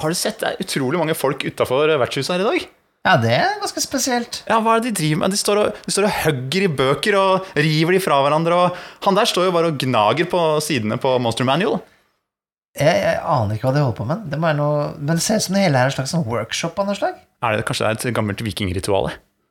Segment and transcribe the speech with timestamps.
[0.00, 2.79] Har du sett det er utrolig mange folk utafor vertshuset her i dag?
[3.06, 4.42] Ja, det er ganske spesielt.
[4.44, 5.32] Ja, hva er det De driver med?
[5.32, 8.58] De står og, de står og hugger i bøker og river de fra hverandre.
[8.66, 11.80] Og han der står jo bare og gnager på sidene på Monster Manual.
[12.76, 14.28] Jeg, jeg aner ikke hva de holder på med.
[14.30, 16.28] Det må være noe, men det ser ut som det hele er en slags sånn
[16.28, 17.16] workshop av noe slag.
[17.40, 19.10] Er det Kanskje det er et gammelt vikingritual?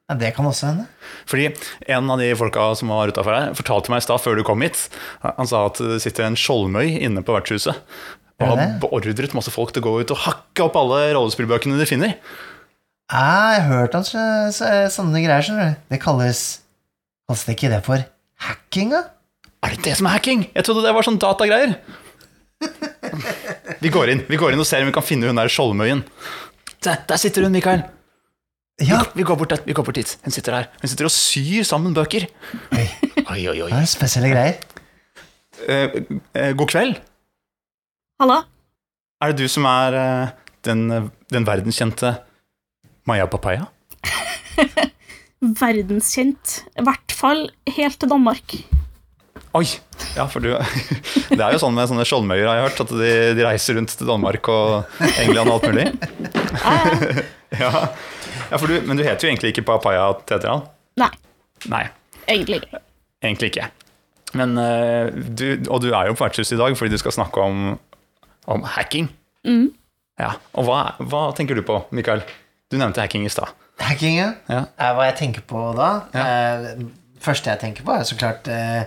[0.09, 0.85] Ja, det kan også hende.
[1.29, 1.49] Fordi
[1.93, 4.63] en av de folka som var utafor her, fortalte meg i stad, før du kom
[4.65, 4.87] hit
[5.21, 7.77] Han sa at det sitter en skjoldmøy inne på vertshuset.
[8.39, 11.89] Og har beordret masse folk til å gå ut og hakke opp alle rollespillbøkene de
[11.89, 12.15] finner.
[13.09, 14.21] Ja, jeg har hørt om så,
[14.53, 15.77] så, sånne greier, skjønner du.
[15.89, 16.41] Det kalles
[17.29, 18.03] Kalles det ikke det for
[18.45, 19.01] hacking, da?
[19.65, 20.43] Er det det som er hacking?
[20.53, 21.73] Jeg trodde det var sånn datagreier.
[23.79, 26.03] Vi går inn vi går inn og ser om vi kan finne hun der skjoldmøyen.
[26.85, 27.83] Der, der sitter hun, Mikael.
[28.79, 30.13] Ja, Vi går bort, vi går bort dit.
[30.23, 30.69] Hun sitter her.
[30.79, 32.29] Hun sitter og syr sammen bøker.
[32.77, 32.85] Oi.
[33.25, 33.69] Oi, oi, oi.
[33.73, 34.61] det er spesielle greier.
[35.67, 35.97] Eh,
[36.37, 37.01] eh, god kveld.
[38.21, 38.39] Hallo?
[39.19, 40.31] Er det du som er eh,
[40.65, 42.15] den, den verdenskjente
[43.09, 43.65] Maya Papaya?
[45.41, 46.59] Verdenskjent.
[46.77, 48.57] I hvert fall helt til Danmark.
[49.57, 49.65] Oi!
[50.15, 50.51] Ja, for du
[51.37, 53.95] Det er jo sånn med sånne skjoldmøyer, har jeg hørt, at de, de reiser rundt
[53.97, 55.87] til Danmark og England og alt mulig.
[56.61, 57.27] Ja, ja.
[57.59, 57.69] Ja,
[58.51, 60.43] ja for du, Men du heter jo egentlig ikke Papaya til?
[61.01, 61.09] Nei,
[61.71, 61.81] Nei,
[62.29, 62.81] egentlig ikke.
[63.25, 63.69] egentlig ikke.
[64.37, 67.41] Men eh, du, Og du er jo på vertshuset i dag fordi du skal snakke
[67.41, 67.71] om,
[68.53, 69.09] om hacking.
[69.49, 69.71] Mm.
[70.21, 70.77] Ja, Og hva,
[71.09, 72.21] hva tenker du på, Mikael?
[72.69, 73.49] Du nevnte hacking i stad.
[73.81, 74.33] Hacking, ja.
[74.51, 74.63] Ja.
[74.77, 75.89] Er hva jeg tenker på da.
[76.13, 76.25] Ja.
[76.25, 76.83] Eh,
[77.23, 78.83] første jeg tenker på, er så klart eh,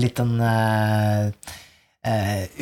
[0.00, 1.32] litt den eh,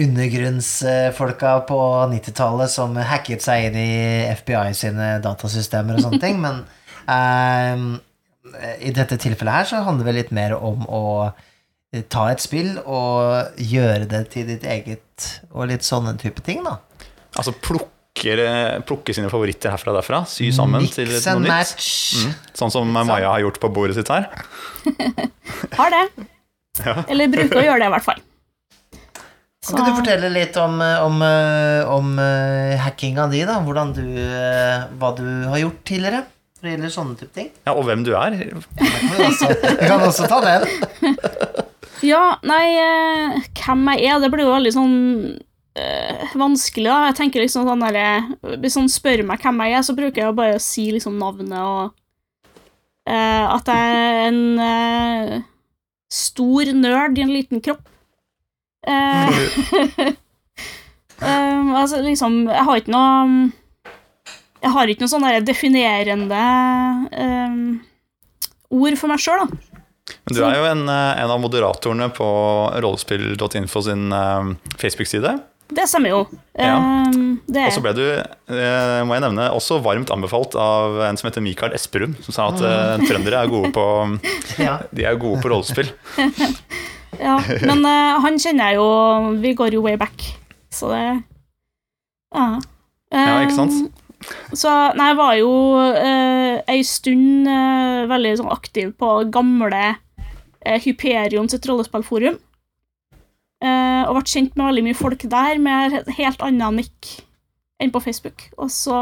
[0.01, 1.79] undergrunnsfolka på
[2.11, 3.95] 90-tallet som hacket seg inn i
[4.41, 6.65] FBI sine datasystemer og sånne ting, men
[8.81, 11.03] i dette tilfellet her så handler det litt mer om å
[12.09, 16.79] ta et spill og gjøre det til ditt eget, og litt sånne type ting, da.
[17.37, 21.51] Altså plukke, plukke sine favoritter herfra og derfra, sy sammen til noe nytt.
[21.51, 21.89] match.
[22.23, 22.37] Mm.
[22.61, 24.29] Sånn som Maja har gjort på bordet sitt her.
[25.79, 26.05] Har det.
[26.85, 27.03] Ja.
[27.09, 28.23] Eller bruker å gjøre det, i hvert fall.
[29.65, 31.23] Kan du fortelle litt om, om,
[31.95, 33.59] om eh, hackinga di, da?
[33.65, 36.21] Hvordan du, eh, hva du har gjort tidligere?
[36.61, 37.49] Når det gjelder sånne type ting.
[37.65, 38.37] Ja, og hvem du er.
[38.37, 40.69] Vi kan også, vi kan også ta den.
[42.05, 44.97] Ja, nei, eh, hvem jeg er, det blir jo veldig sånn
[45.79, 46.99] eh, vanskelig, da.
[47.09, 50.39] Jeg tenker liksom sånn derre Hvis noen spør meg hvem jeg er, så bruker jeg
[50.39, 51.95] bare å si liksom navnet og
[53.11, 55.35] øh, At jeg er en øh,
[56.15, 57.83] stor nerd i en liten kropp.
[58.87, 59.39] Eh,
[61.25, 63.51] eh, altså, liksom Jeg har ikke noe
[64.61, 66.43] Jeg har ikke noe sånn definerende
[67.17, 67.63] um,
[68.75, 69.75] ord for meg sjøl, da.
[70.25, 72.29] Men du er jo en, eh, en av moderatorene på
[72.85, 75.35] rollespill.info sin eh, Facebook-side.
[75.75, 76.21] Det stemmer jo.
[76.59, 76.77] Ja.
[77.11, 81.19] Um, det Og så ble du, eh, må jeg nevne, også varmt anbefalt av en
[81.19, 83.87] som heter Mikael Esperum, som sa at uh, trøndere er gode på,
[84.67, 84.79] Ja.
[84.95, 85.91] de er gode på rollespill.
[87.15, 88.87] Ja, men uh, han kjenner jeg jo
[89.39, 90.25] Vi går jo way back,
[90.75, 91.03] så det
[92.35, 92.47] Ja.
[93.15, 93.77] Ja, ikke sant?
[93.85, 94.01] Eh,
[94.57, 100.79] Så Nei, jeg var jo uh, ei stund eh, veldig sånn aktiv på gamle uh,
[100.81, 102.39] Hyperion sitt rollespillforum.
[103.65, 107.13] Eh, og ble kjent med veldig mye folk der med helt annen nikk
[107.81, 108.49] enn på Facebook.
[108.61, 108.97] Og så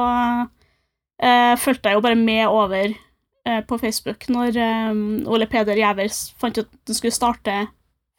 [1.22, 4.92] eh, fulgte jeg jo bare med over eh, på Facebook når eh,
[5.32, 7.56] Ole Peder Gjæver fant ut at han skulle starte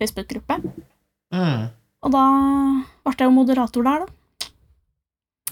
[0.02, 0.60] Facebook-gruppe.
[1.34, 1.72] Mm.
[2.04, 2.26] Og da
[3.06, 4.20] ble jeg jo moderator der, da.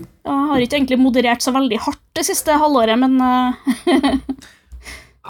[0.01, 3.19] Jeg har ikke egentlig moderert så veldig hardt det siste halvåret, men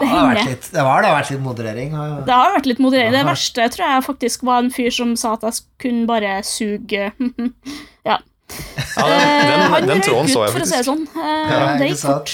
[0.00, 1.90] Det har vært litt, det var da vært litt moderering.
[2.26, 3.12] det har vært litt moderering.
[3.12, 7.12] Det verste tror jeg faktisk var en fyr som sa at jeg kunne bare suge
[8.08, 8.18] Ja.
[8.18, 8.18] Ja,
[8.52, 10.88] Eh, den, den, den tråden så jeg for å si det faktisk.
[10.90, 11.04] sånn.
[11.16, 12.32] Eh, Ja, det gikk fort.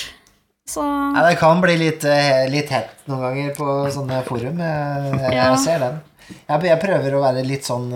[0.69, 0.83] Så
[1.17, 4.59] Ja, det kan bli litt, eh, litt hett noen ganger på sånne forum.
[4.59, 5.45] Jeg, jeg, Ja.
[5.53, 6.01] jeg ser den.
[6.49, 7.87] Jeg, jeg prøver å være litt sånn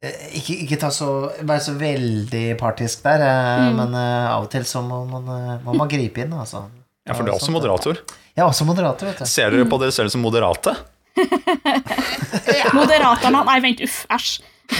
[0.00, 1.08] ikke, ikke ta så,
[1.44, 3.76] være så veldig partisk der, Mm.
[3.76, 5.26] men av og til så må man,
[5.64, 6.62] må man gripe inn, altså.
[7.10, 7.98] Ja, for du er også moderator.
[8.30, 9.26] Jeg er også moderator, vet du.
[9.26, 10.76] Ser dere på dere selv som moderate?
[12.78, 14.36] Moderaterne Nei, vent, uff, æsj.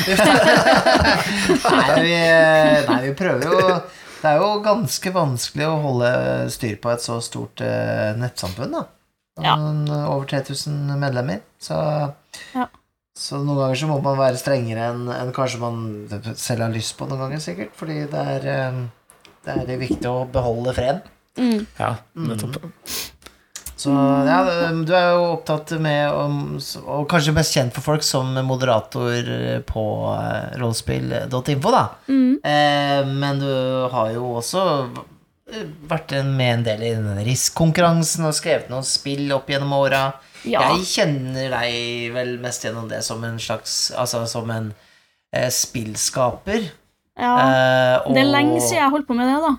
[0.71, 2.13] Nei vi,
[2.87, 3.57] nei, vi prøver jo
[4.21, 6.11] Det er jo ganske vanskelig å holde
[6.55, 8.85] styr på et så stort uh, nettsamfunn, da.
[9.41, 9.55] Ja.
[10.13, 11.41] Over 3000 medlemmer.
[11.59, 11.75] Så,
[12.55, 12.67] Ja.
[13.17, 15.81] så noen ganger så må man være strengere enn en kanskje man
[16.37, 17.73] selv har lyst på noen ganger, sikkert.
[17.79, 18.83] Fordi det er, eh,
[19.49, 21.01] det er viktig å beholde fred.
[21.39, 21.67] Mm.
[21.79, 22.59] Ja, nettopp.
[23.81, 23.93] Så
[24.29, 24.41] ja,
[24.85, 26.13] du er jo opptatt med
[26.85, 29.31] Og kanskje mest kjent for folk som moderator
[29.65, 31.87] på eh, rollespill.info, da.
[32.11, 32.35] Mm.
[32.45, 33.55] Eh, men du
[33.95, 34.67] har jo også
[35.91, 40.03] vært med en del i den RIS-konkurransen og skrevet noen spill opp gjennom åra.
[40.45, 40.67] Ja.
[40.75, 44.71] Jeg kjenner deg vel mest gjennom det som en slags Altså som en
[45.37, 46.69] eh, spillskaper.
[47.17, 47.33] ja.
[47.33, 49.57] Eh, og, Det er lenge siden jeg holdt på med det, da.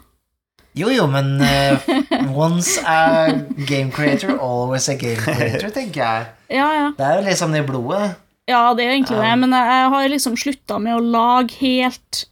[0.77, 3.27] Jo, jo, men uh, once a
[3.67, 6.27] game creator, always a game creator, tenker jeg.
[6.47, 6.89] Ja, ja.
[6.95, 8.13] Det er jo liksom det i blodet.
[8.47, 12.25] Ja, det er jo egentlig det, men jeg, har liksom slutta med å lage helt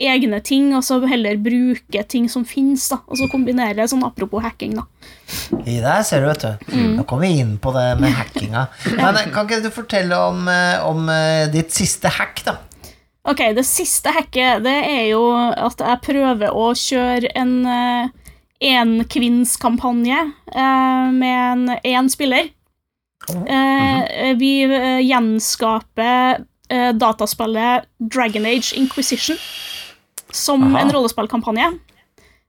[0.00, 3.00] egne ting, og så heller bruke ting som fins, da.
[3.06, 4.86] Og så kombinere sånn apropos hacking, da.
[5.62, 6.70] I der ser du, vet du.
[6.96, 8.64] Nå kommer vi inn på det med hackinga.
[8.96, 11.06] Men eh, kan ikke du fortelle om, eh, om
[11.52, 12.56] ditt siste hack, da?
[13.28, 18.08] Ok, det siste hacket, det er jo at jeg prøver å kjøre en uh,
[18.64, 20.22] enkvinnskampanje
[20.56, 22.48] uh, med en én spiller.
[23.30, 26.40] Eh, Vi eh, gjenskaper
[26.72, 29.36] eh, dataspillet Dragon Age Inquisition
[30.32, 30.80] som Aha.
[30.80, 31.68] en rollespillkampanje.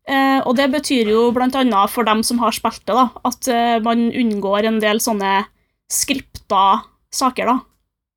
[0.07, 3.51] Eh, og det betyr jo blant annet for dem som har spilt det, da, at
[3.51, 5.43] eh, man unngår en del sånne
[5.91, 6.81] skripta
[7.13, 7.59] saker, da.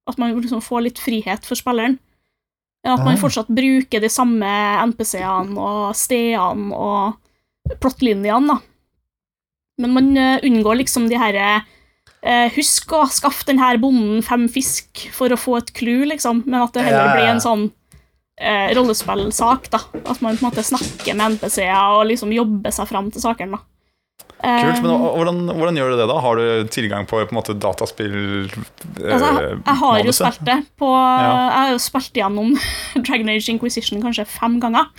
[0.08, 1.98] At man liksom får litt frihet for spilleren.
[2.84, 3.20] At man Ah.
[3.20, 4.44] fortsatt bruker de samme
[4.90, 7.14] NPC-ene og stedene og
[7.80, 8.58] plottlinjene, da.
[9.80, 11.46] Men man eh, unngår liksom de herre
[12.22, 16.44] eh, Husk å skaffe den her bonden fem fisk for å få et clou, liksom.
[16.46, 17.64] Men at det heller blir en sånn
[18.38, 19.80] eh, rollespillsak, da.
[20.04, 23.56] At man på en måte snakker med NPC-er og liksom jobber seg fram til sakene,
[23.58, 23.64] da.
[24.44, 26.16] Kult, men Eh, hvordan, hvordan gjør du det, da?
[26.20, 30.42] Har du tilgang på på en måte dataspill eh, Altså, jeg, jeg har jo spilt
[30.44, 31.30] det på Ja.
[31.30, 32.50] Jeg har jo spilt gjennom
[33.06, 34.90] Dragon Age Inquisition kanskje fem ganger.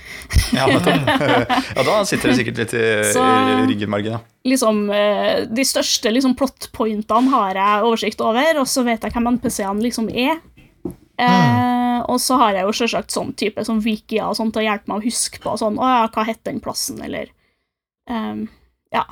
[0.56, 0.66] Ja,
[1.78, 4.24] ja, da sitter det sikkert litt i, Så- i ryggmargen, ja.
[4.46, 9.32] Liksom, eh, de største liksom, plotpointene har jeg oversikt over, og så vet jeg hvem
[9.38, 10.38] NPC-ene liksom er.
[11.18, 14.68] Eh, og så har jeg jo selvsagt sånn type som Wikia og sånt til å
[14.68, 17.30] hjelpe meg å huske på sånn, å ja, hva het den plassen, eller
[18.10, 18.46] um,
[18.94, 19.06] ja,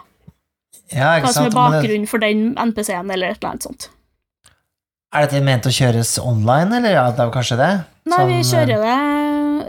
[0.91, 3.89] Ja, ikke hva som er bakgrunnen for den NPC-en, eller et eller annet sånt.
[5.13, 7.71] Er dette ment å kjøres online, eller ja, det er kanskje det?
[8.09, 8.95] Nei, vi Sånn, kjører det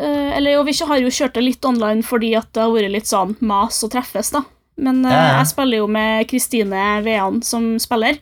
[0.03, 2.91] eh, Eller jo, vi har jo kjørt det litt online fordi at det har vært
[2.91, 4.41] litt sånn mas å treffes, da.
[4.83, 5.35] Men eh, Ja, ja.
[5.39, 8.19] jeg spiller jo med Kristine Vean som spiller,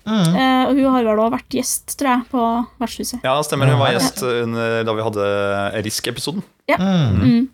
[0.00, 0.32] Mm.
[0.32, 2.44] eh, og hun har vel òg vært gjest, tror jeg, på
[2.80, 3.20] Vertshuset.
[3.22, 3.68] Ja, stemmer.
[3.68, 3.98] Hun var Ja.
[3.98, 5.26] gjest under, da vi hadde
[5.84, 6.42] Risk-episoden.
[6.72, 7.20] Mm.
[7.20, 7.48] Mm.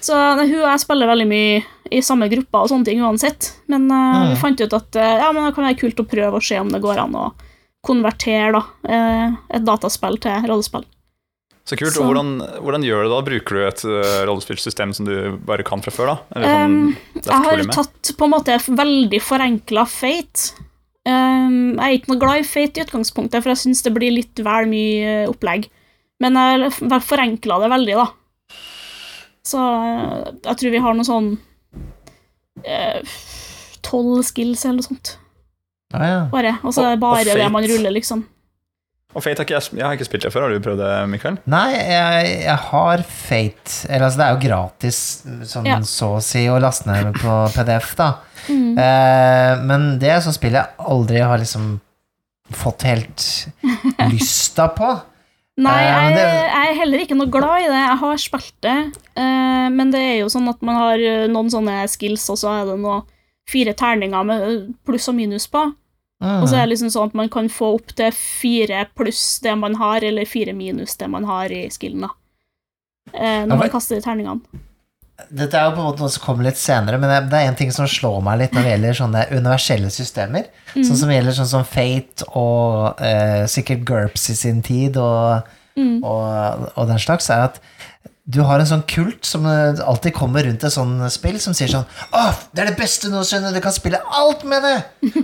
[0.00, 1.62] Så nei, hun og jeg spiller veldig mye
[1.92, 3.50] i samme gruppe og sånne ting uansett.
[3.68, 4.28] Men uh, Mm.
[4.34, 6.58] vi fant ut at uh, ja, men det kan være kult å prøve å se
[6.60, 7.26] om det går an å
[7.84, 10.84] konvertere da, uh, et dataspill til rollespill.
[11.68, 11.92] Så kult.
[11.94, 13.20] Så- Og hvordan, hvordan gjør du det da?
[13.28, 16.06] Bruker du et uh, rollespillsystem som du bare kan fra før?
[16.06, 16.16] da?
[16.36, 20.52] Eller Um, det Jeg har tatt på en måte veldig forenkla fate.
[21.06, 24.12] Um, jeg er ikke noe glad i fate i utgangspunktet, for jeg syns det blir
[24.12, 25.68] litt vel mye opplegg.
[26.20, 26.72] Men jeg
[27.06, 28.08] forenkla det veldig, da.
[29.46, 31.30] Så eh, jeg tror vi har noe sånn
[32.64, 33.00] eh,
[33.86, 35.14] Tolv skills eller noe sånt,
[35.94, 36.18] Ja, ja.
[36.32, 36.58] bare.
[36.62, 38.26] Og så er det bare det man ruller, liksom.
[39.10, 40.44] Og Fate har ikke jeg, jeg har ikke spilt det før.
[40.46, 41.38] Har du prøvd det, Mikael?
[41.50, 45.00] Nei, jeg, jeg har Fate Eller altså, det er jo gratis,
[45.50, 45.78] sånn Ja.
[45.82, 48.10] så å si, å laste ned på PDF, da.
[48.46, 48.78] Mm.
[48.78, 51.72] Eh, men det er sånn spill jeg aldri har liksom
[52.54, 53.26] fått helt
[54.12, 54.92] lysta på.
[55.60, 57.80] Nei, Eh, jeg, jeg er heller ikke noe glad i det.
[57.82, 58.76] Jeg har spilt det,
[59.20, 62.54] eh, men det er jo sånn at man har eh, noen sånne skills, og så
[62.54, 63.02] er det noe
[63.50, 65.66] fire terninger med pluss og minus på.
[66.20, 69.54] Og så er det liksom sånn at man kan få opp til fire pluss det
[69.56, 72.10] man har, eller fire minus det man har i skillen, da.
[73.48, 74.60] Når man kaster de terningene.
[75.28, 77.58] Dette er jo på en måte noe som kommer litt senere, men det, er en
[77.58, 80.48] ting som slår meg litt når det gjelder sånne universelle systemer.
[80.74, 80.84] Mm.
[80.88, 86.02] Sånn som gjelder sånn som Fate og eh, sikkert GURPS i sin tid og, Mm.
[86.02, 87.60] og, og den slags, er at
[88.30, 91.70] du har en sånn kult som eh, alltid kommer rundt et sånn spill, som sier
[91.72, 92.20] sånn Å,
[92.54, 93.50] det er det beste noensinne!
[93.54, 94.74] Du kan spille alt med det!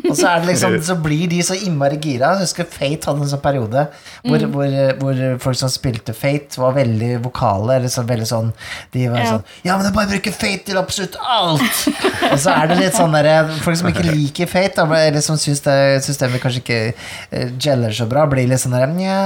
[0.08, 2.32] Og så, er det liksom, så blir de så innmari gira.
[2.34, 3.86] Jeg husker Fate hadde en sånn periode
[4.24, 4.50] hvor, Mm.
[4.56, 7.76] hvor, hvor folk som spilte Fate, var veldig vokale.
[7.78, 8.50] Eller så veldig sånn
[8.96, 9.28] De var Ja.
[9.36, 11.86] sånn Ja, men det er bare å bruke Fate til absolutt alt!
[12.32, 15.38] Og så er det litt sånn derre Folk som ikke liker Fate, da, eller som
[15.40, 19.20] syns det systemet kanskje ikke uh, geller så bra, blir litt sånn derre Nja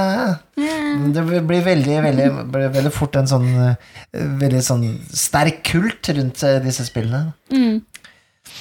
[0.55, 3.91] Det blir veldig, veldig, veldig fort en sånn eh,
[4.41, 7.31] Veldig sånn sterk kult rundt eh, disse spillene.
[7.53, 7.79] Mm.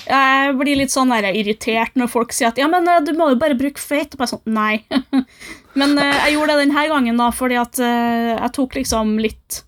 [0.07, 3.33] Jeg blir litt sånn der irritert når folk sier at ja, men eh, du må
[3.33, 4.19] jo bare bruke fate.
[4.21, 4.85] Bare sånn, nei.
[5.81, 9.65] men jeg gjorde det denne gangen da, fordi at jeg tok liksom litt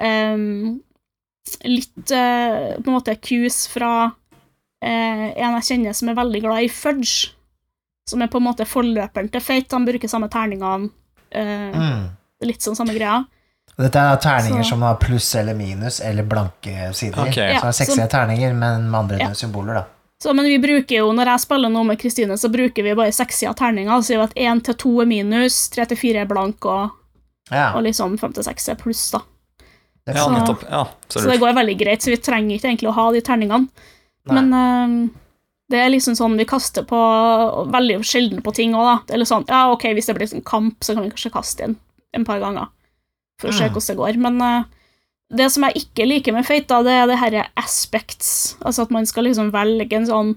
[0.00, 0.78] um,
[1.66, 6.62] Litt uh, på en måte cues fra uh, en jeg kjenner som er veldig glad
[6.62, 7.32] i fudge.
[8.06, 9.74] Som er på en måte forløperen til fate.
[9.74, 10.92] Han bruker samme terningene.
[11.32, 12.08] Eh, Mm.
[12.42, 13.24] Litt sånn samme greia.
[13.78, 17.20] Og Dette er terninger Så- som har pluss eller minus eller blanke sider.
[17.20, 17.34] Ok.
[17.34, 19.28] Så det er seksige terninger, men med andre Ja.
[19.32, 19.84] symboler, da.
[20.22, 23.10] Så, men vi bruker jo, når jeg spiller noe med Kristine, så bruker vi bare
[23.12, 24.02] sekssida terninger.
[24.02, 26.90] Så at én til to er minus, tre til fire er blank, og,
[27.50, 29.20] Ja, og liksom fem til seks er pluss, da.
[30.06, 30.68] det er Så-.
[30.70, 33.20] Ja, så Så det går veldig greit, så vi trenger ikke egentlig å ha de
[33.22, 33.68] terningene.
[34.26, 34.40] Nei.
[34.42, 35.08] Men eh,
[35.70, 36.98] det er liksom sånn vi kaster på
[37.70, 39.14] veldig sjelden på ting òg, da.
[39.14, 41.76] Eller sånn, ja, ok, hvis det blir en kamp, så kan vi kanskje kaste en,
[42.16, 42.68] en par ganger
[43.40, 43.72] for å se Mm.
[43.72, 44.18] hvordan det går.
[44.26, 44.64] Men uh,
[45.38, 48.56] det som jeg ikke liker med Fate, da, det er det herre aspects.
[48.60, 50.32] Altså at man skal liksom velge en sånn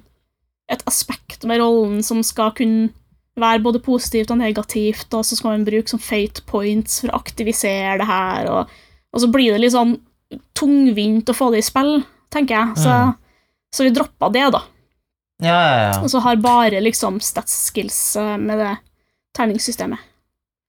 [0.71, 2.91] et aspekt med rollen som skal kunne
[3.35, 7.17] være både positivt og negativt, og så skal man bruke sånn fate points for å
[7.19, 8.69] aktivisere det her, og,
[9.11, 9.97] og så blir det litt sånn
[10.57, 12.77] tungvint å få det i spill, tenker jeg.
[12.85, 13.15] Så, Mm.
[13.73, 14.61] så vi droppa det, da.
[15.43, 15.93] Ja, ja, ja.
[16.01, 18.73] Og så har bare liksom stats skills eh, med det
[19.37, 20.09] terningssystemet.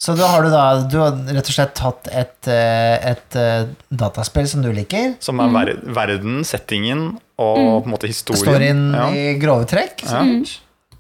[0.04, 3.69] Så da har du da Du har rett og slett tatt et, eh, et eh,
[3.88, 5.14] dataspill som du liker.
[5.25, 8.43] Som er ver verden, settingen og på en måte historien.
[8.43, 9.07] Storyen Ja.
[9.11, 10.04] i grove trekk.
[10.04, 10.21] Ja.
[10.26, 10.43] Mm.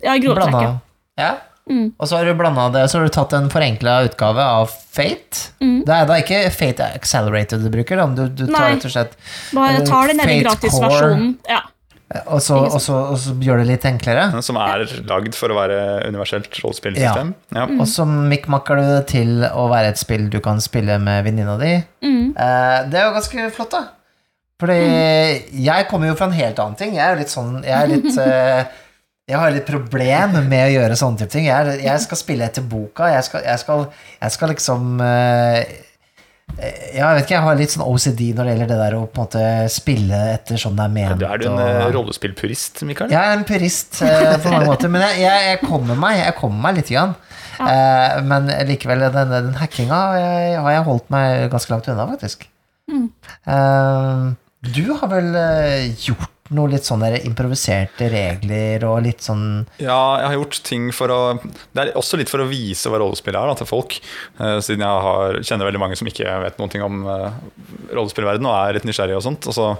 [0.04, 0.80] Ja, grove trekk,
[1.20, 1.34] ja.
[1.70, 1.94] Mm.
[1.96, 5.52] Og så har du blanda det, så har du tatt en forenkla utgave av Fate.
[5.64, 5.78] Mm.
[5.86, 8.74] Det er da ikke Fate Accelerated du bruker, da, men du, du tar Nei.
[8.74, 9.14] rett og slett
[9.56, 11.30] Bare tar den Fate gratisversjonen.
[11.48, 11.62] Ja.
[12.22, 14.28] Og så, og, så, og så gjør det litt enklere.
[14.44, 17.32] Som er lagd for å være universelt rollespillsystem.
[17.56, 17.66] Ja.
[17.66, 17.80] Mm.
[17.82, 21.56] Og så mikkmakker du det til å være et spill du kan spille med venninna
[21.58, 21.74] di.
[22.06, 22.30] Mm.
[22.30, 23.82] Eh, det er jo ganske flott, da.
[24.62, 24.78] Fordi
[25.66, 26.94] jeg kommer jo fra en helt annen ting.
[26.94, 28.60] Jeg er jo litt sånn Jeg er litt eh,
[29.26, 31.48] Jeg har litt problem med å gjøre sånne type ting.
[31.48, 33.10] Jeg, jeg skal spille etter boka.
[33.10, 33.88] Jeg skal, jeg skal,
[34.20, 35.02] jeg skal liksom
[36.58, 39.04] eh, Jeg vet ikke, jeg har litt sånn OCD når det gjelder det der å
[39.06, 41.24] på en måte spille etter sånn det er ment.
[41.24, 43.10] Ja, er du en og- eh, rollespillpurist, Mikael?
[43.10, 46.34] jeg er en purist uh, på mange måter, men jeg, jeg, jeg kommer meg Jeg
[46.40, 47.14] kommer meg lite grann.
[47.54, 52.06] Uh, men likevel, den, den hackinga har jeg, har jeg holdt meg ganske langt unna,
[52.10, 52.48] faktisk.
[52.90, 53.04] Mm.
[53.46, 54.32] Uh,
[54.74, 55.92] du har vel eh,
[56.44, 61.08] gjort noe litt sånn improviserte regler og litt sånn Ja, jeg har gjort ting for
[61.08, 63.98] å Det er også litt for å vise hva rollespill er da, til folk.
[64.38, 67.32] Uh, siden jeg har, kjenner veldig mange som ikke vet noe om uh,
[67.92, 69.48] rollespillverden og er litt nysgjerrig og sånt.
[69.48, 69.70] Og så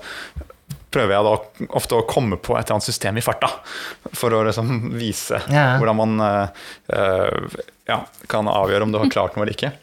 [0.94, 3.50] prøver jeg da ofte å komme på et eller annet system i farta.
[4.14, 5.76] For å liksom vise Ja.
[5.80, 6.49] hvordan man uh,
[6.88, 9.75] eh, ja, kan avgjøre om du har klart noe eller ikke.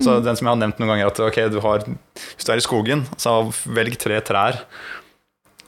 [0.00, 2.60] Så den som jeg har nevnt noen ganger, at ok, du har, hvis du er
[2.60, 4.62] i skogen, så velg tre trær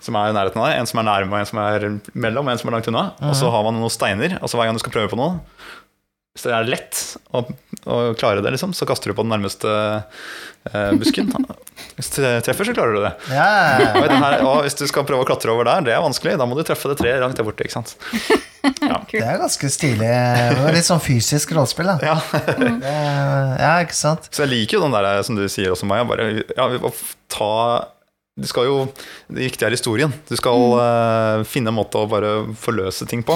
[0.06, 0.80] som er i nærheten av deg.
[0.80, 3.08] En som er nærme, en som er mellom, en som er langt unna.
[3.26, 5.40] Og så har man noen steiner, Altså hver gang du skal prøve på noe,
[6.36, 6.98] hvis det er lett
[7.32, 7.40] å,
[7.88, 9.70] å klare det, liksom, så kaster du på den nærmeste
[10.68, 11.32] eh, busken.
[11.96, 13.12] Hvis du treffer, så klarer du det.
[13.32, 13.96] Yeah.
[13.96, 16.34] Og, her, og hvis du skal prøve å klatre over der, det er vanskelig.
[16.36, 17.64] Da må du treffe det treet langt der borte.
[17.64, 17.94] ikke sant?
[19.12, 20.10] det er ganske stilig.
[20.76, 21.96] Litt sånn fysisk rollespill, da.
[22.04, 22.16] Ja.
[22.84, 22.92] Det,
[23.62, 24.28] ja, ikke sant?
[24.28, 26.04] Så jeg liker jo den der som du sier også, Maja.
[26.08, 26.68] Bare, ja,
[27.32, 27.52] ta
[28.36, 28.74] du skal jo,
[29.32, 30.12] Det viktige er historien.
[30.28, 33.32] Du skal eh, finne en måte å bare forløse ting på.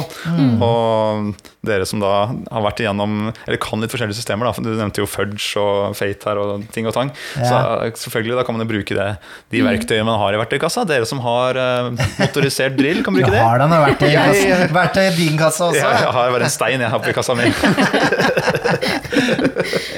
[0.61, 1.31] Og
[1.65, 5.01] dere som da har vært igjennom, eller kan litt forskjellige systemer, da, for du nevnte
[5.01, 7.13] jo Fudge og Fate her og ting og tang.
[7.33, 9.07] Så eh, selvfølgelig da kan man jo bruke det,
[9.55, 10.85] de verktøyene man har i verktøykassa.
[10.91, 11.89] Dere som har uh,
[12.21, 13.41] motorisert drill, kan bruke det.
[13.41, 15.81] har da noe verktøy i din kasse også?
[15.81, 17.49] Ja, jeg har bare en stein jeg har oppi kassa mi.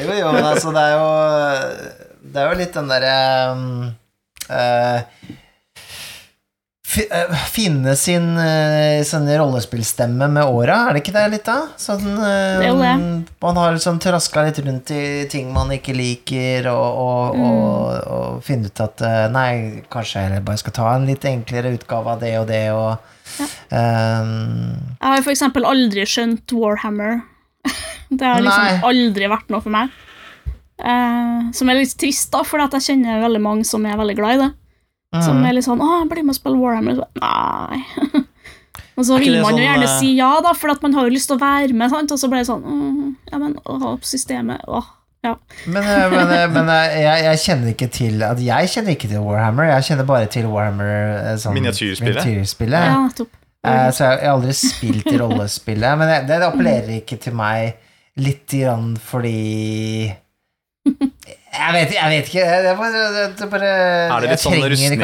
[0.02, 1.04] Jo, jo, men altså, det er jo
[2.32, 3.12] Det er jo litt den derre
[3.54, 3.92] um,
[7.52, 11.70] Finne sin, uh, sin rollespillstemme med åra, er det ikke det litt, da?
[11.80, 12.66] Sånn, eh.
[13.40, 18.44] Man har liksom traska litt rundt i ting man ikke liker, og, og, og, og
[18.44, 19.49] finne ut at eh, Nei,
[19.92, 23.40] kanskje jeg bare skal ta en litt enklere utgave av det og det, og
[23.72, 27.22] um, Jeg har for eksempel aldri skjønt Warhammer.
[28.12, 28.80] Det har liksom Nei.
[28.84, 29.92] aldri vært noe for meg.
[30.83, 34.37] Eh, som er litt trist, da, for jeg kjenner veldig mange som er veldig glad
[34.37, 34.51] i det.
[35.23, 35.47] Som mm.
[35.47, 38.23] er litt sånn 'Å, bli med og spille Warhammer.' Så, Nei.
[38.97, 41.07] og så vil man jo sånn, gjerne eh, si ja, da, for at man har
[41.07, 42.15] jo lyst til å være med, sant?
[42.15, 44.91] og så blir det sånn «Mm, Ja, men å, systemet Åh.
[45.23, 45.37] Ja.
[45.71, 49.23] Men, eh, men, eh, men jeg, jeg kjenner ikke til at Jeg kjenner ikke til
[49.23, 49.69] Warhammer.
[49.71, 52.25] Jeg kjenner bare til Warhammer sånn, Miniatyrspillet.
[52.25, 52.89] miniatyrspillet.
[52.91, 53.29] ja.
[53.62, 55.99] Eh, så jeg, jeg har aldri spilt i rollespillet.
[56.01, 57.79] Men det, det appellerer ikke til meg
[58.23, 60.11] litt grann fordi
[61.53, 62.45] Jeg vet, jeg vet ikke.
[62.65, 65.03] Det er bare, det er bare Er det litt sånn rustning,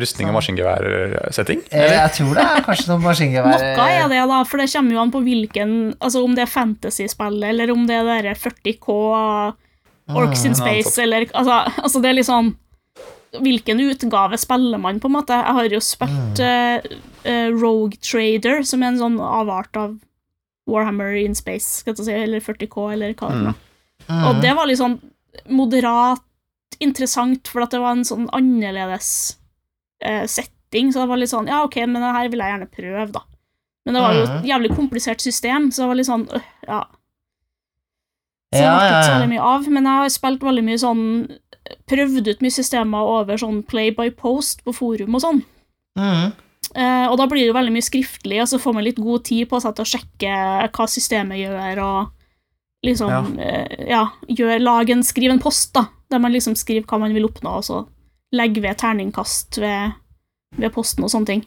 [0.00, 1.64] rustning og maskingeværsetting?
[1.74, 4.96] Eh, Jeg tror det er kanskje noe maskingevær Noe er det, da, for det kommer
[4.96, 8.96] jo an på hvilken Altså om det er fantasy-spill, eller om det er 40K
[10.14, 10.60] Orcs in Mm.
[10.60, 12.54] Space, eller altså, altså, det er litt sånn
[13.44, 15.34] Hvilken utgave spiller man, på en måte?
[15.34, 16.98] Jeg har jo spilt mm.
[17.26, 19.96] uh, Rogue Trader, som er en sånn avart av
[20.70, 23.40] Warhammer in Space, skal jeg si, eller 40K, eller hva det er.
[23.40, 23.56] for noe.
[24.08, 24.24] Mm.
[24.28, 24.98] Og det var litt sånn
[25.50, 26.22] moderat
[26.80, 29.36] interessant, for det var en sånn annerledes
[30.02, 32.70] eh, setting, så det var litt sånn Ja, ok, men det her vil jeg gjerne
[32.74, 33.22] prøve, da.
[33.86, 34.44] Men det var jo et Mhm.
[34.48, 36.84] jævlig komplisert system, så det var litt sånn øh, Ja.
[38.54, 39.68] Så Ja, det ble ikke så veldig mye av.
[39.68, 41.38] Men jeg har spilt veldig mye sånn
[41.88, 45.38] Prøvd ut mye systemer over sånn play by post på forum og sånn.
[45.96, 46.32] Mm.
[46.76, 49.24] Eh, og da blir det jo veldig mye skriftlig, og så får man litt god
[49.24, 50.34] tid på seg til å sjekke
[50.70, 52.10] hva systemet gjør, og
[52.84, 57.00] liksom eh, Ja, gjør, lag en, skriv en post, da, der man liksom skriver hva
[57.02, 57.82] man vil oppnå, og så
[58.34, 59.94] legge ved terningkast ved,
[60.58, 61.44] ved posten og sånne ting.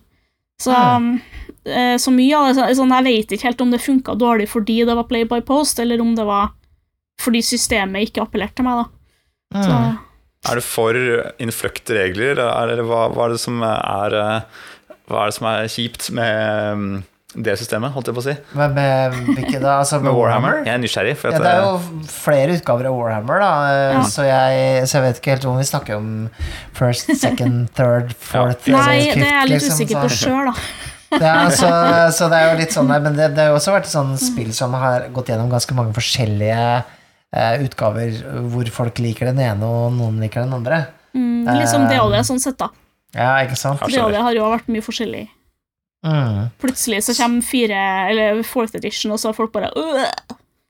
[0.62, 4.48] Så, eh, så mye av det sånn, Jeg vet ikke helt om det funka dårlig
[4.50, 6.56] fordi det var play by post, eller om det var
[7.22, 9.63] fordi systemet ikke appellerte til meg, da.
[9.63, 9.98] Så, Mm.
[10.48, 10.94] Er det for
[11.41, 14.63] innfløkte regler, eller hva, hva er det som er eh,
[15.08, 17.03] Hva er det som er kjipt med mm,
[17.38, 18.34] det systemet, holdt jeg på å si?
[18.58, 19.75] Men med hvilke da?
[19.84, 20.60] Altså med Med Warhammer?
[20.65, 21.15] Jeg er nysgjerrig.
[21.22, 24.01] For Ja, det er eh, jo flere utgaver av Warhammer, da, eh, Ja.
[24.10, 26.10] så, jeg, så jeg vet ikke helt om vi snakker om
[26.77, 30.51] first, second, third, fourth nei, fifth, det er jeg litt liksom, usikker på så- sjøl,
[30.51, 30.56] da.
[31.24, 31.67] Ja, så,
[32.12, 33.94] så det er jo litt sånn der, Men det, det har jo også vært et
[33.94, 38.17] sånt spill som har gått gjennom ganske mange forskjellige eh, utgaver
[38.51, 40.82] hvor folk liker den ene, og noen liker den andre.
[41.15, 42.67] Mm, liksom Eh, det og det, sånn sett, da.
[43.15, 43.79] Ja, ikke sant?
[43.88, 45.24] Ja, Det det har jo vært mye forskjellig.
[46.06, 50.04] Mm, Plutselig så kommer fire, eller fourth edition, og så er folk bare øh,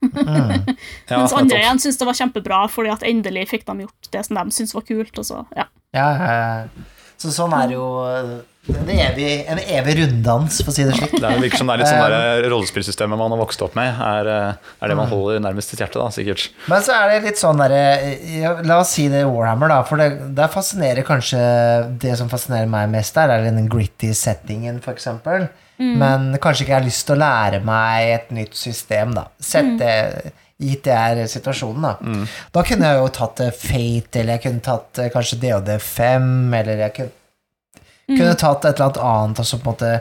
[0.02, 0.52] mm.
[1.10, 4.24] ja, Mens andre igjen syns det var kjempebra, fordi at endelig fikk de gjort det
[4.26, 5.68] som de syntes var kult, og så, ja.
[5.96, 6.86] Ja, eh,
[7.18, 8.36] så sånn er jo eh,
[8.68, 11.12] en evig, en evig runddans, for å si det slik.
[11.16, 12.48] Det er- virker som det er litt sånn Eh.
[12.52, 15.94] rollespillsystemet man har vokst opp med, er, eh, er det man holder nærmest sitt hjerte,
[16.02, 16.48] da, sikkert.
[16.68, 19.82] Men så er det litt sånn derre La oss si det Warhammer, da.
[19.88, 24.80] For det, der fascinerer kanskje Det som fascinerer meg mest der, er den gritty settingen,
[24.82, 25.48] for eksempel.
[25.78, 29.26] Men kanskje ikke jeg har lyst til å lære meg et nytt system, da.
[29.40, 32.22] Sett det Gitt det er situasjonen, da.
[32.54, 36.24] Da kunne jeg jo tatt eh, Fate, eller jeg kunne tatt eh, kanskje DOD5,
[36.60, 39.92] eller jeg kunne, kunne tatt et eller annet annet og så på en måte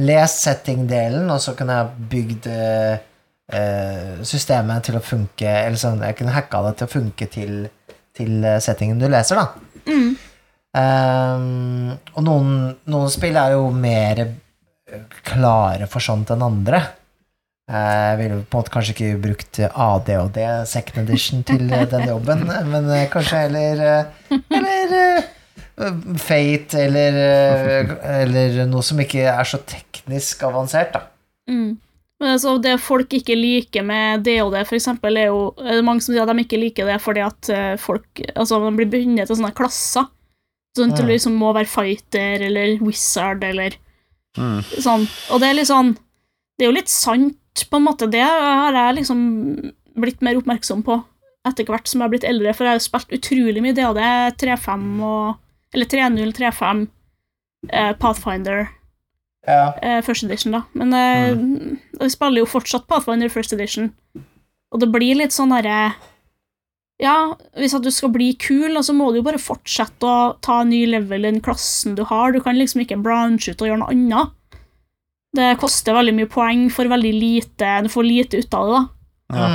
[0.00, 3.04] lest setting-delen, og så kunne jeg bygd eh,
[3.60, 7.54] eh, systemet til å funke Eller sånn, jeg kunne hacka det til å funke til,
[8.16, 9.84] til settingen du leser, da.
[9.92, 10.16] Mm.
[10.76, 12.50] Um, og noen,
[12.88, 14.24] noen spill er jo mer
[15.26, 16.80] klare for sånt enn andre.
[17.66, 20.36] Eh, Jeg ville på en måte kanskje ikke brukt ADHD
[20.70, 25.24] second edition til den jobben, men eh, kanskje heller eh, Eller
[26.22, 27.16] Fate, eller,
[28.22, 31.02] eller noe som ikke er så teknisk avansert, da.
[31.50, 31.74] Mm.
[32.16, 35.76] Men altså, det folk ikke liker med det og det, for eksempel, er jo er
[35.76, 37.50] det mange som sier at de ikke liker det fordi at
[37.82, 40.06] folk Altså, de blir bundet til sånne klasser.
[40.78, 41.10] Sånn at du Mm.
[41.12, 43.76] liksom må være fighter eller wizard eller
[44.38, 44.62] Mm.
[44.80, 45.04] sånn.
[45.32, 45.92] Og det er litt sånn
[46.58, 48.08] Det er jo litt sant, på en måte.
[48.12, 49.20] Det har jeg liksom
[49.96, 50.98] blitt mer oppmerksom på
[51.46, 54.00] etter hvert som jeg har blitt eldre, for jeg har jo spilt utrolig mye DAD
[54.42, 55.36] 3.5 og
[55.74, 56.86] Eller 3.0, 3.5,
[57.70, 58.68] eh, Pathfinder
[59.46, 59.72] Ja.
[59.82, 60.62] eh, First Edition, da.
[60.74, 61.36] Men eh,
[62.00, 63.92] jeg spiller jo fortsatt Pathfinder First Edition,
[64.72, 65.94] og det blir litt sånn herre
[66.98, 70.62] Ja, hvis at du skal bli kul, så må du jo bare fortsette å ta
[70.62, 72.32] en ny level i den klassen du har.
[72.32, 74.32] Du kan liksom ikke branche ut og gjøre noe annet.
[75.36, 78.82] Det koster veldig mye poeng for veldig lite Du får lite ut av det, da.
[79.36, 79.46] Ja.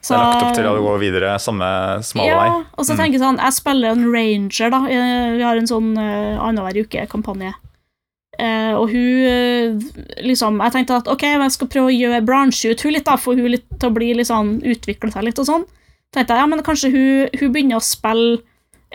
[0.00, 1.66] Så, Det er lagt opp til å gå videre samme
[2.08, 2.52] smale ja, vei.
[2.72, 2.98] og så Mm.
[3.02, 4.78] tenker jeg sånn Jeg spiller en ranger, da.
[4.88, 7.52] Eh, Vi har en sånn uh, annenhver uke-kampanje.
[8.40, 9.76] Uh, og hun uh,
[10.24, 13.18] liksom Jeg tenkte at ok, jeg skal prøve å gjøre branche ut hun litt, da,
[13.20, 15.64] få hun litt til å bli litt sånn utvikle seg litt og sånn.
[16.14, 18.40] tenkte jeg ja, men kanskje hun, hun begynner å spille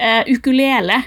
[0.02, 1.04] uh, ukulele.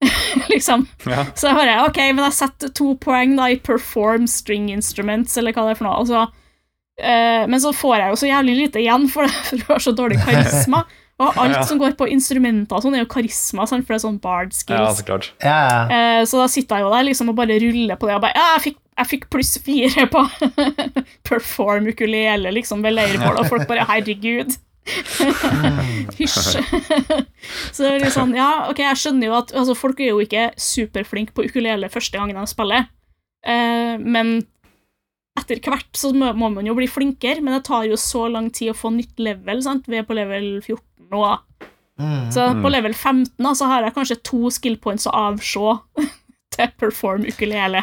[0.52, 0.86] liksom.
[1.06, 1.26] Ja.
[1.36, 5.52] Så jeg bare ok, men jeg setter to poeng da i perform string instruments, eller
[5.56, 6.06] hva det er for noe.
[6.08, 6.22] Så,
[7.02, 9.84] eh, men så får jeg jo så jævlig lite igjen, for, det, for du har
[9.84, 10.84] så dårlig karisma.
[11.20, 11.62] Og alt Ja.
[11.68, 13.84] som går på instrumenter sånn, er jo karisma, sant?
[13.84, 15.02] for det er sånn bard ja, skills.
[15.02, 15.26] så klart.
[15.44, 15.80] Ja, ja.
[15.92, 18.40] Eh, så da sitter jeg jo der liksom og bare ruller på det og bare
[18.40, 20.22] Ja, jeg fikk, jeg fikk pluss fire på
[21.28, 24.56] perform ukulele, liksom, ved leirbål, og folk bare Herregud.
[26.16, 26.56] Hysj.
[27.80, 30.20] Så det er litt sånn, ja, ok, jeg skjønner jo at altså, folk er jo
[30.20, 32.90] ikke superflinke på ukulele første gangen de spiller,
[33.48, 34.42] eh, men
[35.40, 38.50] etter hvert så må, må man jo bli flinkere, men det tar jo så lang
[38.52, 39.86] tid å få nytt level, sant?
[39.88, 41.22] Vi er på level 14 nå.
[42.00, 42.30] Mm.
[42.32, 42.62] Så Mm.
[42.64, 45.72] på level 15 da, så har jeg kanskje to skill points å avse
[46.54, 47.82] til perform ukulele.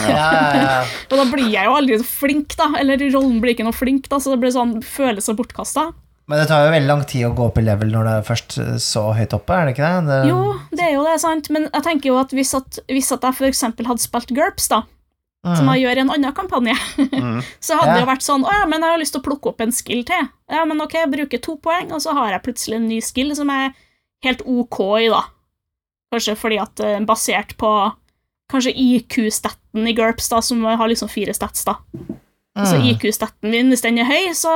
[0.00, 0.80] Ja, ja, ja.
[1.10, 2.72] Og da blir jeg jo aldri så flink, da.
[2.80, 5.86] Eller rollen blir ikke noe flink, da, så det blir sånn følelse så bortkasta.
[6.26, 8.24] Men det tar jo veldig lang tid å gå opp i level når det er
[8.26, 10.06] først så høyt oppe, er det ikke det?
[10.10, 10.40] det Jo,
[10.72, 13.36] det er jo det, sant, men jeg tenker jo at hvis, at, hvis at jeg
[13.38, 14.80] for eksempel hadde spilt GURPS, da,
[15.46, 15.70] som mm.
[15.76, 16.74] jeg gjør i en annen kampanje,
[17.16, 17.38] Mm.
[17.62, 17.94] så hadde Ja.
[17.94, 19.72] det jo vært sånn Å ja, men jeg har lyst til å plukke opp en
[19.74, 20.26] skill til.
[20.50, 23.30] Ja, men ok, jeg bruker to poeng, og så har jeg plutselig en ny skill
[23.38, 23.70] som er
[24.26, 25.22] helt ok i, da.
[26.12, 27.70] Kanskje fordi at er basert på
[28.50, 31.78] Kanskje IQ-staten i GURPS, da, som har liksom fire stats, da.
[32.56, 32.86] Så Mm.
[32.88, 34.52] IQ-staten min, hvis den er høy, så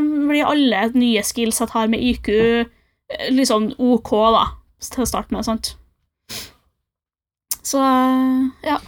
[0.00, 2.28] blir alle nye skills jeg har med IQ,
[3.28, 4.46] Litt liksom OK, da,
[4.80, 5.74] til å starte med, sant.
[7.62, 8.78] Så eh, ja.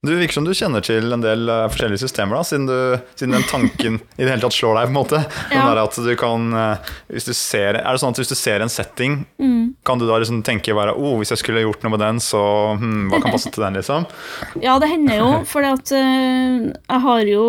[0.00, 3.34] Du virker som du kjenner til en del uh, forskjellige systemer, da, siden, du, siden
[3.36, 4.86] den tanken i det hele tatt slår deg.
[4.88, 5.18] på en måte.
[5.50, 5.64] Den Ja.
[5.68, 8.64] der at du kan, uh, hvis du ser, er det sånn at hvis du ser
[8.64, 9.74] en setting, Mm.
[9.84, 12.40] kan du da liksom tenke bare, oh, hvis jeg skulle gjort noe med den, så
[12.80, 13.76] hmm, hva kan passe til den?
[13.76, 14.08] liksom?
[14.64, 16.72] Ja, det hender jo, for jeg
[17.04, 17.44] har jo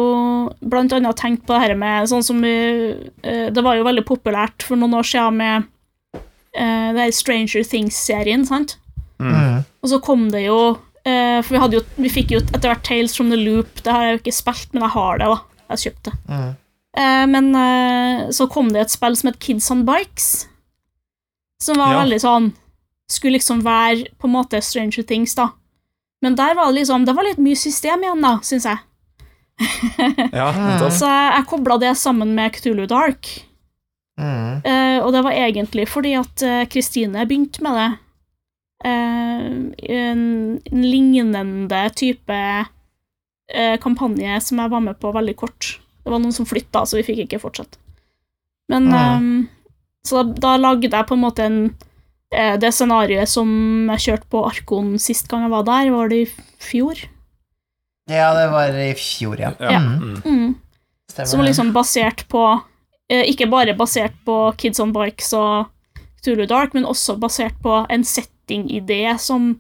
[0.76, 5.00] annet tenkt på det her med sånn som Det var jo veldig populært for noen
[5.00, 5.72] år siden med
[6.60, 8.76] uh, det Stranger Things-serien, sant?
[9.24, 9.64] Mm.
[9.84, 12.84] Og så kom det jo eh, For vi, hadde jo, vi fikk jo etter hvert
[12.88, 13.82] Tales from the Loop.
[13.84, 15.40] Det har jeg jo ikke spilt, men jeg har det, da.
[15.62, 16.14] Jeg har kjøpt det.
[16.28, 16.50] Mm.
[16.92, 20.48] Uh, men uh, så kom det et spill som het Kids on Bikes,
[21.64, 22.02] som var Ja.
[22.02, 22.50] veldig sånn
[23.08, 25.50] Skulle liksom være på en måte Stranger Things, da.
[26.22, 28.80] Men der var det liksom Det var litt mye system igjen, da, syns jeg.
[30.34, 30.50] Ja.
[30.90, 33.28] Så jeg kobla det sammen med Cthulhu Dark.
[34.20, 34.62] Mm.
[34.68, 37.90] Uh, og det var egentlig fordi at Kristine begynte med det.
[38.84, 39.48] Eh,
[39.94, 40.22] en,
[40.66, 42.38] en lignende type
[43.54, 45.76] eh, kampanje som jeg var med på veldig kort.
[46.02, 47.82] Det var noen som flytta, så vi fikk ikke fortsette.
[48.72, 49.50] Men Mm.
[50.02, 51.58] Så da, da lagde jeg på en måte en,
[52.34, 53.50] eh, det scenarioet som
[53.92, 57.04] jeg kjørte på Arkon sist gang jeg var der, var det i fjor?
[58.10, 59.52] Ja, det var i fjor, ja.
[59.62, 59.78] Ja.
[59.78, 60.00] Mm.
[60.02, 60.24] Mm.
[60.26, 61.28] Mm.
[61.28, 62.42] Som liksom basert på
[63.12, 65.68] Ikke bare basert på Kids on Bikes og
[66.22, 69.56] Cthulhu Dark, men også basert på en setting-idé som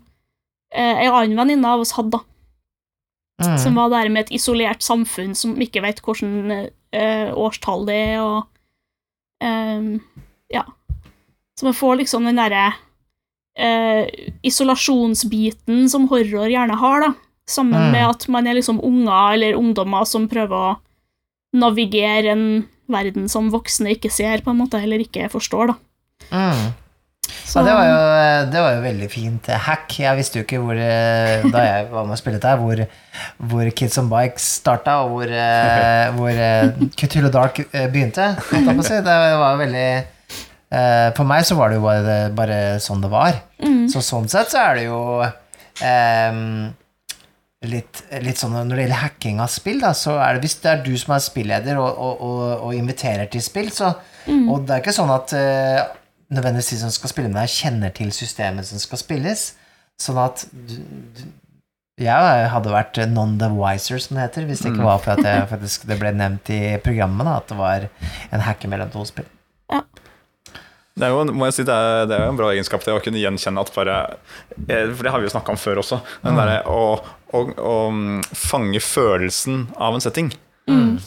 [0.73, 2.19] eh, en annen venninne av oss hadde.
[3.41, 3.57] Mm.
[3.57, 8.21] Som var der med et isolert samfunn som ikke vet hvilket eh, årstall det er,
[8.21, 8.45] og
[9.41, 9.97] eh,
[10.53, 10.65] Ja.
[11.57, 12.67] Så man får liksom den derre
[13.57, 14.07] eh,
[14.45, 17.11] isolasjonsbiten som horror gjerne har, da.
[17.49, 17.91] Sammen Mm.
[17.91, 20.79] med at man er liksom unger eller ungdommer som prøver å
[21.53, 22.45] navigere en
[22.87, 25.75] verden som voksne ikke ser, på en måte, eller ikke forstår, da.
[26.29, 26.69] Mm.
[27.45, 29.93] Så, Ja, det var, jo, det var jo veldig fint hack.
[29.99, 32.81] Jeg visste jo ikke hvor eh, Da jeg var med og spilte her, hvor,
[33.51, 36.41] hvor Kids on Bikes starta, og hvor, eh, hvor
[36.99, 38.33] Cthulhu Dark eh, begynte.
[38.49, 38.99] på si.
[39.03, 39.87] Det var veldig
[41.17, 43.41] For meg så var det jo bare, bare sånn det var.
[43.59, 46.69] mm, Så sånn sett så er det jo um,
[47.67, 50.71] litt, litt sånn når det gjelder hacking av spill, da, så er det hvis det
[50.71, 53.91] er du som er spilleder og, og, og, og inviterer til spill, så
[54.25, 55.81] mm, Og det er ikke sånn at eh,
[56.31, 59.45] nødvendigvis de som skal spille med deg, kjenner til systemet som skal spilles.
[60.01, 60.77] Sånn at du,
[61.17, 61.25] du,
[62.01, 65.27] jeg hadde vært non the wiser, som det heter, hvis det ikke var for at
[65.27, 67.87] jeg, faktisk, det ble nevnt i programmet da, at det var
[68.31, 69.27] en hacker mellom to spill.
[70.91, 72.93] Det er jo, må jeg si, det er, det er jo en bra egenskap det
[72.93, 73.95] å kunne gjenkjenne at bare
[74.67, 76.01] eh, For det har vi jo snakka om før også.
[76.25, 76.81] Den derre å,
[77.31, 80.33] å, å mm, fange følelsen av en setting.
[80.69, 80.99] mm,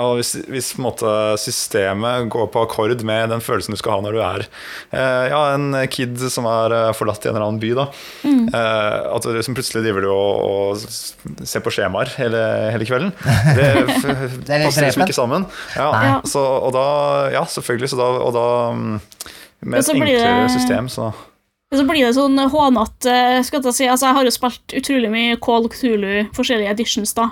[0.00, 3.98] Og hvis, hvis på en måte systemet går på akkord med den følelsen du skal
[3.98, 7.44] ha når du er eh, ja, en kid som er eh, forlatt i en eller
[7.50, 7.84] annen by, da.
[8.24, 8.46] mm.
[8.56, 12.40] Eh, at du liksom plutselig driver du og, og ser på skjemaer hele,
[12.72, 13.12] hele kvelden.
[13.58, 13.66] Det,
[13.98, 15.44] f- Det er passer liksom ikke sammen.
[15.76, 15.90] Ja,
[16.24, 16.86] så, og da,
[17.36, 17.92] ja, selvfølgelig.
[17.92, 18.96] Så da, og da mm,
[19.68, 21.12] Med et så enklere det- system, så
[21.72, 23.86] så blir det sånn hånete jeg si.
[23.88, 27.30] Altså, jeg har jo spilt utrolig mye Call of Cthulhu, forskjellige editions, da.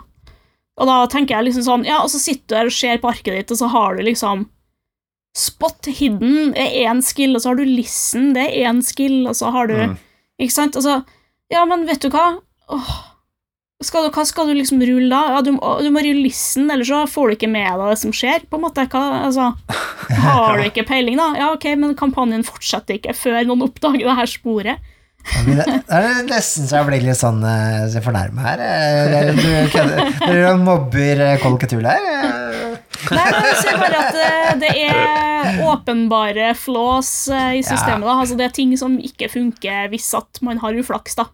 [0.80, 3.10] Og da tenker jeg liksom sånn Ja, og så sitter du der og ser på
[3.12, 4.48] arket ditt, og så har du liksom
[5.36, 9.36] Spot hidden er én skill, og så har du listen, det er én skill, og
[9.38, 9.94] så har du mm.
[10.42, 10.78] Ikke sant?
[10.80, 11.02] Altså
[11.52, 12.40] Ja, men vet du hva?
[12.70, 12.90] Åh,
[13.80, 15.36] skal du, hva skal du liksom rulle da?
[15.36, 18.12] Ja, du, du må rulle listen, ellers så får du ikke med deg det som
[18.12, 18.42] skjer.
[18.50, 18.84] på en måte.
[18.92, 19.46] Hva, altså,
[20.26, 21.30] har du ikke peiling, da?
[21.38, 24.90] Ja, ok, men kampanjen fortsetter ikke før noen oppdager det her sporet.
[25.30, 27.40] Det er nesten så jeg blir litt sånn
[27.92, 28.62] så fornærma her.
[28.64, 32.09] Eh, er- Dere mobber uh, Col her.
[32.11, 32.76] eh.
[33.11, 38.04] Nei, men jeg ser bare at det, er åpenbare eh, i systemet.
[38.04, 38.16] da.
[38.16, 41.16] Altså, det er ting som ikke funker hvis at man har uflaks.
[41.16, 41.28] da.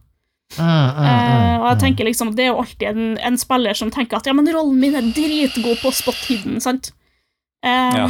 [0.56, 1.80] Mm, mm, mm, Eh, og jeg mm.
[1.80, 4.78] tenker liksom, Det er jo alltid en, en spiller som tenker at ja, men rollen
[4.78, 6.60] min er dritgod på spot hidden.
[6.62, 6.92] sant?
[7.66, 8.06] Um, Ja.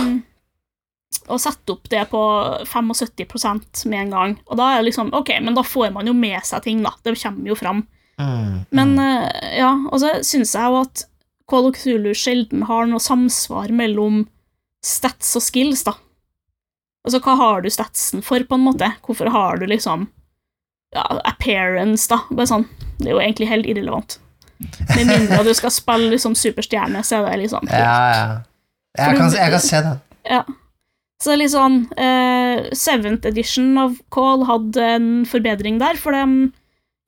[1.26, 2.20] Og sette opp det på
[2.68, 4.36] 75% med en gang.
[4.46, 6.92] Og da er det liksom Ok, men da får man jo med seg ting, da.
[7.02, 7.84] Det kommer jo fram.
[8.20, 8.64] Mm.
[8.70, 11.06] Men eh, ja, og så syns jeg jo at
[11.50, 14.24] Call of Cthulhu sjelden har noe samsvar mellom
[14.84, 15.94] stats og skills, da.
[17.06, 18.88] Altså, hva har du statsen for, på en måte?
[19.06, 20.08] Hvorfor har du liksom
[20.94, 22.22] ja, appearance, da?
[22.30, 22.66] Bare sånn.
[22.98, 24.18] Det er jo egentlig helt irrelevant.
[24.58, 28.28] Med mindre du skal spille liksom superstjerne, så er det liksom Ja, ja.
[28.96, 29.98] Jeg kan, jeg kan se den.
[30.24, 30.44] ja.
[31.22, 36.50] Så det litt sånn eh, Seventh edition av Call hadde en forbedring der, for de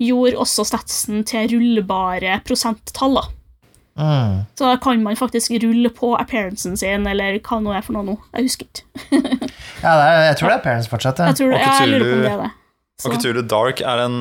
[0.01, 3.19] gjorde også statsen til rullbare prosenttall.
[3.19, 3.27] da.
[3.99, 4.35] Mm.
[4.55, 8.07] Så da kan man faktisk rulle på appearancen sin, eller hva nå er for noe
[8.07, 8.15] nå.
[8.37, 8.85] Jeg husker ikke.
[9.79, 11.21] Ja, det er, jeg tror det er appearance fortsatt.
[11.23, 11.27] Ja.
[11.31, 12.51] Jeg, tror det, ja, jeg lurer på om det er det.
[12.99, 13.09] Så.
[13.09, 14.17] Og Cthulhu Dark er en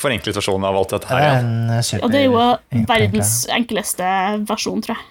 [0.00, 1.26] forenklet versjon av alt dette Det her.
[1.26, 4.12] er en eh, super Og det er jo verdens enkleste
[4.48, 5.04] versjon, tror jeg.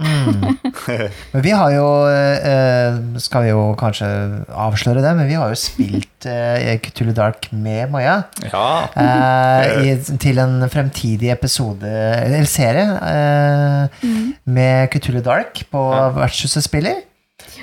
[0.00, 0.56] Mm.
[1.34, 4.06] Men vi har jo eh, Skal vi jo kanskje
[4.48, 8.22] avsløre det, men vi har jo spilt eh, Cthulhu Dark med Maja.
[8.48, 8.64] Ja,
[8.96, 14.08] Eh, i, til en fremtidig episode, eller serie, eh,
[14.48, 16.08] med Cthulhu Dark på Ja.
[16.16, 17.02] Vertshuset spiller.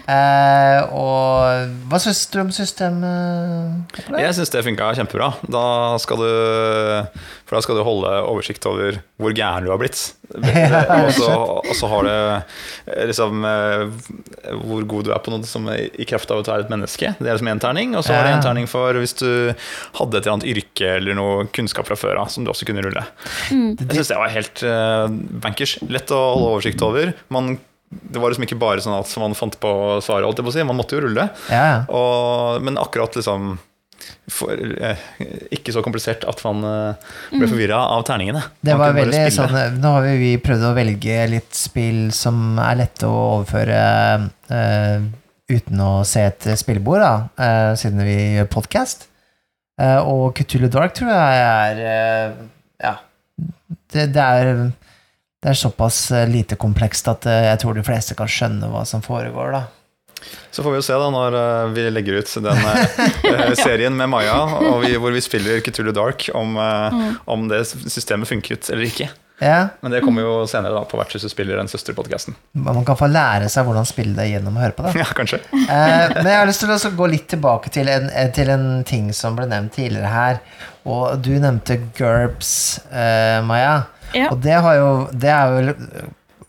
[0.10, 3.98] Eh, og hva syns du om systemet?
[4.10, 5.34] jeg syns det funka kjempebra.
[5.45, 5.63] Da
[6.02, 6.30] skal du
[7.45, 10.15] For da skal du holde oversikt over hvor gæren du har blitt.
[10.30, 12.17] Og så, og så har det
[12.93, 13.95] eh, liksom eh,
[14.62, 17.15] hvor god du er på noe som er i kraft av å være et menneske.
[17.17, 17.95] Det er liksom én terning.
[17.98, 19.26] Og så har du en terning for hvis du
[19.98, 22.86] hadde et eller annet yrke eller noe kunnskap fra før av som du også kunne
[22.86, 23.02] rulle.
[23.50, 25.10] Jeg syns det var helt uh,
[25.41, 25.80] bankers.
[25.89, 27.15] Lett å holde oversikt over.
[27.34, 27.56] Man,
[27.89, 29.71] det var liksom ikke bare sånn at man fant på
[30.06, 30.65] svaret, holdt jeg på å si.
[30.67, 31.25] Man måtte jo rulle.
[31.49, 31.86] Ja.
[31.89, 33.56] Og, men akkurat liksom
[34.32, 34.99] for, eh,
[35.54, 38.43] Ikke så komplisert at man eh, ble forvirra av terningene.
[38.62, 43.10] Det var veldig sånn Nå har vi, prøvd å velge litt spill som er lette
[43.10, 43.82] å overføre
[44.54, 45.10] eh,
[45.49, 49.08] uten å se et spillebord, da, eh, siden vi gjør podkast.
[49.80, 52.36] og Cthulhu Dark tror jeg er
[52.84, 52.95] Ja.
[53.89, 54.69] Det, det er
[55.43, 58.86] det er såpass eh, lite komplekst at eh, jeg tror de fleste kan skjønne hva
[58.88, 59.63] som foregår, da.
[60.52, 64.36] Så får vi jo se da når eh, vi legger ut den serien med Maja,
[64.73, 69.10] og vi, hvor vi spiller Cthulhu Dark, om, eh, om det systemet funket eller ikke.
[69.39, 72.36] Ja, Men det kommer jo senere da på Vertshuset spiller den søsterpodkasten.
[72.60, 74.91] Man kan få lære seg hvordan spille det gjennom å høre på det.
[74.99, 75.39] Ja, kanskje.
[75.56, 79.13] Eh, men jeg har lyst til å gå litt tilbake til en, til en ting
[79.15, 80.41] som ble nevnt tidligere her.
[80.84, 82.52] Og du nevnte GURPS,
[82.91, 83.78] eh, Maja.
[84.15, 84.30] Ja.
[84.32, 86.08] Og det, har jo, det er vel eh,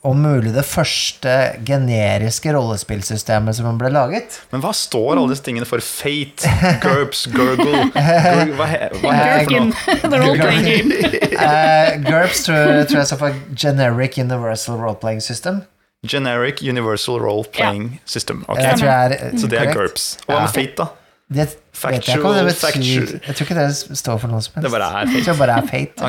[0.09, 1.33] om mulig det første
[1.68, 4.38] generiske rollespillsystemet som ble laget.
[4.53, 5.83] Men hva står alle disse tingene for?
[5.85, 6.49] Fate,
[6.85, 9.75] GURPS, Gurgle Gur- Hva, hva heter det for noe?
[10.14, 10.94] the role-playing game.
[11.40, 15.62] Eh, GURPS tror, tror jeg står for Generic Universal Role-Playing System.
[16.09, 18.42] Generic Universal Role Playing System.
[18.49, 18.64] Okay.
[18.66, 19.70] Jeg tror jeg er Så det er.
[19.77, 20.05] GURPS.
[20.27, 20.46] Og hva Ja.
[20.46, 20.88] med Fate, da?
[21.31, 24.40] Det vet jeg ikke om det betyr Factual, Jeg tror ikke det står for noe
[24.42, 24.64] som helst.
[24.66, 26.09] Det bare er Jeg tror bare er fate.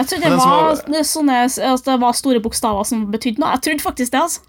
[0.00, 3.52] Jeg trodde det var, var- sånne, altså, det var store bokstaver som betydde noe.
[3.58, 4.46] Jeg trodde faktisk det, altså.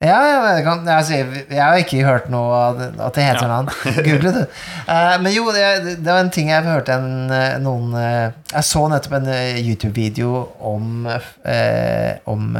[0.00, 2.60] Ja, ja, jeg, kan, altså, jeg, jeg har ikke hørt noe
[3.04, 3.48] at det heter Ja.
[3.50, 4.04] noe annet.
[4.06, 4.44] Google det.
[4.88, 5.66] Eh, men jo, det,
[6.00, 9.28] det var en ting jeg hørte en, eh, noen eh, Jeg så nettopp en
[9.60, 10.30] YouTube-video
[10.72, 11.04] om,
[11.44, 12.56] eh, om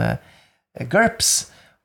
[0.92, 1.30] GURPS.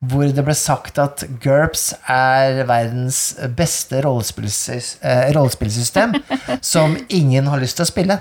[0.06, 3.20] Hvor det ble sagt at GURPS er verdens
[3.56, 4.98] beste rollespillsys-
[5.34, 6.12] rollespillsystem
[6.60, 8.18] som ingen har lyst til å spille.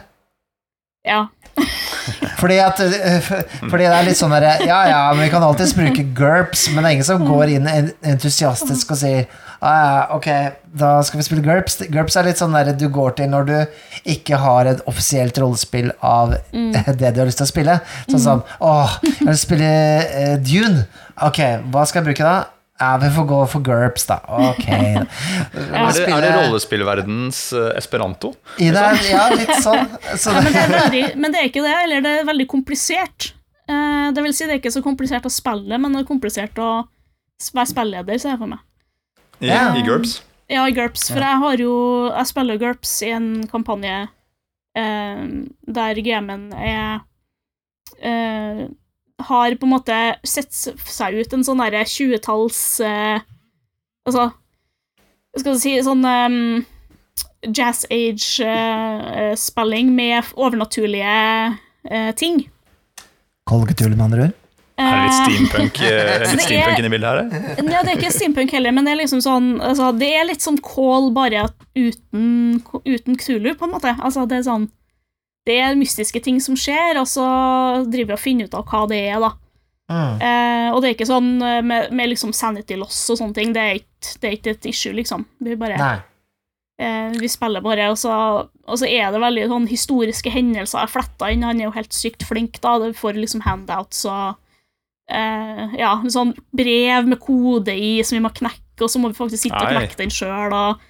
[1.05, 1.25] Ja.
[2.41, 3.29] Fordi at eh,
[3.63, 6.83] Fordi det er litt sånn derre Ja, ja, men vi kan alltids bruke GURPS, men
[6.83, 9.25] det er ingen som går inn entusiastisk og sier
[9.65, 10.27] ah, ja, ok,
[10.77, 11.79] da skal vi spille GURPS.
[11.89, 13.55] GURPS er litt sånn der du går til når du
[14.15, 16.35] ikke har et offisielt rollespill av
[16.99, 17.79] det du har lyst til å spille.
[18.09, 19.71] Sånn som åh, jeg vil spille
[20.03, 20.85] eh, Dune.
[21.25, 21.41] Ok,
[21.71, 22.35] hva skal jeg bruke da?
[22.79, 24.17] Ja, vi får gå for GURPS, da.
[24.27, 24.65] Ok.
[24.75, 28.33] Er det, er det rollespillverdens eh, esperanto?
[28.59, 29.87] I det er, ja, litt sånn.
[30.19, 32.47] Så Ja, men, det er veldig, men det er ikke det, eller det er veldig
[32.51, 33.29] komplisert.
[33.71, 36.59] Eh, det vil si, det er ikke så komplisert å spille, men det er komplisert
[36.59, 36.69] å
[37.55, 38.63] være spilleder, ser jeg for meg.
[39.39, 39.63] I, Ja.
[39.75, 40.17] i GURPS?
[40.51, 41.71] Ja, i GURPS, for jeg har jo
[42.13, 43.95] Jeg spiller GURPS i en kampanje
[44.77, 45.23] eh,
[45.79, 46.99] der gamen er
[47.99, 48.67] eh,
[49.23, 49.97] Har på en måte
[50.27, 53.23] sett seg ut en sånn derre 20-talls eh,
[54.05, 56.65] Altså Hva skal jeg si Sånn um,
[57.45, 61.11] Jazz Age-spilling med overnaturlige
[61.53, 62.39] uh, ting.
[63.45, 64.41] Kolgetull, med andre ord.
[64.81, 67.61] Er det litt Eh, steampunk, eh, litt steampunk inni bildet her?
[67.63, 70.43] Nei, det er ikke steampunk heller, men det er liksom sånn altså, Det er litt
[70.43, 71.45] sånn Call, bare
[71.77, 73.95] uten, uten Ktulu, på en måte.
[73.95, 74.67] Altså, det er sånn
[75.45, 77.25] Det er mystiske ting som skjer, og så
[77.85, 79.35] driver vi og finner ut av hva det er, da.
[79.85, 80.17] Mm.
[80.17, 83.53] Eh, og det er ikke sånn eh, med, med liksom sanity loss og sånne ting.
[83.53, 85.25] Det er ikke det er ikke et issue, liksom.
[85.45, 85.77] Vi bare
[86.81, 90.93] eh, Vi spiller bare, og så, og så er det veldig sånn historiske hendelser jeg
[90.95, 91.45] fletta inn.
[91.45, 92.77] Han er jo helt sykt flink, da.
[92.81, 94.35] Du får liksom handouts og
[95.09, 99.21] eh, Ja, sånn brev med kode i som vi må knekke, og så må vi
[99.21, 100.81] faktisk sitte og knekke den sjøl, og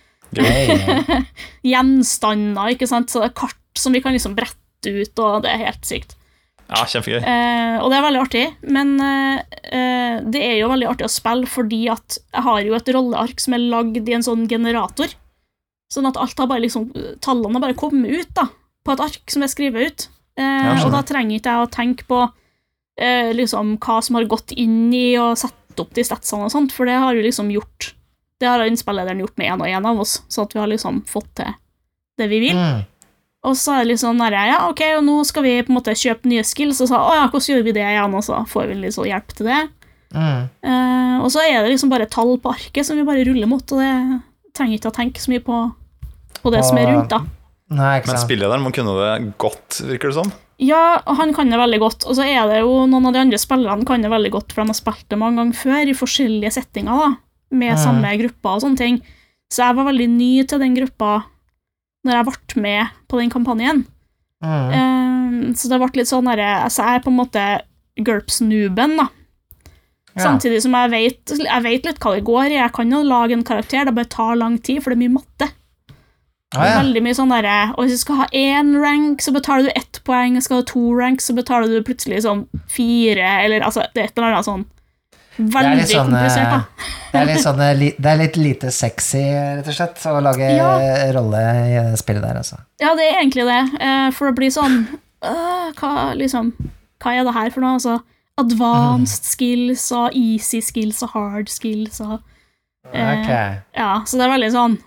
[1.64, 5.52] gjenstander, ikke sant, så det er kart som vi kan liksom brette ut, og det
[5.52, 6.16] er helt sykt.
[6.66, 7.20] Ja, kjempegøy.
[7.22, 11.14] Eh, og det er veldig artig, men eh, eh, det er jo veldig artig å
[11.14, 15.14] spille fordi at jeg har jo et rolleark som er lagd i en sånn generator.
[15.94, 16.88] Sånn at alt har bare liksom
[17.22, 18.48] Tallene har bare kommet ut da
[18.86, 20.08] på et ark som er skrevet ut.
[20.42, 22.24] Eh, og da trenger ikke jeg å tenke på
[23.00, 26.74] eh, liksom hva som har gått inn i og sette opp de statsene og sånt,
[26.76, 27.94] for det har jo liksom gjort
[28.40, 31.06] Det har innspillederen gjort med én og én av oss, så at vi har liksom
[31.08, 31.54] fått til
[32.20, 32.58] det vi vil.
[32.58, 32.82] Mm.
[33.46, 35.78] Og så er det litt sånn der, ja, ok, og nå skal vi på en
[35.78, 38.42] måte kjøpe nye skills, og så, å ja, hvordan gjør vi det igjen, og så
[38.50, 39.62] får vi litt sånn hjelp til det.
[40.16, 40.46] Mm.
[40.64, 43.62] Uh, og så er det liksom bare tall på arket som vi bare ruller mot,
[43.76, 44.22] og det
[44.56, 45.60] trenger ikke å tenke så mye på,
[46.42, 47.22] på det som er rundt, da.
[47.76, 50.32] Nei, ikke Men spillederen må kunne det godt, virker det som.
[50.62, 53.24] Ja, og han kan det veldig godt, og så er det jo noen av de
[53.26, 55.98] andre spillerne kan det veldig godt, for de har spilt det mange ganger før, i
[55.98, 57.10] forskjellige settinger, da,
[57.52, 57.82] med Mm.
[57.84, 59.02] samme grupper og sånne ting.
[59.52, 61.12] Så jeg var veldig ny til den gruppa
[62.06, 63.84] når jeg ble med på den kampanjen.
[64.46, 64.72] Mm.
[64.78, 67.44] Eh, så det ble litt sånn derre altså Jeg er på en måte
[67.96, 69.08] GURPS-nooben, da.
[70.16, 70.30] Ja.
[70.30, 72.58] Samtidig som jeg vet, jeg vet litt hva det går i.
[72.60, 75.16] Jeg kan jo lage en karakter, det bare tar lang tid, for det er mye
[75.18, 75.50] matte.
[76.56, 76.76] Ah, ja.
[76.80, 80.00] Veldig mye sånn der, Og hvis du skal ha én rank, så betaler du ett
[80.08, 80.38] poeng.
[80.40, 84.08] Skal du ha to rank, så betaler du plutselig sånn fire, eller altså Det er
[84.12, 84.66] et eller annet sånn
[85.38, 86.60] Veldig sånn, komplisert, da.
[86.86, 89.24] eh, Det er litt, sånn, eh, det er litt lite sexy,
[89.58, 91.12] rett og slett, å lage Ja.
[91.16, 91.42] rolle
[91.92, 92.60] i spillet der, altså.
[92.80, 93.82] Ja, det er egentlig det.
[93.82, 94.88] eh, For det blir sånn
[95.24, 96.54] øh, hva, liksom,
[97.02, 97.74] hva er det her for noe?
[97.80, 98.02] Altså,
[98.38, 102.20] advanced skills og easy skills og hard skills og
[102.94, 103.30] eh, Ok.
[103.76, 104.78] Ja, så det er veldig sånn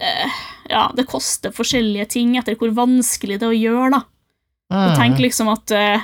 [0.00, 0.30] eh,
[0.70, 4.02] Ja, det koster forskjellige ting etter hvor vanskelig det er å gjøre, da.
[4.72, 4.80] Mm.
[4.90, 6.00] Og tenk liksom at eh,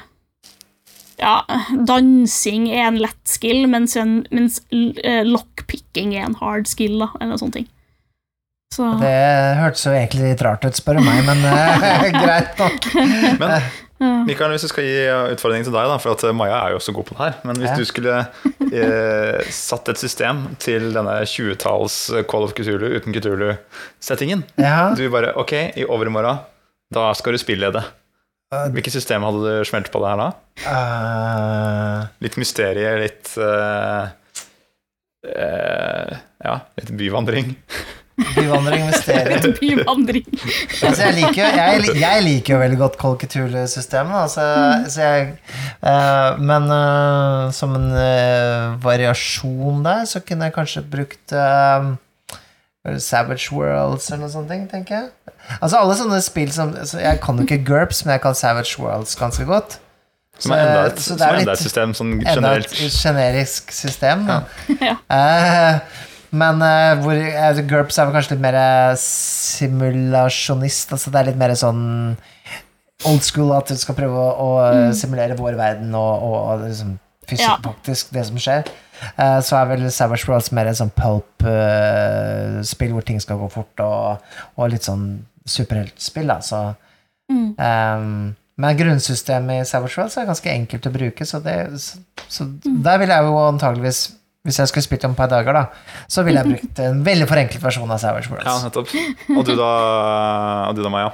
[1.20, 1.42] Ja,
[1.86, 7.10] dansing er en lett skill, mens, en, mens eh, lockpicking er en hard skill, da,
[7.20, 7.54] eller sånt.
[7.58, 7.68] ting.
[8.72, 9.10] Så Det
[9.58, 12.90] hørtes jo egentlig litt rart ut, spør du meg, men eh, greit nok.
[13.42, 13.60] Men.
[14.24, 15.00] Mikael, hvis jeg skal gi
[15.34, 17.34] utfordring til deg, da, for at eh, Maja er jo også god på det her
[17.44, 17.74] Men hvis Ja.
[17.76, 18.14] du skulle
[18.72, 21.98] eh, satt et system til denne 20-talls
[22.30, 24.94] Call of Cthulhu uten Cthulhu-settingen Ja.
[24.96, 26.40] Du bare Ok, i overmorgen,
[26.96, 27.82] da skal du spillede.
[28.50, 30.30] Hvilket system hadde du smelt på det her da?
[30.66, 34.08] Uh, Litt mysterie, litt uh,
[35.22, 37.52] uh, Ja, litt byvandring.
[38.34, 39.46] byvandring, mysterier.
[39.60, 40.26] byvandring.
[40.34, 44.48] Altså, jeg, liker, jo- jeg, jeg liker jo veldig godt Kolketul-systemet, altså,
[44.92, 45.30] så jeg,
[45.86, 51.92] eh, men eh, som en eh, variasjon der, så kunne jeg kanskje brukt eh,
[52.80, 55.08] Savage Worlds eller noe sånt, tenker jeg.
[55.58, 58.80] Altså alle sånne spill som altså, Jeg kan jo ikke GURPS, men jeg kan Savage
[58.80, 59.76] Worlds ganske godt.
[60.40, 62.70] Som er enda et, Så det er enda et system sånn generelt.
[62.72, 64.24] Enda et generisk system.
[64.80, 64.94] Ja.
[65.12, 65.74] uh,
[66.40, 68.56] men uh, hvor, uh, GURPS er vel kanskje litt mer
[69.02, 70.96] simulasjonist.
[70.96, 71.84] Altså det er litt mer sånn
[73.08, 76.66] old school at du skal prøve å, å eh, simulere vår verden og, og, og
[76.66, 76.98] liksom
[77.30, 77.56] fysisk, Ja.
[77.64, 78.68] faktisk det som skjer.
[79.16, 83.80] Uh, så er vel Savage Worlds mer et sånn pulp-spill hvor ting skal gå fort,
[83.84, 85.06] og, og litt sånn
[85.48, 86.40] superheltspill, da.
[86.44, 86.62] Så
[87.30, 87.52] Mm.
[87.62, 92.46] Um, men grunnsystemet i Savage Worlds er ganske enkelt å bruke, så, det, så, så
[92.66, 94.00] der ville jeg jo antageligvis
[94.42, 95.62] Hvis jeg skulle spilt om et par dager, da,
[96.10, 98.64] så ville jeg brukt en veldig forenklet versjon av Savage Ja, Worlds.
[98.66, 98.88] nettopp.
[99.36, 99.70] Og du da,
[100.72, 101.10] og du da Maja?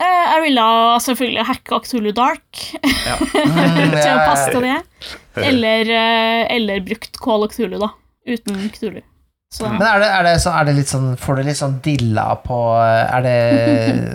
[0.00, 0.66] Eh, Jeg ville
[1.04, 2.62] selvfølgelig hacka Cthulhu Dark
[3.04, 3.16] Ja.
[3.20, 4.78] Til å passe til det.
[5.36, 7.90] Eller, eh, eller brukt Call of Cthulhu, da.
[8.28, 9.02] Uten.
[9.52, 11.74] Så Men er det, er, det så, er det litt sånn Får du litt sånn
[11.84, 13.34] dilla på Er det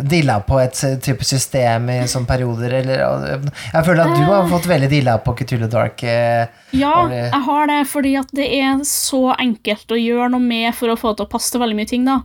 [0.13, 3.03] dilla på et type system i sånne perioder, eller
[3.43, 6.01] Jeg føler at du har fått veldig dilla på Cthulhu Dark.
[6.01, 10.73] eh, ja, jeg har det fordi at det er så enkelt å gjøre noe med
[10.73, 12.17] for å få det til å passe til veldig mye ting, da.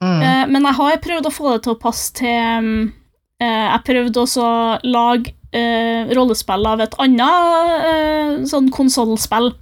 [0.00, 0.22] Mm.
[0.22, 2.99] Eh, men jeg har prøvd å få det til å passe til mm, eh,
[3.40, 9.52] Jeg prøvde også å lage eh, rollespill av et annet eh, sånn konsollspill.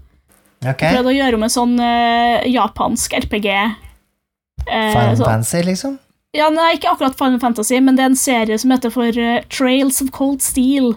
[0.64, 0.88] Okay.
[0.88, 3.48] Jeg prøvde å gjøre om en sånn eh, japansk RPG.
[4.66, 5.98] Eh, Final så- Fantasy, liksom?
[6.36, 9.44] Ja, nei, ikke akkurat Final Fantasy, men det er en serie som heter for eh,
[9.48, 10.96] Trails of Cold Steel.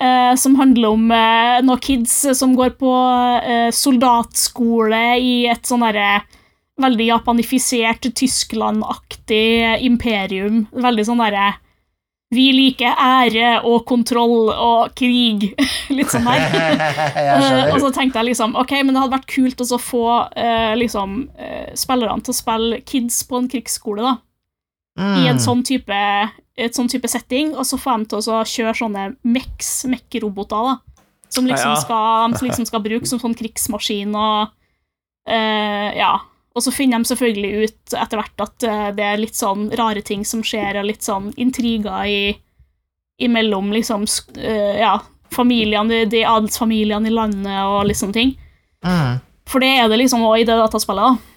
[0.00, 2.90] eh, som handler om uh, noen kids som går på
[3.40, 6.18] eh, soldatskole i et sånn derre
[6.82, 10.66] veldig japanifisert, Tyskland-aktig imperium.
[10.72, 11.54] Veldig sånn derre
[12.34, 15.44] Vi liker ære og kontroll og krig.
[15.96, 16.42] Litt sånn her.
[17.16, 20.02] Eh, og så tenkte jeg liksom Ok, men det hadde vært kult å få
[20.36, 24.16] eh, liksom eh, spillerne til å spille kids på en krigsskole, da.
[24.96, 25.42] I en Mm.
[25.44, 25.96] sånn type,
[26.56, 31.02] et sånn type setting, og så få dem til å kjøre sånne mex, mekk-roboter, da.
[31.28, 31.82] Som liksom, Ja, ja.
[31.82, 34.48] Skal, de liksom skal brukes som sånn krigsmaskin og
[35.28, 36.14] eh, Ja.
[36.56, 40.00] Og så finner de selvfølgelig ut etter hvert at eh, det er litt sånn rare
[40.04, 42.20] ting som skjer, og litt sånn intriger i,
[43.22, 44.06] imellom liksom
[44.40, 44.96] eh, Ja,
[45.36, 48.36] familiene, de adelsfamiliene i landet og litt sånne ting.
[48.86, 49.18] Mm.
[49.46, 51.12] For det er det liksom òg i det dataspillet.
[51.12, 51.36] da.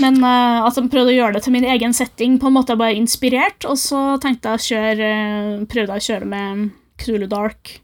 [0.00, 2.76] Men uh, at de prøvde å gjøre det til min egen setting, på en måte
[2.78, 5.10] bare inspirert, og så tenkte jeg å kjøre
[5.70, 6.66] prøvde jeg å kjøre med
[7.00, 7.78] Cthulhu Dark,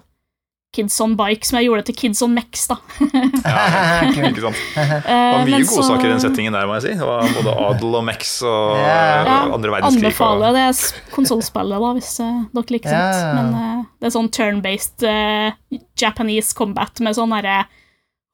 [0.77, 2.77] Kids on Bike, som jeg gjorde til Kids on Mex, da.
[3.01, 3.63] ja,
[4.29, 4.61] Ikke sant?
[4.77, 6.93] Eh, Det var mye men gode så saker i den settingen der, må jeg si.
[7.01, 9.39] Det var både adel og mex og Ja.
[9.57, 10.05] andre verdenskrig.
[10.11, 13.19] Anbefaler Og, det konsollspillet, da, hvis uh, dere liker sånt.
[13.25, 13.33] Ja.
[13.41, 17.83] Men uh, det er sånn turn-based uh, Japanese combat med sånn herre «Wah,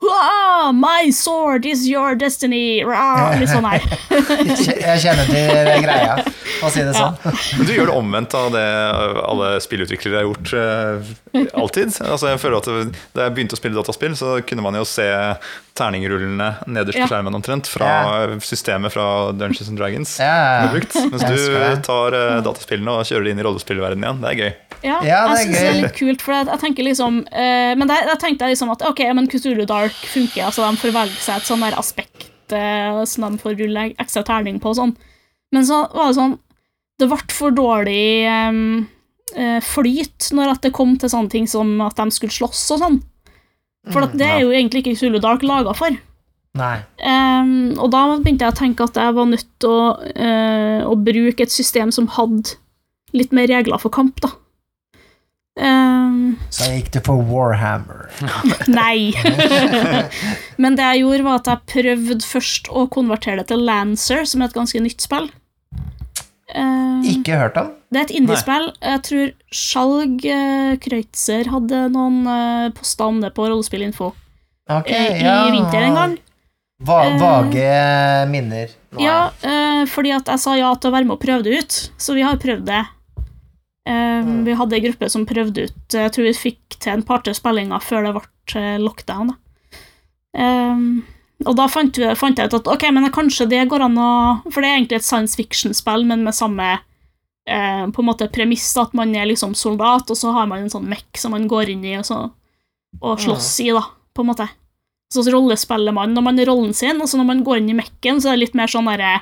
[0.02, 2.82] My sword is your destiny!
[2.84, 3.84] Rah, litt sånn her.
[4.82, 6.16] Jeg kjenner til greia,
[6.58, 7.18] for å si det sånn.
[7.58, 8.64] men du gjør det omvendt av det
[9.22, 11.12] alle spillutviklere har gjort uh,
[11.62, 11.94] alltid.
[12.02, 15.06] Altså, jeg føler at Da jeg begynte å spille dataspill, så kunne man jo se
[15.78, 17.06] terningrullene nederst Ja.
[17.06, 17.88] på skjermen omtrent fra
[18.44, 20.16] systemet fra Dungeons and Dragons.
[20.72, 20.94] Brukt.
[21.12, 24.20] Mens du tar eh, dataspillene og kjører det inn i rollespillverdenen igjen.
[24.22, 24.52] Det er gøy.
[24.82, 27.20] Ja, Ja, det er jeg syns det er litt kult, for jeg, jeg tenker liksom
[27.22, 30.80] uh, Men der, der tenkte jeg liksom at ok, men Kuzulu Dark funker, altså de
[30.80, 34.72] får velge seg et sånn der aspekt uh, som de får rulle ekstra terning på
[34.72, 34.96] og sånn.
[35.54, 36.34] Men så var det sånn
[36.98, 38.88] Det ble for dårlig um,
[39.36, 42.82] eh, flyt når at det kom til sånne ting som at de skulle slåss og
[42.82, 42.98] sånn.
[43.90, 45.96] For at det er jo egentlig ikke Zulu Dark laga for.
[47.00, 50.94] Em, og da begynte jeg å tenke at jeg var nødt til å, uh, å
[51.00, 52.58] bruke et system som hadde
[53.16, 54.34] litt mer regler for kamp, da.
[55.52, 58.08] Um, Så gikk du for Warhammer.
[58.72, 59.12] nei.
[60.62, 64.40] Men det jeg gjorde, var at jeg prøvde først å konvertere det til Lancer, som
[64.40, 65.28] er et ganske nytt spill.
[66.54, 67.70] Em, Ikke hørt om?
[67.92, 68.66] det er et indiespill.
[68.80, 74.10] Jeg tror Skjalg uh, Kreutzer hadde noen uh, poster om det på Rollespillinfo
[74.68, 75.38] okay, uh, i ja.
[75.52, 76.18] vinter en gang.
[76.82, 78.68] Va Eh, vage minner.
[78.90, 79.00] nå.
[79.00, 81.76] Ja, eh, fordi at jeg sa ja til å være med og prøve det ut,
[81.96, 82.82] så vi har prøvd det.
[83.86, 84.44] Mm.
[84.46, 87.82] Vi hadde en gruppe som prøvde ut Jeg tror vi fikk til en par-tre spillinger
[87.82, 89.32] før det ble eh, lockdown.
[89.32, 89.36] Da.
[91.46, 94.12] Og da fant, vi, fant jeg ut at ok, men kanskje det går an å
[94.48, 98.70] For det er egentlig et science fiction-spill, men med samme eh, på en måte premiss,
[98.80, 101.74] at man er liksom soldat, og så har man en sånn mekk som man går
[101.74, 102.20] inn i og, så,
[103.00, 103.84] og slåss i, da,
[104.14, 104.48] på en måte.
[105.12, 107.80] Så rollespiller man når man er rollen sin, og så når man går inn i
[107.82, 109.18] mekken, så er det litt mer sånn derre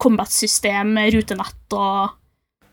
[0.00, 2.16] combat-system, rutenett og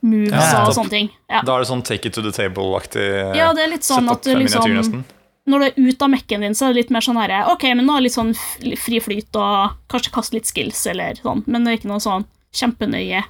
[0.07, 1.11] moves Ja, og sånne ting.
[1.29, 1.43] Ja.
[1.45, 3.05] Da er det sånn take it to the table-aktig
[3.37, 5.05] ja, det er litt sånn setup at du miniatyr, liksom nesten.
[5.47, 7.63] Når du er ute av mekken din, så er det litt mer sånn herre Ok,
[7.71, 8.33] men nå er det litt sånn
[8.81, 12.27] fri flyt og kanskje kaste litt skills eller sånn, men det er ikke noe sånn
[12.57, 13.23] kjempenøye.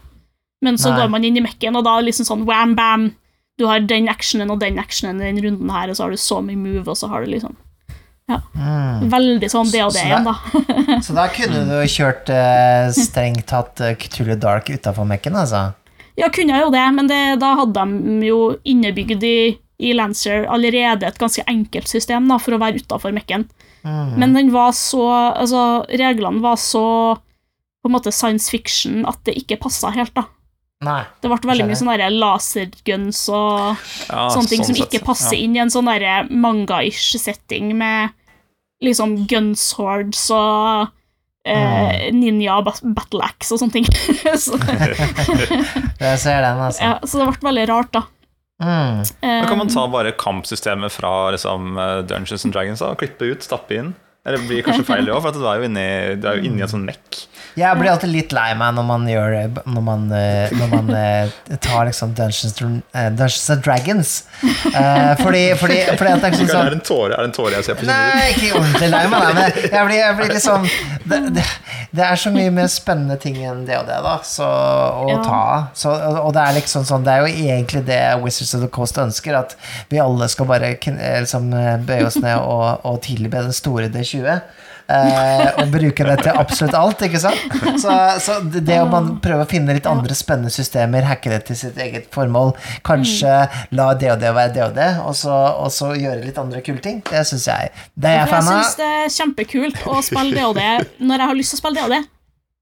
[0.66, 0.98] Men så Nei.
[1.02, 3.12] går man inn i mekken, og da er det liksom sånn wham bam.
[3.62, 6.22] Du har den actionen og den actionen i den runden her, og så har du
[6.22, 7.58] så mye move, og så har du liksom
[8.28, 9.08] Mm.
[9.08, 10.34] Veldig sånn det og det igjen, da.
[11.06, 15.70] Så da kunne du kjørt eh, strengt tatt eh, Cthulhu Dark utafor Mekken, altså?
[16.20, 19.38] Ja, kunne jeg jo det, men det, da hadde de jo innebygd i,
[19.80, 23.46] i Lancer allerede et ganske enkelt system da, for å være utafor mekken.
[23.86, 24.16] Mm.
[24.18, 25.04] Men den var så
[25.38, 26.82] Altså, reglene var så
[27.18, 30.26] på en måte science fiction at det ikke passa helt, da.
[30.86, 31.04] Nei.
[31.22, 34.92] Det ble veldig mye sånne laserguns og Ja, sånne ting som sett.
[34.92, 35.42] ikke passer Ja.
[35.46, 35.88] inn i en sånn
[36.30, 38.12] manga-ish setting med
[38.84, 40.92] liksom guns hordes og
[41.46, 43.88] eh, ninja battle axe og sånne ting.
[44.38, 44.58] så,
[46.00, 46.84] Jeg ser den, altså.
[46.84, 48.04] ja, så det ble veldig rart, da.
[48.64, 49.04] Mm.
[49.22, 53.46] Men kan man ta bare kampsystemet fra liksom, eh, Dungeons and Dragons og klippe ut,
[53.46, 53.94] stappe inn?
[54.26, 56.40] Eller det blir kanskje feil det òg, for at du er jo inni, du er
[56.40, 57.22] jo inni en sånn mekk.
[57.58, 60.92] Jeg blir alltid litt lei meg når man gjør det Når man, eh, når man
[60.94, 61.32] eh,
[61.64, 62.54] tar liksom Dungeons,
[62.94, 64.12] eh, Dungeons and Dragons.
[64.44, 67.30] Eh, fordi, fordi, fordi at det er liksom Er sånn det en tåre, er det
[67.32, 69.42] en tåre jeg ser på kinnet Nei, ikke ordentlig lei meg, men
[69.74, 70.68] jeg blir, jeg blir liksom
[71.08, 71.46] det, det,
[71.98, 75.18] det er så mye mer spennende ting enn det og det, da, så, å Ja.
[75.26, 75.66] ta av.
[75.78, 79.00] Så, og det er liksom sånn Det er jo egentlig det Wizards of the Coast
[79.02, 79.56] ønsker, at
[79.90, 81.50] vi alle skal bare liksom,
[81.88, 84.42] bøye oss ned og, og tilbe den store D20.
[84.88, 87.47] Eh, og bruke det til absolutt alt, ikke sant?
[87.84, 87.94] Så,
[88.24, 91.78] så det om man prøve å finne litt andre spennende systemer, hacke det til sitt
[91.82, 92.54] eget formål,
[92.88, 93.34] kanskje
[93.78, 96.64] la det og det være det og det, og så, og så gjøre litt andre
[96.66, 99.98] kule ting, det syns jeg Det er jeg For jeg syns det er kjempekult å
[100.06, 102.04] spille det og det når jeg har lyst til å spille det og det.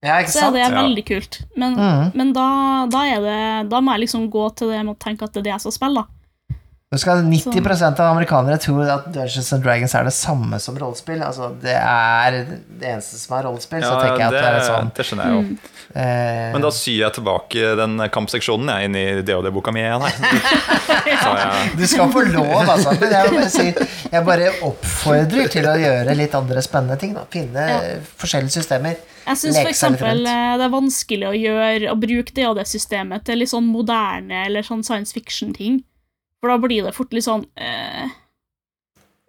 [0.05, 1.39] Ja, ikke så er det veldig kult.
[1.57, 2.11] Men, mm.
[2.17, 2.49] men da,
[2.91, 3.39] da er det
[3.71, 5.65] Da må jeg liksom gå til det med å tenke at det er det jeg
[5.65, 6.14] skal spille, da.
[6.93, 11.17] Du skal 90% av amerikanere tror at Dungeons and Dragons er det samme som rollespill.
[11.25, 14.67] Altså, det er det eneste som er rollespill, så tenker jeg at det, det er
[14.67, 15.71] sånn det skjønner jeg jo.
[15.97, 20.05] eh, Men da syr jeg tilbake den kampseksjonen jeg, inn i DOD-boka mi igjen
[21.81, 22.93] Du skal få lov, altså.
[23.01, 23.65] Men jeg, bare si,
[24.13, 27.17] jeg bare oppfordrer til å gjøre litt andre spennende ting.
[27.17, 27.25] Da.
[27.33, 27.81] Finne Ja.
[28.21, 29.01] forskjellige systemer.
[29.25, 29.83] Jeg syns f.eks.
[29.97, 30.37] det
[30.69, 35.81] er vanskelig å gjøre å bruke DOD-systemet til litt sånn moderne eller sånn science fiction-ting.
[36.41, 38.05] For da blir det fort litt sånn eh,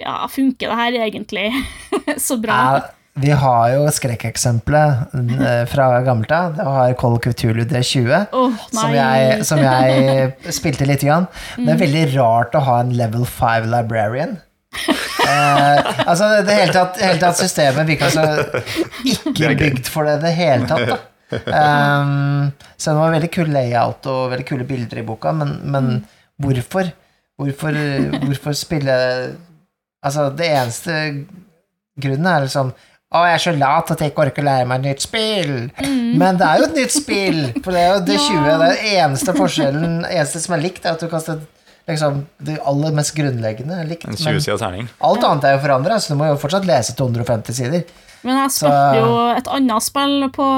[0.02, 1.48] Ja, funker det her egentlig
[2.28, 2.56] så bra?
[2.56, 6.56] Ja, vi har jo skrekkeksempelet eh, fra gammelt av.
[6.58, 8.26] Det har Call of Cthulhu D20.
[8.36, 11.00] oh, Som jeg, som jeg spilte litt.
[11.06, 11.24] Grann.
[11.56, 14.36] Det er veldig rart å ha en level 5 librarian.
[15.26, 18.26] Eh, altså, det hele tatt, hele tatt systemet virka så
[19.08, 20.92] ikke Det bygd for det i det hele tatt.
[20.92, 20.98] Da.
[21.46, 25.90] Um, så det var veldig kul layout og veldig kule bilder i boka, men, men
[26.42, 26.92] hvorfor?
[27.36, 27.76] Hvorfor,
[28.24, 28.92] hvorfor spille
[30.06, 30.92] Altså, det eneste
[32.00, 32.70] grunnen er liksom
[33.16, 35.52] Å, jeg er så lat at jeg ikke orker å lære meg et nytt spill.
[36.18, 37.38] Men det er jo et nytt spill!
[37.62, 38.48] For det er jo det 20.
[38.62, 41.38] Det er eneste forskjellen, eneste som er likt, er at du kaster
[41.86, 44.08] liksom, det aller mest grunnleggende er likt.
[44.10, 44.90] en 20-sida terning.
[45.06, 47.86] alt annet er jo forandra, så du må jo fortsatt lese 250 sider.
[48.26, 50.48] Men jeg spilte jo et annet spill på,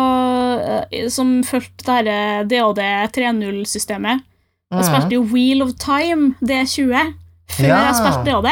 [0.88, 2.80] eh, som fulgte det her DAD
[3.18, 4.24] 3.0-systemet.
[4.74, 7.14] Jeg spilte jo Wheel of Time D20
[7.48, 7.78] før Ja.
[7.88, 8.48] jeg spilte DAD.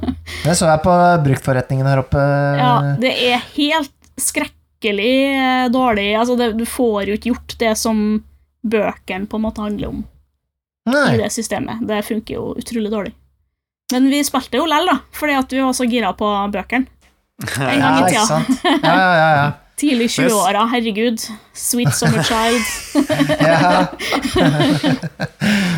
[0.46, 0.94] Det så jeg på
[1.24, 2.22] bruktforretningen her oppe.
[2.60, 6.06] Ja, det er helt skrekkelig eh, dårlig.
[6.18, 8.00] Altså, det, du får jo ikke gjort det som
[8.66, 10.04] bøkene på en måte handler om
[10.86, 11.82] i det systemet.
[11.86, 13.12] Det funker jo utrolig dårlig.
[13.92, 16.86] Men vi spilte jo lell, da, fordi at vi var så gira på bøkene.
[17.60, 18.42] En gang i tida.
[18.64, 19.30] Ja, ja, ja.
[19.42, 19.46] ja.
[19.76, 21.20] Tidlig 20-åra, herregud.
[21.52, 22.62] Sweet summer child.
[23.40, 23.86] ja.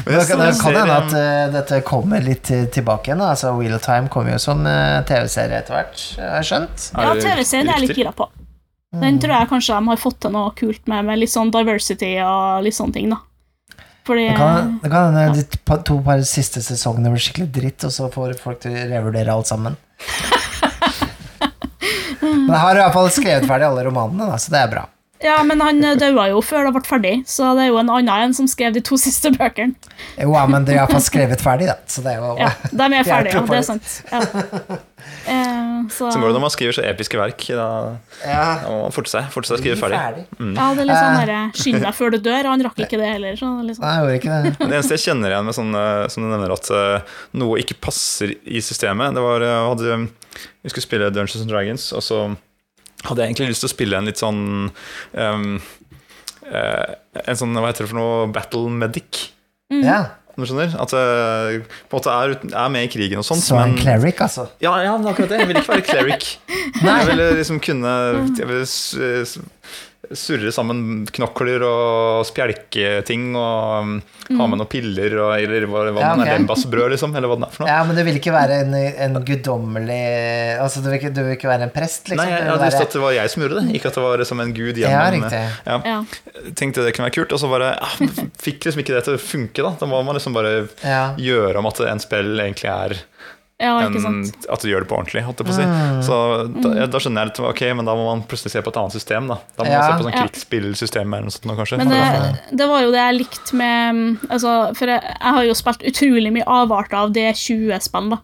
[0.09, 3.21] Det kan, det kan hende at uh, dette kommer litt tilbake igjen.
[3.21, 6.87] Altså, Wheel of Time kommer jo som uh, TV-serie etter hvert, har jeg skjønt.
[6.95, 8.29] Ja, Er TV-serien er jeg litt gira på.
[9.03, 12.15] Den tror jeg kanskje de har fått til noe kult med, med litt sånn diversity
[12.25, 13.21] og litt sånne ting, da.
[14.09, 17.93] Fordi Det kan, det kan hende de to par siste sesongene blir skikkelig dritt, og
[17.93, 19.77] så får folk til å revurdere alt sammen.
[22.35, 24.87] Men jeg har i hvert fall skrevet ferdig alle romanene, da, så det er bra.
[25.19, 27.89] Ja, men han eh, daua jo før det ble ferdig, så det er jo en
[27.91, 29.75] annen en som skrev de to siste bøkene.
[30.21, 31.75] Jo, ja, men de har iallfall skrevet ferdig, da.
[31.91, 33.43] Så det er jo Ja, De er ferdige, ja.
[33.49, 33.97] Det er sant.
[34.13, 34.21] Ja.
[35.27, 37.43] Eh, så Så går det når man skriver så episke verk.
[37.51, 37.67] Da,
[38.23, 39.99] ja, da må man forte seg, forte seg å skrive ferdig.
[39.99, 41.25] ja, det er litt sånn Eh.
[41.25, 43.35] derre Skynd deg før du dør, og han rakk ikke det heller.
[43.43, 43.83] Så liksom.
[43.85, 44.55] Nei, jeg gjorde ikke det.
[44.61, 47.79] Det eneste jeg kjenner igjen med sånn, eh, som du nevner at eh, noe ikke
[47.89, 49.99] passer i systemet Det var, eh, hadde,
[50.65, 52.21] Vi skulle spille Dungeons and Dragons, og så
[53.07, 54.41] hadde jeg egentlig lyst til å spille en litt sånn
[55.15, 55.51] um,
[56.51, 59.29] uh, En sånn, hva heter det for noe, battle medic.
[59.75, 60.01] Ja.
[60.39, 60.71] Du skjønner?
[60.79, 63.43] At jeg på en måte er, ut- er med i krigen og sånt.
[63.43, 64.45] Så en cleric, altså.
[64.63, 65.41] Ja, ja, akkurat det.
[65.43, 66.29] Jeg vil ikke være cleric.
[66.85, 66.95] Nei.
[67.01, 67.95] Jeg ville liksom kunne
[68.39, 68.69] jeg ville
[70.17, 73.93] surre sammen knokler og spjelke ting og um,
[74.39, 76.29] ha med noen piller og, eller hva, hva Ja, det ok.
[76.29, 77.73] er, lembasbrød, liksom, eller hva det er for noe.
[77.75, 79.99] Ja, men det vil ikke være en, en guddommelig
[80.63, 82.23] Altså, du vil, ikke, du vil ikke være en prest, liksom?
[82.25, 84.07] Nei, jeg, hadde lyst til at det var jeg som gjorde det, ikke at det
[84.07, 85.37] var som en gud Ja, gjennom.
[85.69, 85.79] Ja.
[85.93, 85.99] Ja.
[86.59, 87.93] Tenkte det kunne være kult, og så bare ja,
[88.43, 89.65] fikk liksom ikke det til å funke.
[89.65, 91.03] Da Da må man liksom bare Ja.
[91.21, 92.97] gjøre om at en spill egentlig er
[93.59, 94.47] ja, en, ikke sant.
[94.55, 95.65] At du gjør det på ordentlig, holdt jeg på å si.
[95.67, 95.97] Mm.
[96.07, 96.19] Så
[96.63, 98.79] da, ja, da skjønner jeg litt Ok, men da må man plutselig se på et
[98.79, 99.41] annet system, da.
[99.59, 99.81] Da må Ja.
[99.81, 101.81] man se på sånn krigsspillsystem eller noe sånt, kanskje.
[101.83, 105.59] Men det, det var jo det jeg likte med altså, For jeg, jeg har jo
[105.59, 108.21] spilt utrolig mye avarter av D20-spill, da.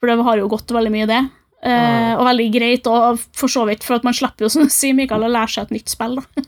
[0.00, 1.20] For det har jo gått veldig mye, det.
[1.60, 4.70] Eh, og veldig greit, og for så vidt, for at man slipper jo, som du
[4.72, 6.14] sier, Mikael, å lære seg et nytt spill.
[6.16, 6.46] da.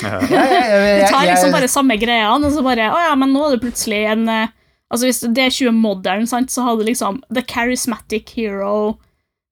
[0.00, 3.56] Ja, Det tar liksom bare samme greiene, og så bare Å ja, men nå er
[3.58, 4.48] det plutselig en eh,
[4.94, 8.94] Altså Hvis det er 20 modern, sant, så hadde liksom The Charismatic Hero,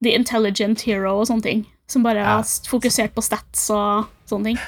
[0.03, 1.65] The Intelligent Hero og sånne ting.
[1.91, 2.37] Som bare Ja.
[2.39, 4.59] har fokusert på stats og sånne ting.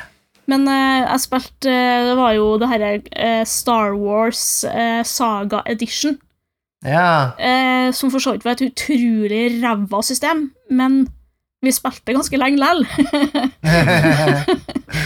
[0.51, 4.41] Men uh, jeg spilte uh, Det var jo det herre uh, Star Wars
[5.09, 6.19] Saga Edition.
[6.85, 7.31] ja.
[7.39, 11.07] eh, som for så vidt var et utrolig ræva system, men
[11.65, 12.83] vi spilte ganske lenge lell.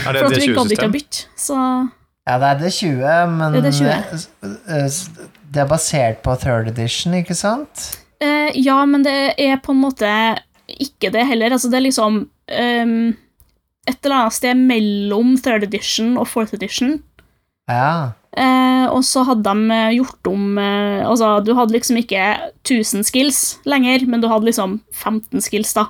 [0.03, 0.91] For at vi gadd ikke å D20-system?
[0.91, 1.23] bytte.
[1.39, 1.55] Så
[2.27, 5.28] ja, det er det 20, men Det er D20.
[5.49, 7.89] Det er basert på third edition, ikke sant?
[8.21, 10.11] Uh, ja, men det er på en måte
[10.69, 11.55] ikke det heller.
[11.55, 12.95] Altså, det er liksom um,
[13.89, 16.99] et eller annet sted mellom third edition og fourth edition.
[17.69, 18.19] Ja.
[18.37, 22.21] Eh, og så hadde de eh, gjort om eh, Altså, du hadde liksom ikke
[22.61, 25.89] 1000 skills lenger, men du hadde liksom 15 skills, da.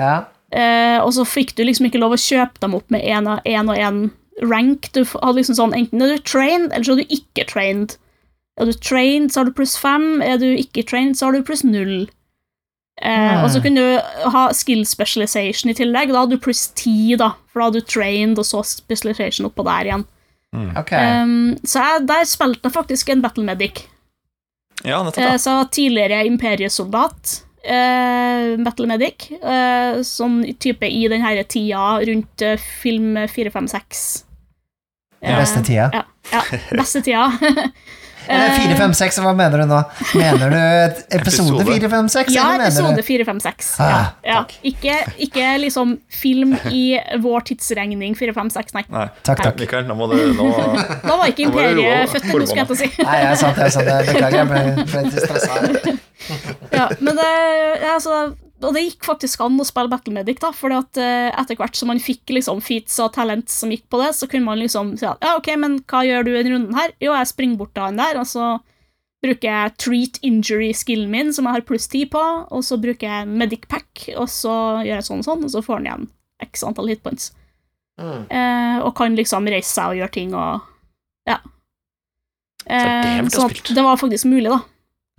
[0.00, 0.16] ja.
[0.48, 3.76] Eh, og så fikk du liksom ikke lov å kjøpe dem opp med én og
[3.76, 3.98] én
[4.40, 4.88] rank.
[4.94, 7.98] Du hadde liksom sånn, Enten er du trained, eller så er du ikke trained.
[8.58, 10.20] Er du trained, så har du pluss fem.
[10.24, 12.08] Er du ikke trained, så har du pluss null.
[12.98, 13.42] Eh.
[13.44, 16.10] Og så kunne du ha skill specialization i tillegg.
[16.10, 19.66] Da hadde du pluss ti, da, for da hadde du trained, og så specialization oppå
[19.68, 20.06] der igjen.
[20.80, 20.94] Ok.
[20.96, 23.84] Um, så jeg, der spilte jeg faktisk en battle medic.
[24.82, 25.22] Ja, nettopp.
[25.24, 32.44] Eh, så tidligere imperiesoldat, Uh, battle medic, Uh, sånn type i den her tida rundt
[32.46, 34.04] uh, film 456.
[35.20, 35.88] Den beste tida.
[35.92, 36.42] Ja, ja,
[36.78, 37.26] beste tida.
[38.28, 39.80] Eller 456, hva mener du nå?
[40.18, 40.58] Mener du
[41.18, 42.34] episode fire, fem, seks?
[42.34, 43.70] ja, episode du 456.
[43.80, 44.40] Ah, ja, ja.
[44.42, 44.54] takk.
[44.68, 44.96] Ikke,
[45.28, 46.82] ikke liksom film i
[47.24, 48.84] vår tidsregning 456, nei.
[48.92, 49.06] Nei.
[49.26, 49.62] Takk, takk.
[49.62, 50.48] Mikael, nå må du nå,
[51.04, 52.90] Da var ikke imperiet født ennå, skulle jeg til å si.
[53.04, 54.12] Nei, jeg er sant, jeg er sant.
[54.12, 55.96] Beklager, jeg ble, stressa.
[56.74, 57.32] Ja, men det,
[57.80, 58.20] ja, altså,
[58.62, 61.78] og det gikk faktisk an å spille Battle Medic, da, fordi at uh, etter hvert
[61.78, 64.96] som man fikk liksom feats og talent som gikk på det, så kunne man liksom
[64.98, 66.94] si at ja, ok, men hva gjør du i denne runden her?
[67.02, 68.56] Jo, jeg springer bort til han der, og så
[69.22, 73.30] bruker jeg treat injury-skillen min, som jeg har pluss 10 på, og så bruker jeg
[73.30, 74.54] medic pack, og så
[74.86, 76.08] gjør jeg sånn og sånn, og så får han igjen
[76.48, 77.32] x antall hitpoints.
[77.98, 78.26] Mm.
[78.30, 80.66] Uh, og kan liksom reise seg og gjøre ting og
[81.26, 81.40] ja.
[81.42, 81.58] Uh,
[82.68, 84.60] Eh, så ha det var faktisk mulig, da.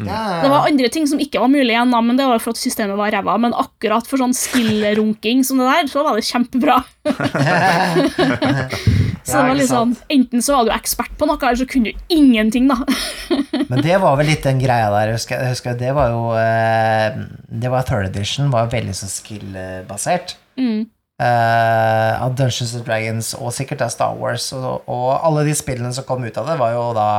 [0.08, 2.56] Ja, Det var andre ting som ikke var mulig igjen, da, men det var for
[2.56, 3.36] at systemet var ræva.
[3.41, 6.78] Men akkurat for sånn skill-runking som det der, så var det kjempebra.
[9.30, 9.95] Så det var litt sånn.
[10.12, 12.78] Enten så var du ekspert på noe, eller så kunne du ingenting, da.
[13.72, 15.12] Men det var vel litt den greia der.
[15.12, 17.20] Jeg husker, jeg husker det var jo eh,
[17.62, 20.38] Det var third edition, var veldig så skill-basert.
[20.60, 20.88] Mm.
[21.20, 24.47] Uh, av Dungeons and Dragons og sikkert av Star Wars.
[24.56, 27.10] Og, og alle de spillene som kom ut av det, var jo da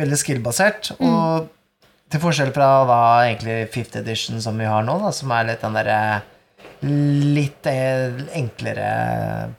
[0.00, 0.92] veldig skill-basert.
[0.98, 1.48] Og
[2.10, 5.64] til forskjell fra da egentlig fifth edition som vi har nå, da, som er litt
[5.66, 6.00] den derre
[6.80, 8.86] Litt eh, enklere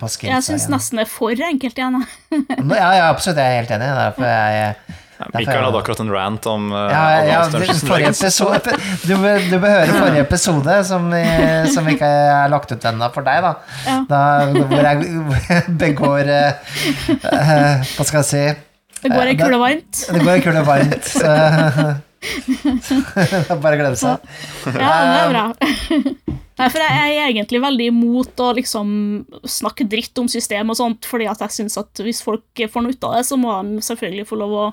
[0.01, 0.31] på skill.
[0.31, 1.99] Jeg syns nesten det er for enkelt igjen.
[2.81, 3.37] Ja, ja, absolutt.
[3.37, 3.89] Jeg er helt enig.
[3.99, 4.73] Derfor jeg
[5.35, 7.41] Mikael hadde akkurat en rant om uh, Ja, ja,
[8.09, 8.73] episode
[9.05, 13.11] Du bør, du bør høre forrige episode, som, vi- som ikke er lagt ut ennå
[13.13, 13.51] for deg, da.
[13.85, 13.99] Ja.
[14.09, 14.21] da
[14.57, 15.11] hvor jeg
[15.83, 16.77] begår uh,
[17.21, 18.45] eh, Hva skal jeg si
[19.03, 20.05] Det går ei Eh, kule varmt.
[20.09, 21.99] Det går ei og varmt, så
[23.63, 24.21] Bare glem seg.
[24.77, 25.45] Ja, det er bra.
[26.61, 28.89] Nei, for jeg er egentlig veldig imot å liksom
[29.49, 32.93] snakke dritt om system og sånt, fordi at jeg syns at hvis folk får noe
[32.93, 34.65] ut av det, så må de selvfølgelig få lov å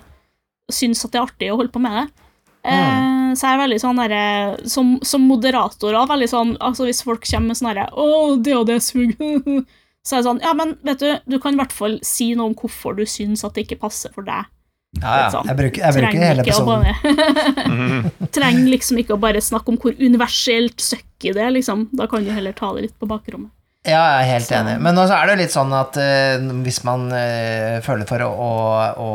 [0.72, 2.24] synes at det er artig å holde på med det.
[2.68, 3.36] Mm.
[3.38, 4.22] så jeg er veldig sånn derre
[4.68, 8.56] Som, som moderator òg, veldig sånn Altså hvis folk kommer med sånn herre 'Å, det
[8.58, 9.62] og det suger',
[10.04, 12.50] så er det sånn Ja, men vet du, du kan i hvert fall si noe
[12.50, 14.50] om hvorfor du syns at det ikke passer for deg.
[14.96, 15.42] Ja, ja.
[15.44, 18.28] Jeg bruker, jeg bruker hele episoden.
[18.34, 21.88] Trenger liksom ikke å bare snakke om hvor universelt søkker det, liksom.
[21.98, 23.52] Da kan du heller ta det litt på bakrommet.
[23.88, 24.74] Ja, jeg er helt enig.
[24.84, 28.28] Men også er det jo litt sånn at uh, hvis man uh, føler for å,
[28.28, 28.58] å,
[29.00, 29.08] å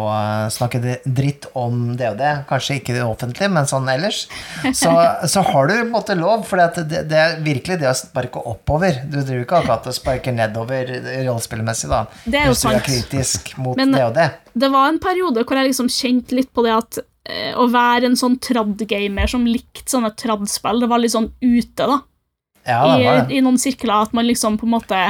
[0.53, 4.23] snakke dritt om det og det, kanskje ikke det offentlige, men sånn ellers,
[4.73, 4.93] så,
[5.33, 8.41] så har du på en måte lov, for det, det er virkelig det å sparke
[8.49, 9.03] oppover.
[9.05, 10.89] Du driver ikke akkurat og sparker nedover
[11.27, 12.05] rollespillmessig, da.
[12.25, 14.29] Det er jo hvis du er kritisk mot Men- det og det.
[14.53, 18.09] Det var en periode hvor jeg liksom kjente litt på det at uh, å være
[18.09, 22.01] en sånn trad-gamer som likte sånne trad-spill, det var litt sånn ute, da.
[22.67, 23.37] Ja, I.
[23.37, 25.01] I noen sirkler at man liksom på en måte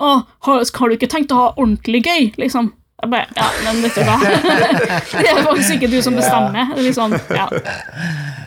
[0.00, 0.10] Å,
[0.46, 2.70] har, har du ikke tenkt å ha ordentlig gøy, liksom?
[3.00, 4.16] Jeg bare, ja, men vet du hva?
[5.24, 6.72] det er faktisk ikke du som bestemmer.
[6.76, 7.46] Det er sånn, ja.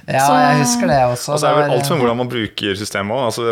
[0.08, 1.34] Ja, så- jeg husker det også.
[1.34, 3.22] Og så er det vel alt med hvordan man bruker systemet òg.
[3.30, 3.44] Altså,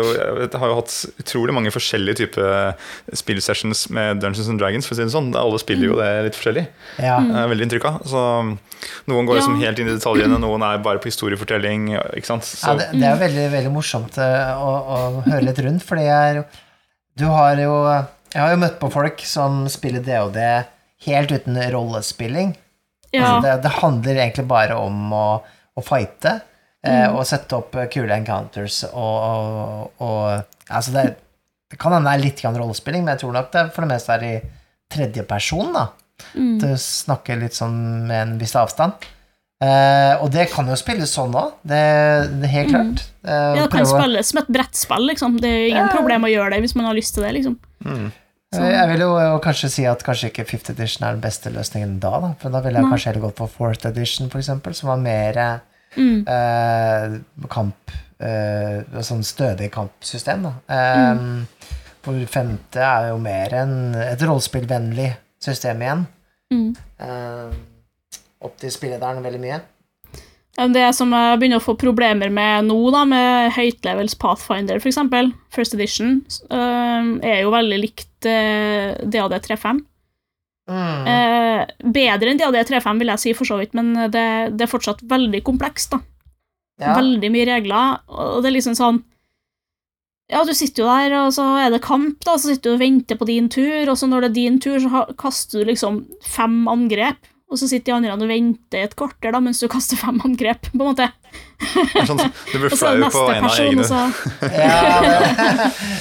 [0.42, 2.74] jeg har jo hatt utrolig mange forskjellige typer
[3.16, 4.86] spillsessions med Dungeons and Dragons.
[4.86, 5.30] For å si det sånn.
[5.38, 6.66] Alle spiller jo det litt forskjellig.
[6.98, 7.18] ja.
[7.20, 8.02] Det er veldig inntrykk av.
[8.04, 8.22] Så
[9.08, 9.66] noen går liksom Ja.
[9.68, 11.88] helt inn i detaljene, noen er bare på historiefortelling.
[12.16, 12.42] Ikke sant?
[12.44, 16.04] Så, Ja, det, det er veldig, veldig morsomt eh, å, å høre litt rundt, fordi
[16.04, 16.44] jeg er
[17.16, 20.36] Du har jo Jeg har jo møtt på folk som spiller DOD
[21.06, 22.56] helt uten rollespilling.
[23.12, 23.20] ja.
[23.22, 25.42] Altså det, det handler egentlig bare om å,
[25.78, 26.34] å fighte
[26.84, 27.14] mm.
[27.16, 31.02] og sette opp eh, kule encounters og, og, og Altså, det,
[31.72, 33.90] det kan hende det er litt grann rollespilling, men jeg tror nok det for det
[33.94, 34.36] meste er i
[34.92, 35.88] tredje person, da.
[36.36, 36.54] Mm.
[36.62, 39.04] å snakker litt sånn med en viss avstand.
[39.62, 41.82] Eh, og det kan jo spilles sånn òg, det,
[42.40, 43.04] det er helt klart.
[43.22, 43.56] Eh, Mm.
[43.56, 45.36] Ja, det kan spilles som et brettspill, liksom.
[45.40, 45.92] Det er ingen Ja.
[45.94, 47.54] problem å gjøre det hvis man har lyst til det, liksom.
[47.86, 48.08] mm.
[48.52, 51.50] Eh, Jeg vil jo jo kanskje si at kanskje ikke fifth edition er den beste
[51.50, 52.32] løsningen da, da.
[52.40, 55.60] For da ville jeg kanskje heller gått for fourth edition, for eksempel, som var mer
[55.96, 56.24] Mm.
[56.26, 57.90] eh, kamp
[58.20, 60.52] eh, Sånn stødig kampsystem, da.
[60.68, 61.46] Eh, Mm.
[62.02, 66.06] For femte er jo mer enn et rollespillvennlig system igjen.
[66.52, 66.76] Mm.
[66.98, 67.52] Eh,
[68.42, 69.60] opp til spillederen veldig mye.
[70.52, 75.72] Det som jeg begynner å få problemer med nå, da, med høytlevels Pathfinder, eksempel, First
[75.78, 76.18] Edition,
[76.52, 79.80] eh, er jo veldig likt eh, DAD35.
[80.68, 81.08] Mm.
[81.08, 81.62] Eh,
[81.96, 85.40] bedre enn DAD35, vil jeg si, for så vidt, men det, det er fortsatt veldig
[85.46, 86.02] komplekst, da.
[86.84, 86.98] ja.
[87.00, 89.00] Veldig mye regler, og det er liksom sånn
[90.32, 92.84] Ja, du sitter jo der, og så er det kamp, da, så sitter du og
[92.84, 96.04] venter på din tur, og så når det er din tur, så kaster du liksom
[96.28, 100.00] fem angrep, og så sitter de andre og venter et kvarter, da, mens du kaster
[100.00, 101.08] fem angrep, på en måte.
[102.08, 104.00] Sånn, du blir flau på en av egne så
[104.56, 105.28] Ja,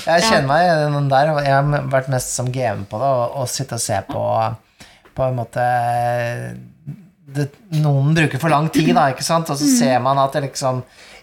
[0.07, 1.31] jeg kjenner meg i den der.
[1.43, 4.25] Jeg har vært mest som GM på det, og, og sitte og se på
[5.11, 5.63] på en måte
[7.35, 7.49] det,
[7.83, 9.51] Noen bruker for lang tid, da, ikke sant?
[9.51, 10.79] og så ser man at det liksom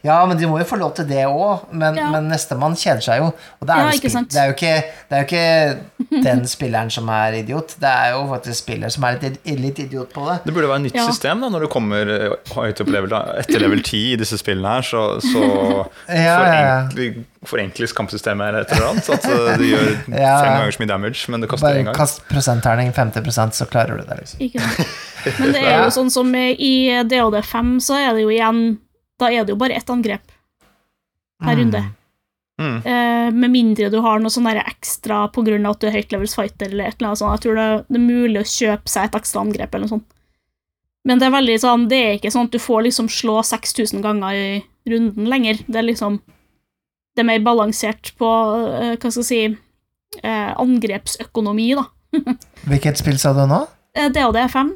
[0.08, 2.08] Ja, men de må jo få lov til det òg, men, Ja.
[2.14, 3.28] men nestemann kjeder seg jo.
[3.60, 4.30] Og det er, Ja, sant?
[4.32, 4.74] det, er jo ikke,
[5.10, 9.04] det er jo ikke den spilleren som er idiot, det er jo faktisk spiller som
[9.08, 10.38] er litt, litt idiot på det.
[10.48, 11.06] Det burde være et nytt Ja.
[11.10, 14.76] system da, når du kommer eh, høyt opp level, etter level 10 i disse spillene
[14.78, 15.44] her, så, så
[16.08, 19.10] forenkli- forenkles kampsystemet eller et eller annet.
[19.14, 19.90] At eh, du gjør
[20.24, 20.32] Ja.
[20.42, 21.94] fem ganger så mye damage, men det koster Bare én gang.
[21.98, 24.40] kast prosentterning 50% så klarer du det, liksom.
[24.48, 24.96] Ikke sant.
[25.42, 26.72] Men det er jo sånn som i
[27.10, 28.60] DOD5, så er det jo igjen
[29.18, 30.26] Da er det jo bare ett angrep
[31.38, 31.58] per Mm.
[31.60, 31.84] runde.
[32.58, 32.76] Mm.
[32.84, 36.88] Eh, med mindre du har noe sånn ekstra av at du er høytlevels fighter eller
[36.88, 37.34] et eller annet sånt.
[37.38, 40.08] Jeg tror det, det er mulig å kjøpe seg et ekstra angrep eller noe sånt.
[41.06, 44.02] Men det er veldig sånn, det er ikke sånn at du får liksom slå 6000
[44.02, 45.62] ganger i runden lenger.
[45.66, 46.20] Det er liksom
[47.18, 48.26] Det er mer balansert på,
[48.78, 49.56] eh, hva skal jeg si,
[50.22, 51.86] eh, angrepsøkonomi, da.
[52.70, 53.66] Hvilket spill sa du nå?
[53.96, 54.70] Eh, Det og det er fem.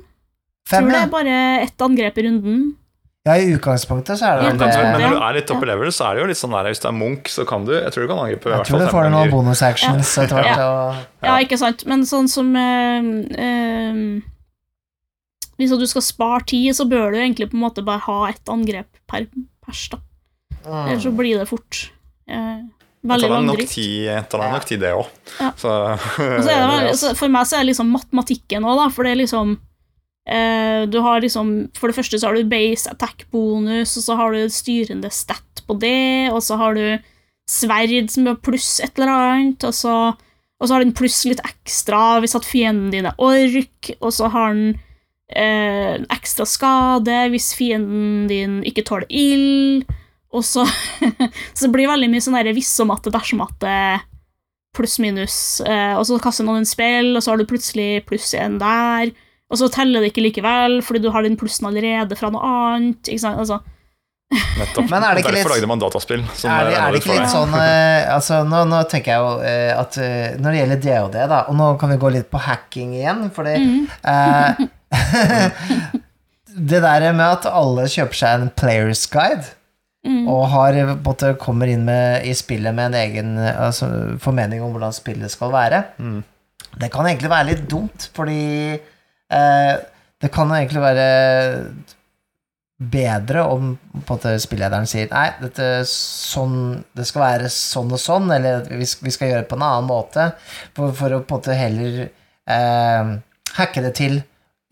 [0.66, 2.76] Fem, tror det er bare ett angrep i runden.
[3.22, 5.92] Ja, i utgangspunktet så er det Ja, Men, men når du er litt top level,
[5.94, 7.94] så er det jo litt sånn der Hvis du er Munch, så kan du Jeg
[7.94, 10.58] tror du kan angripe i Jeg tror du får noen bonus bonusactions etter hvert.
[10.58, 11.36] Ja, Ja.
[11.44, 13.12] ikke sant, men sånn som eh,
[13.46, 14.02] eh,
[15.62, 18.50] Hvis du skal spare tid, så bør du egentlig på en måte bare ha ett
[18.50, 19.30] angrep per
[19.62, 20.02] pers, da.
[20.66, 21.18] Ellers så mm.
[21.18, 21.92] blir det fort
[22.26, 22.62] eh,
[23.06, 23.74] veldig langdrygt.
[23.78, 25.06] det tar nok tid, det òg.
[25.38, 25.52] Ja.
[25.54, 25.70] Så
[26.18, 29.22] så er det for meg så er det liksom matematikken òg, da, for det er
[29.22, 29.60] liksom
[30.22, 34.52] Du har liksom For det første så har du base attack-bonus, og så har du
[34.54, 36.84] styrende stat på det, og så har du
[37.50, 41.42] sverd som gjør pluss et eller annet, og så, og så har den pluss litt
[41.44, 44.76] ekstra hvis at fienden din er ork, og så har den
[45.34, 49.90] eh, ekstra skade hvis fienden din ikke tåler ild,
[50.32, 50.64] og så
[51.54, 53.74] Så det blir veldig mye sånn derre hvis og matte, dersom matte,
[54.76, 55.36] pluss-minus,
[55.68, 59.12] eh, og så kaster noen en spill, og så har du plutselig pluss igjen der,
[59.52, 63.04] og så teller det ikke likevel, fordi du har den plussen allerede fra noe annet,
[63.12, 63.60] ikke sant, altså.
[64.32, 64.86] Nettopp.
[64.88, 66.22] Men er det ikke Derfor litt- lagde man dataspill.
[66.40, 69.32] som Er det, er det ikke litt sånn uh, altså, nå, nå tenker jeg jo
[69.44, 72.40] uh, at uh, når det gjelder DOD, da, og nå kan vi gå litt på
[72.40, 73.58] hacking igjen, fordi
[74.08, 74.62] eh,
[76.52, 79.52] Det der med at alle kjøper seg en players guide,
[80.02, 80.24] Mm.
[80.26, 80.74] og har,
[81.06, 83.86] måte, kommer inn med, i spillet med en egen altså,
[84.18, 86.24] formening om hvordan spillet skal være, Mm.
[86.80, 88.80] det kan egentlig være litt dumt, fordi
[89.32, 91.06] det kan jo egentlig være
[92.92, 93.72] bedre om
[94.06, 99.14] på spillederen sier nei, dette, sånn, det skal være sånn og sånn, eller vi vi
[99.14, 100.30] skal gjøre det på en annen måte,
[100.76, 103.12] for, for å på en måte heller eh,
[103.58, 104.20] hacke det til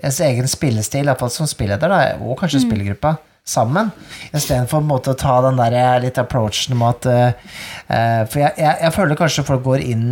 [0.01, 3.15] ens egen spillestil, iallfall som spilleder, da, og kanskje spillergruppa,
[3.47, 3.91] sammen,
[4.37, 7.55] istedenfor å ta den der eh, litt approachen med at eh,
[7.89, 10.05] eh, For jeg, jeg, jeg føler kanskje folk går inn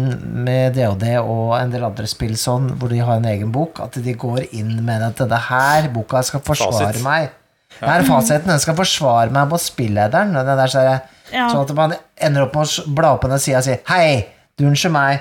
[0.47, 4.01] med DOD og en del andre spill sånn, hvor de har en egen bok, at
[4.03, 7.05] de går inn med at denne her boka skal forsvare Fasit.
[7.07, 7.31] meg.
[7.79, 7.93] Ja.
[7.93, 10.35] Her fasiten, den skal forsvare meg mot spillederen.
[10.37, 10.89] og der, så
[11.29, 11.51] Ja.
[11.53, 14.27] Sånn at man ender opp med å bla opp på den sida og si Hei,
[14.59, 15.21] du unnskyld meg,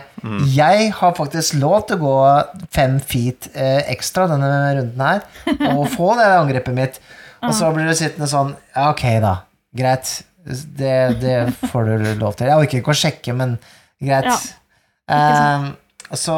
[0.55, 4.49] jeg har faktisk lov til å gå fem feet eh, ekstra denne
[4.79, 5.19] runden her,
[5.75, 6.97] og få det angrepet mitt.
[7.45, 9.33] Og så blir du sittende sånn Ja, ok, da.
[9.77, 10.13] Greit.
[10.47, 11.35] Det, det
[11.67, 12.47] får du lov til.
[12.49, 13.57] Jeg orker ikke å sjekke, men
[13.99, 14.31] greit.
[14.31, 14.37] Ja,
[15.07, 15.69] Um,
[16.19, 16.33] så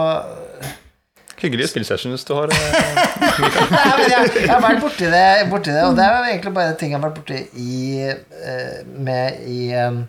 [1.40, 2.52] Hyggelige spillsessions du har.
[2.52, 2.98] eh,
[3.72, 6.74] Nei, men jeg, jeg har vært borti det, borti det, og det er egentlig bare
[6.78, 10.02] ting jeg har vært borti i, eh, med i, um,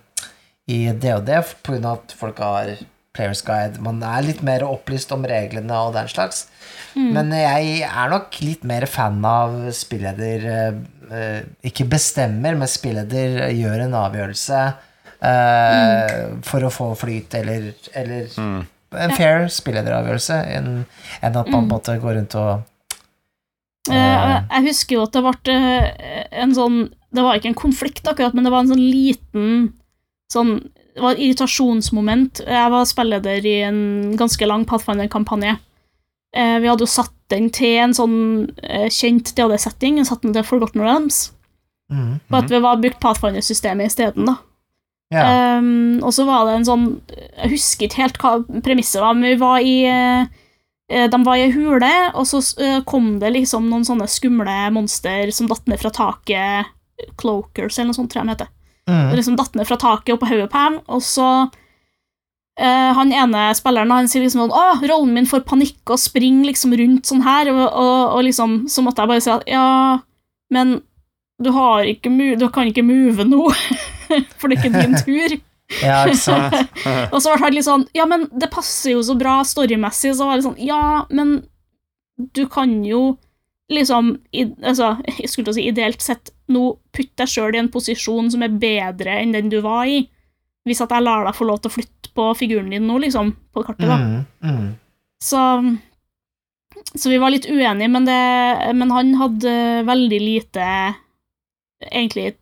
[0.67, 2.75] i DOD, av at folk har
[3.15, 3.79] Players Guide.
[3.81, 6.49] Man er litt mer opplyst om reglene og den slags.
[6.97, 10.81] Men jeg er nok litt mer fan av spilleder eh,
[11.11, 14.63] eh, Ikke bestemmer, men spilleder gjør en avgjørelse
[15.23, 16.17] eh,
[16.47, 20.73] for å få flyt, eller, eller en fair spillederavgjørelse, enn
[21.23, 22.67] en at man måtte gå rundt og
[23.89, 28.05] Eh, jeg husker jo at det ble eh, en sånn Det var ikke en konflikt,
[28.05, 29.55] akkurat, men det var en sånn liten
[30.31, 30.59] sånn
[30.93, 32.43] Det var et irritasjonsmoment.
[32.45, 33.81] Jeg var spilleder i en
[34.21, 35.57] ganske lang Pathfinder-kampanje.
[36.37, 38.19] Eh, vi hadde jo satt den til en sånn
[38.63, 41.31] eh, kjent DAD-setting, satt den til Forgotten Realms.
[41.91, 42.21] Mm.
[42.31, 44.37] På at vi var brukt Pathfinder-systemet isteden, da.
[45.11, 45.59] Yeah.
[45.59, 49.33] Um, og så var det en sånn Jeg husker ikke helt hva premisset var, men
[49.33, 52.39] vi var i eh, De var i ei hule, og så
[52.87, 56.71] kom det liksom noen sånne skumle monster som datt ned fra taket.
[57.19, 58.55] Cloakers, eller noe sånt, tror jeg de heter.
[58.91, 59.11] Mm.
[59.15, 61.29] liksom datt ned fra taket og på hodet på dem, og så
[62.59, 66.51] eh, Han ene spilleren han sier liksom sånn Å, rollen min får panikk og springer
[66.51, 69.67] liksom rundt sånn her, og, og, og liksom Så måtte jeg bare si at ja,
[70.55, 70.81] men
[71.41, 73.47] du har ikke Du kan ikke move nå,
[74.39, 75.39] for det er ikke din tur.
[75.79, 76.55] Ja, ikke sant.
[77.15, 80.27] Og så ble han litt sånn Ja, men det passer jo så bra storymessig, så
[80.27, 81.45] var det sånn Ja, men
[82.35, 83.15] du kan jo
[83.71, 87.61] liksom i, Altså, jeg skulle til å si ideelt sett nå putte deg sjøl i
[87.63, 90.01] en posisjon som er bedre enn den du var i,
[90.67, 93.33] hvis at jeg lar deg få lov til å flytte på figuren din nå, liksom,
[93.55, 93.97] på kartet, da.
[93.97, 94.25] Mm.
[94.45, 94.69] Mm.
[95.23, 95.45] Så
[96.97, 99.53] Så vi var litt uenige, men, det, men han hadde
[99.87, 100.67] veldig lite
[101.91, 102.35] egentlig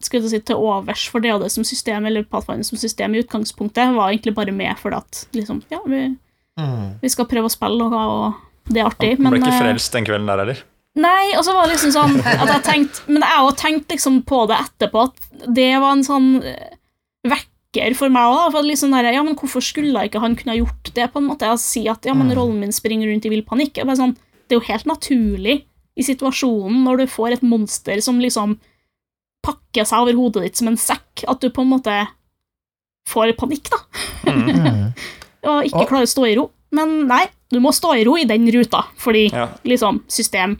[0.00, 3.14] skulle jeg si, til overs for det og det som system, eller Pathfinder som system
[3.14, 6.16] i utgangspunktet, var egentlig bare med for at liksom, ja, vi,
[6.60, 6.98] Mm.
[7.00, 9.14] vi skal prøve å spille noe, og det er artig.
[9.16, 10.58] Han ble Men, ikke eh, frelst den kvelden der heller.
[11.00, 13.94] Nei, og så var det liksom sånn at jeg tenkte Men jeg har tenkte tenkt
[13.94, 16.74] liksom på det etterpå, at det var en sånn eh,
[17.72, 18.56] vekker for meg òg.
[18.64, 21.48] Liksom der, ja, men hvorfor skulle ikke han kunne ha gjort det, på en måte?
[21.48, 22.36] Å si at ja, men Mm.
[22.36, 23.74] rollen min springer rundt i vill panikk.
[23.76, 24.16] Jeg bare sånn,
[24.48, 25.64] det er jo helt naturlig
[25.96, 28.58] i situasjonen når du får et monster som liksom
[29.44, 32.08] pakker seg over hodet ditt som en sekk, at du på en måte
[33.08, 33.78] får panikk, da.
[34.30, 34.92] Mm.
[35.44, 36.50] Og ikke klarer å stå i ro.
[36.70, 39.48] Men nei, du må stå i ro i den ruta, fordi Ja.
[39.64, 40.58] liksom system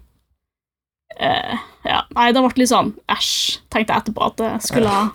[1.21, 5.11] uh, Ja, nei, det ble litt sånn æsj, tenkte jeg etterpå, at det skulle ha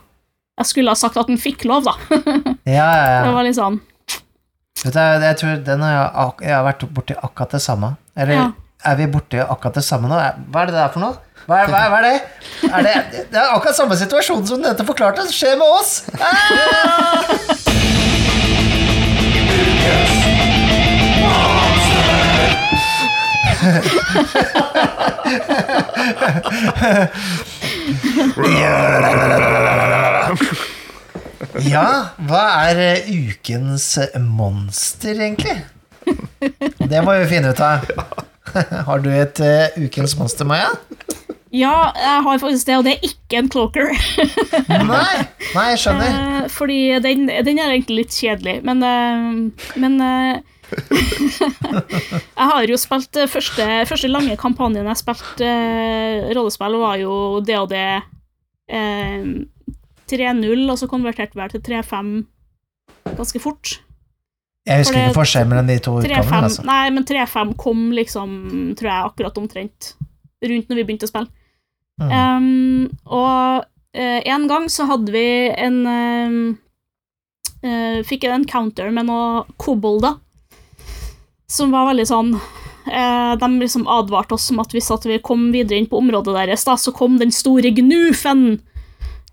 [0.58, 1.94] jeg skulle ha sagt at den fikk lov, da.
[2.66, 3.22] Ja, ja, ja.
[3.28, 3.78] Det var litt sånn
[4.84, 7.88] Vet du, jeg, jeg tror den har jeg, jeg har vært borti akkurat det samme.
[8.16, 8.44] Eller Ja.
[8.92, 10.20] er vi borti akkurat det samme nå?
[10.54, 11.16] Hva er det der for noe?
[11.48, 12.18] Hva er, hva er, hva er det?
[12.68, 12.94] Er det?
[13.32, 15.92] Det er akkurat samme situasjon som dette forklarte, skjer med oss!
[16.22, 17.24] Ah!
[31.68, 31.88] Ja,
[32.28, 35.58] hva er eh, ukens eh, monster, egentlig?
[36.78, 37.88] Det må vi finne ut av.
[38.88, 40.70] Har du et uh, ukens monster, Maja?
[41.52, 43.92] Ja, jeg har faktisk det, og det er ikke en cloaker.
[44.68, 46.50] Nei, nei, jeg skjønner.
[46.52, 48.84] Fordi den, den er egentlig litt kjedelig, men,
[49.80, 49.96] men
[52.38, 57.14] Jeg har jo spilt eh, første, første lange kampanjen jeg spilte uh, rollespill, var jo
[57.46, 59.28] DOD uh,
[60.08, 62.14] 3.0, og så konverterte vi til 3.5
[63.18, 63.78] ganske fort.
[64.68, 66.44] Jeg husker for ikke forskjellen mellom de to 3.5 utgavene.
[66.50, 66.68] Altså.
[66.68, 68.30] Nei, men 3.5 kom liksom,
[68.80, 69.94] tror jeg, akkurat omtrent
[70.44, 71.32] rundt når vi begynte å spille.
[71.98, 72.12] Mm.
[72.14, 76.56] Um, og uh, en gang så hadde vi en uh,
[78.06, 80.20] Fikk en encounter med noen kobolder
[81.48, 85.50] som var veldig sånn eh, De liksom advarte oss om at hvis at vi kom
[85.54, 88.60] videre inn på området deres, da, så kom den store gnufen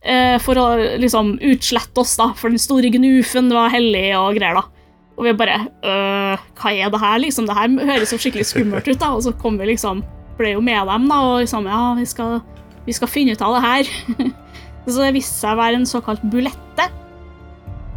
[0.01, 0.69] eh, for å
[1.03, 4.71] liksom utslette oss, da, for den store gnufen var hellig og greier, da.
[5.15, 7.47] Og vi bare øh, Hva er det her, liksom?
[7.47, 9.13] Det her høres jo skikkelig skummelt ut, da.
[9.15, 10.03] Og så kom vi liksom
[10.35, 12.41] Ble jo med dem, da, og liksom Ja, vi skal,
[12.83, 13.93] vi skal finne ut av det her.
[14.89, 16.89] så det viste seg å være en såkalt bulette.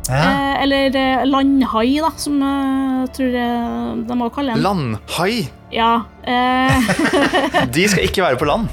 [0.08, 0.24] Ja.
[0.24, 4.64] Eh, eller eh, landhai, da, som eh, jeg tror eh, de må kalle den.
[4.64, 5.47] Landhai!
[5.74, 6.05] Ja.
[6.24, 6.91] Eh,
[7.76, 8.70] De skal ikke være på land.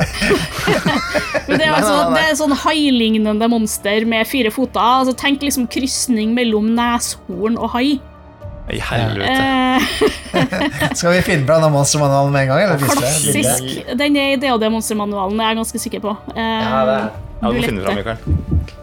[1.48, 2.14] men det er, altså, nei, nei.
[2.14, 4.78] det er sånn hailignende monster med fire foter.
[5.02, 7.96] Altså, tenk liksom krysning mellom neshorn og hai.
[8.70, 9.34] I helvete.
[9.34, 12.62] Eh, Skal vi finne fram monstermanualen med en gang?
[12.64, 12.94] Eller det?
[12.94, 13.82] Klassisk.
[13.98, 16.16] Den er i DOD Monstermanualen, det er jeg ganske sikker på.
[16.32, 17.12] Eh, Ja, det er.
[17.42, 18.82] Ja, du må finne fram, Mikael.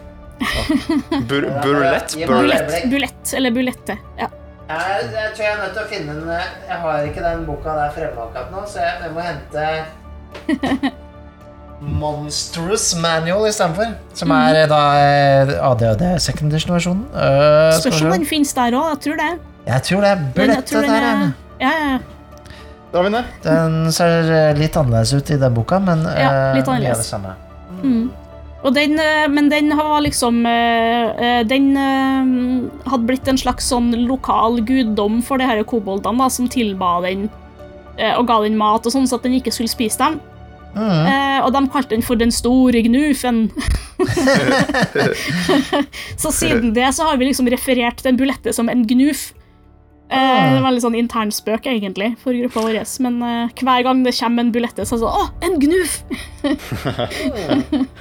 [1.28, 2.16] Bur burlett?
[2.26, 2.72] Burlett?
[2.90, 3.98] Bulett, eller bulette.
[4.18, 4.28] Ja.
[4.72, 7.42] Jeg, jeg tror jeg er nødt til å finne en eh, Jeg har ikke den
[7.44, 10.92] boka der fremme akkurat nå, så jeg, jeg må hente
[12.02, 13.90] Monstrous Manual istedenfor.
[14.16, 17.04] Som er eh, da eh, ADHD second edition-versjonen.
[17.10, 19.30] Uh, Spørs om den finnes der òg, jeg tror det.
[19.66, 21.10] Jeg tror det er der.
[21.10, 21.32] er-.
[21.62, 22.00] Ja, ja, ja.
[22.92, 23.92] Da den.
[23.94, 26.68] Ser litt annerledes ut i den boka, men Ja, eh, litt annerledes.
[26.68, 26.98] annerledes.
[26.98, 27.34] det samme.
[27.82, 28.21] Mm.
[28.62, 31.72] Og den, eh, men den var liksom eh, eh, Den
[32.86, 37.26] hadde blitt en slags sånn lokal guddom for de her koboldene, da, som tilba den
[37.98, 40.20] eh, og ga den mat og sånn, så at den ikke skulle spise dem.
[40.72, 41.04] Mm.
[41.04, 43.44] Eh, og de kalte den for Den store gnufen.
[46.22, 49.32] så siden det så har vi liksom referert den en bulette som en gnuf.
[50.12, 52.80] Eh, det var en veldig sånn internspøk, egentlig, for gruppa vår.
[53.04, 55.92] Men eh, hver gang det kommer en bulette, så er det sånn Å, en gnuf!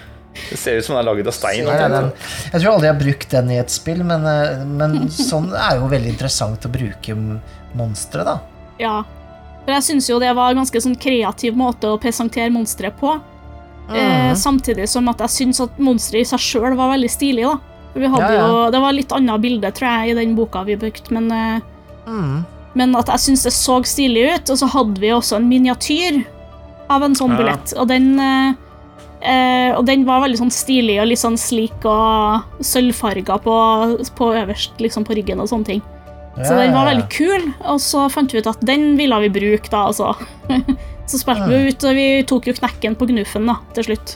[0.50, 1.66] Det ser ut som den er laget av stein.
[1.66, 2.12] Nei, altså.
[2.54, 5.80] jeg tror aldri jeg har brukt den i et spill, men, eh, men sånn er
[5.82, 7.16] jo veldig interessant å bruke
[7.76, 8.38] monstre, da.
[8.80, 9.04] Ja.
[9.66, 13.20] For jeg syns jo det var en ganske sånn kreativ måte å presentere monstre på.
[13.92, 14.36] Eh, Mhm.
[14.40, 17.58] samtidig som at jeg syns at monsteret i seg sjøl var veldig stilig, da.
[17.92, 18.48] For vi hadde Ja, ja.
[18.48, 21.60] jo Det var litt annet bilde, tror jeg, i den boka vi brukte, men eh,
[22.08, 22.46] Mm.
[22.74, 26.26] Men at jeg syns det så stilig ut, og så hadde vi også en miniatyr
[26.90, 27.38] av en sånn Ja.
[27.38, 28.54] billett, og den eh,
[29.22, 33.56] eh, Og den var veldig sånn stilig og litt sånn slik og sølvfarga på,
[34.18, 35.82] på øverst, liksom på ryggen og sånne ting.
[36.42, 39.68] Så den var veldig kul, og så fant vi ut at den ville vi bruke,
[39.70, 40.14] da, altså.
[41.12, 44.14] så spilte vi ut, og vi tok jo knekken på Gnufen, da, til slutt.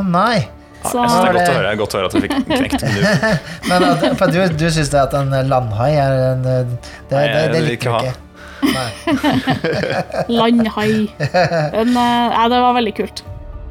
[0.00, 0.38] Å nei.
[0.78, 2.84] Ja, jeg synes det er godt å høre, godt å høre at du fikk knekt
[2.86, 3.36] Gnufen.
[3.68, 6.72] Men at- for du, du syns det at en landhai er en eh,
[7.10, 8.24] Det, Nei, det, jeg det liker ikke du ikke.
[10.38, 10.92] Landhai.
[11.18, 13.22] Men, eh, ja, det var veldig kult.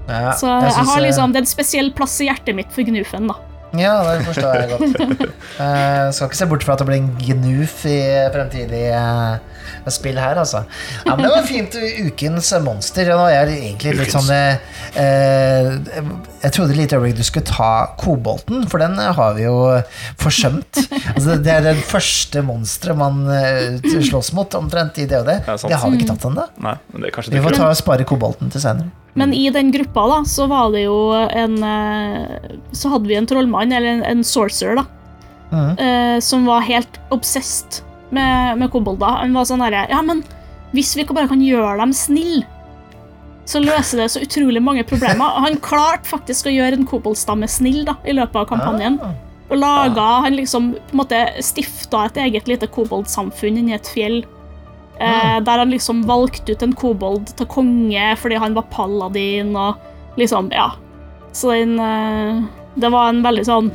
[0.07, 2.87] Ja, Så jeg, jeg har liksom, det er en spesiell plass i hjertet mitt for
[2.87, 3.37] gnufen, da.
[3.75, 5.27] Ja, det forstår jeg godt.
[5.59, 7.99] uh, skal ikke se bort fra at det blir en gnuf i
[8.31, 10.63] fremtidig uh, spill her, altså.
[11.05, 11.75] Ja, men det var fint.
[12.07, 13.09] Ukens monster.
[13.11, 14.59] Nå er jeg egentlig litt sånn eh,
[14.99, 15.69] eh,
[16.43, 19.55] Jeg trodde litt øyeblikk du skulle ta kobolten, for den har vi jo
[20.19, 20.83] forsømt.
[21.13, 23.23] Altså, det er den første monsteret man
[24.09, 25.27] slåss mot, omtrent, i DOD.
[25.27, 25.57] Det, det.
[25.67, 26.47] Det har vi ikke tatt ennå.
[26.67, 29.06] Nei, men det er kanskje Vi får ta og spare kobolten til senere.
[29.17, 33.25] Men i den gruppa da, så var det jo en eh, Så hadde vi en
[33.29, 34.85] trollmann, eller en, en sorcerer, da,
[35.47, 36.19] Uh -huh.
[36.19, 39.07] som var helt obsessed med, med kobolder.
[39.23, 40.23] Han var sånn herre Ja, men
[40.75, 42.43] hvis vi bare kan gjøre dem snille,
[43.47, 45.39] så løser det så utrolig mange problemer.
[45.45, 48.99] Han klarte faktisk å gjøre en koboldstamme snill da, i løpet av kampanjen.
[49.03, 49.15] Ah.
[49.47, 54.25] Og laga Han liksom på en måte stifta et eget lite koboldsamfunn inni et fjell.
[54.99, 59.77] Eh, der han liksom valgte ut en kobold til konge fordi han var paladin og
[60.17, 60.71] liksom Ja.
[61.31, 62.43] Så den eh,
[62.75, 63.71] Det var en veldig sånn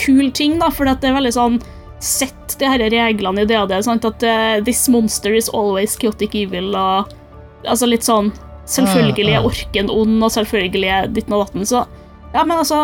[0.00, 1.58] kul ting, da, for det er veldig sånn
[2.02, 6.74] Sett de her reglene i DAD, sant, at uh, this monster is always chaotic evil
[6.74, 7.12] og
[7.68, 8.32] Altså litt sånn
[8.66, 9.50] Selvfølgelig er Mm, mm.
[9.50, 11.84] orken ond, og selvfølgelig er ditten og datten, så
[12.32, 12.78] ja, men altså,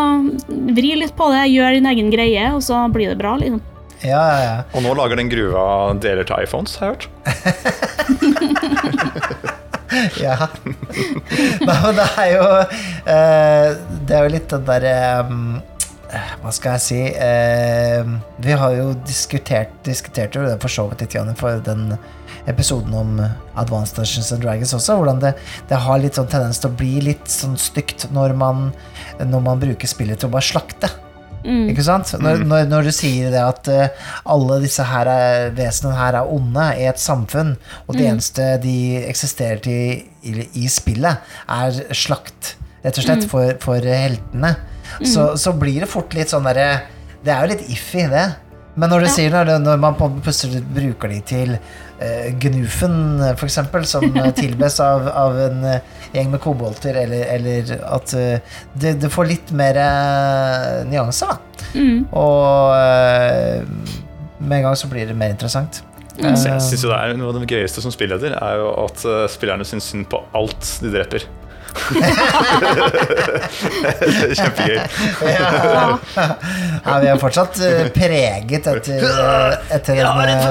[0.77, 3.63] vri litt på det, gjør din egen greie, og så blir det bra, liksom.
[4.05, 4.57] Ja, ja, ja.
[4.75, 5.65] Og nå lager den gruva
[5.99, 7.05] deler til iPhones, har jeg hørt.
[10.21, 10.37] Ja.
[11.65, 12.43] Nei, men det er jo
[13.09, 13.69] eh,
[14.05, 14.93] Det er jo litt den derre
[16.43, 18.05] Hva skal jeg si eh,
[18.45, 21.83] Vi har jo diskutert Diskutert jo det for så vidt litt for den
[22.49, 23.19] episoden om
[23.61, 25.35] Advanced Dungeons and Dragons også, hvordan det,
[25.69, 28.71] det har litt sånn tendens til å bli litt sånn stygt når man,
[29.21, 30.89] når man bruker spillet til å bare slakte.
[31.45, 31.69] Mm.
[31.71, 32.11] Ikke sant?
[32.21, 36.33] Når, når, når du sier det at uh, alle disse her er, vesenene her er
[36.35, 37.55] onde i et samfunn,
[37.87, 38.75] og det eneste de
[39.09, 44.57] eksisterer til i, i spillet, er slakt, rett og slett, for, for heltene,
[45.07, 46.69] så, så blir det fort litt sånn derre
[47.23, 48.27] Det er jo litt iffy, det.
[48.79, 49.13] Men når du Ja.
[49.15, 51.57] sier når, det- når man plutselig bruker de til
[52.39, 55.81] Gnufen, for eksempel, som eh, tilbes av, av en eh,
[56.15, 58.39] gjeng med kobolter, eller, eller at eh,
[58.75, 61.39] det, det får litt mer eh, nyanser, da.
[61.75, 62.05] Mm.
[62.17, 63.63] Og eh,
[64.39, 65.83] med en gang så blir det mer interessant.
[66.19, 66.25] Mm.
[66.31, 68.99] Eh, jeg synes jo det er Noe av det gøyeste som spilleder er jo at
[69.07, 71.23] eh, spillerne syns synd på alt de dreper.
[74.39, 74.79] Kjempegøy.
[74.79, 74.85] ja.
[76.17, 80.47] ja, vi er fortsatt eh, preget etter, eh, etter en, eh,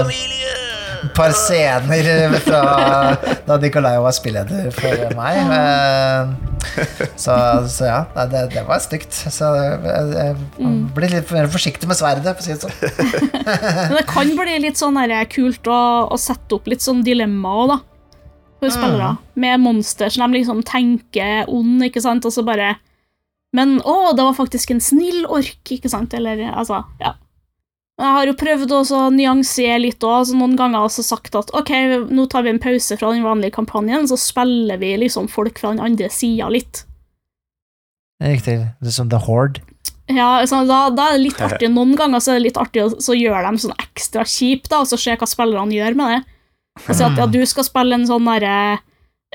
[1.17, 2.61] par scener fra
[3.47, 5.41] da Nikolai var spilleder for meg.
[5.57, 6.47] Eh,
[7.17, 7.33] Så,
[7.71, 9.13] så ja, det, det var stygt.
[9.13, 12.73] Så jeg, jeg blir litt mer forsiktig med sverdet, for å si det sånn.
[13.89, 15.79] Men det kan bli litt sånn her kult å,
[16.11, 17.79] å sette opp litt sånn dilemma òg, da.
[18.57, 19.13] For spillere.
[19.37, 22.73] Med monster som de liksom tenker ond, ikke sant, og så bare
[23.55, 27.15] Men å, det var faktisk en snill ork, ikke sant, eller altså, ja.
[27.97, 31.49] Jeg har jo prøvd å nyansere litt òg, så noen ganger har jeg sagt at
[31.57, 31.71] ok,
[32.13, 35.71] nå tar vi en pause fra den vanlige kampanjen, så spiller vi liksom folk fra
[35.73, 36.83] den andre sida litt.
[38.21, 38.59] Riktig.
[38.81, 39.63] Det er som The Horde.
[40.07, 41.71] Ja, så da, da er det litt artig.
[41.73, 44.85] Noen ganger så er det litt artig å så gjøre dem sånn ekstra kjipt, og
[44.89, 46.21] så se hva spillerne gjør med det.
[46.85, 48.77] Si at ja, du skal spille en sånn derre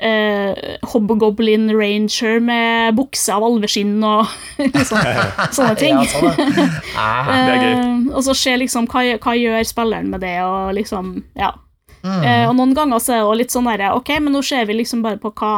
[0.01, 4.25] eh, Hobgoblin Ranger med bukse av alveskinn og
[4.57, 5.01] liksom,
[5.51, 5.99] sånne ting.
[6.03, 6.71] Ja, sånn.
[6.99, 7.29] Ah.
[7.33, 11.53] Eh, og så se liksom hva, hva gjør spilleren med det, og liksom Ja.
[12.03, 12.23] mm.
[12.23, 14.65] Eh, og noen ganger så er det også litt sånn derre Ok, men nå ser
[14.69, 15.53] vi liksom bare på hva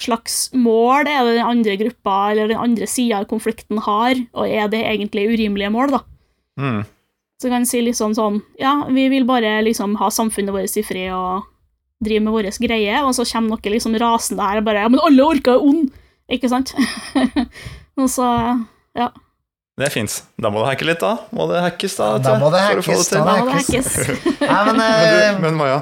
[0.00, 4.48] slags mål er det den andre gruppa eller den andre sida av konflikten har, og
[4.48, 6.00] er det egentlig urimelige mål, da?
[6.56, 6.80] Mm.
[7.40, 10.84] Så kan jeg si sånn sånn Ja, vi vil bare liksom ha samfunnet vårt i
[10.84, 11.49] fred og
[12.04, 15.02] drive med vår greie, og så kommer noen liksom rasende her og bare Ja, men
[15.04, 15.90] alle orker er ond!
[16.30, 16.72] Ikke sant?
[18.00, 18.26] Og så
[18.96, 19.10] Ja.
[19.80, 20.12] Det er fint.
[20.36, 21.14] Da må det hacke litt, da.
[21.32, 22.10] Må det hackes, da.
[22.20, 23.16] Da må det hackes, til.
[23.16, 23.24] da.
[23.24, 23.86] Da må det hackes.
[23.96, 24.40] hackes.
[24.42, 25.78] Nei, men, Men, eh, du, men Maja,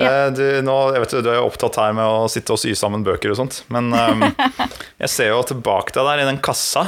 [0.00, 2.60] eh, du, nå, jeg vet du, du er jo opptatt her med å sitte og
[2.62, 4.24] sy sammen bøker og sånt, men um,
[5.02, 6.86] jeg ser jo tilbake deg der i den kassa.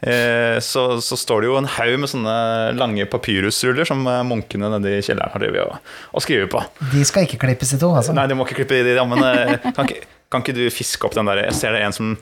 [0.00, 2.36] Eh, så, så står det jo en haug med sånne
[2.78, 6.62] lange papyrusruller som eh, munkene nede i kjelleren har drevet og, og skriver på.
[6.94, 8.16] de skal ikke klippes i to, altså.
[8.16, 9.90] Nei, de må ikke klippe i de, ja, men eh, kan
[10.30, 12.14] kan ikke du fiske opp den der Jeg ser det er en som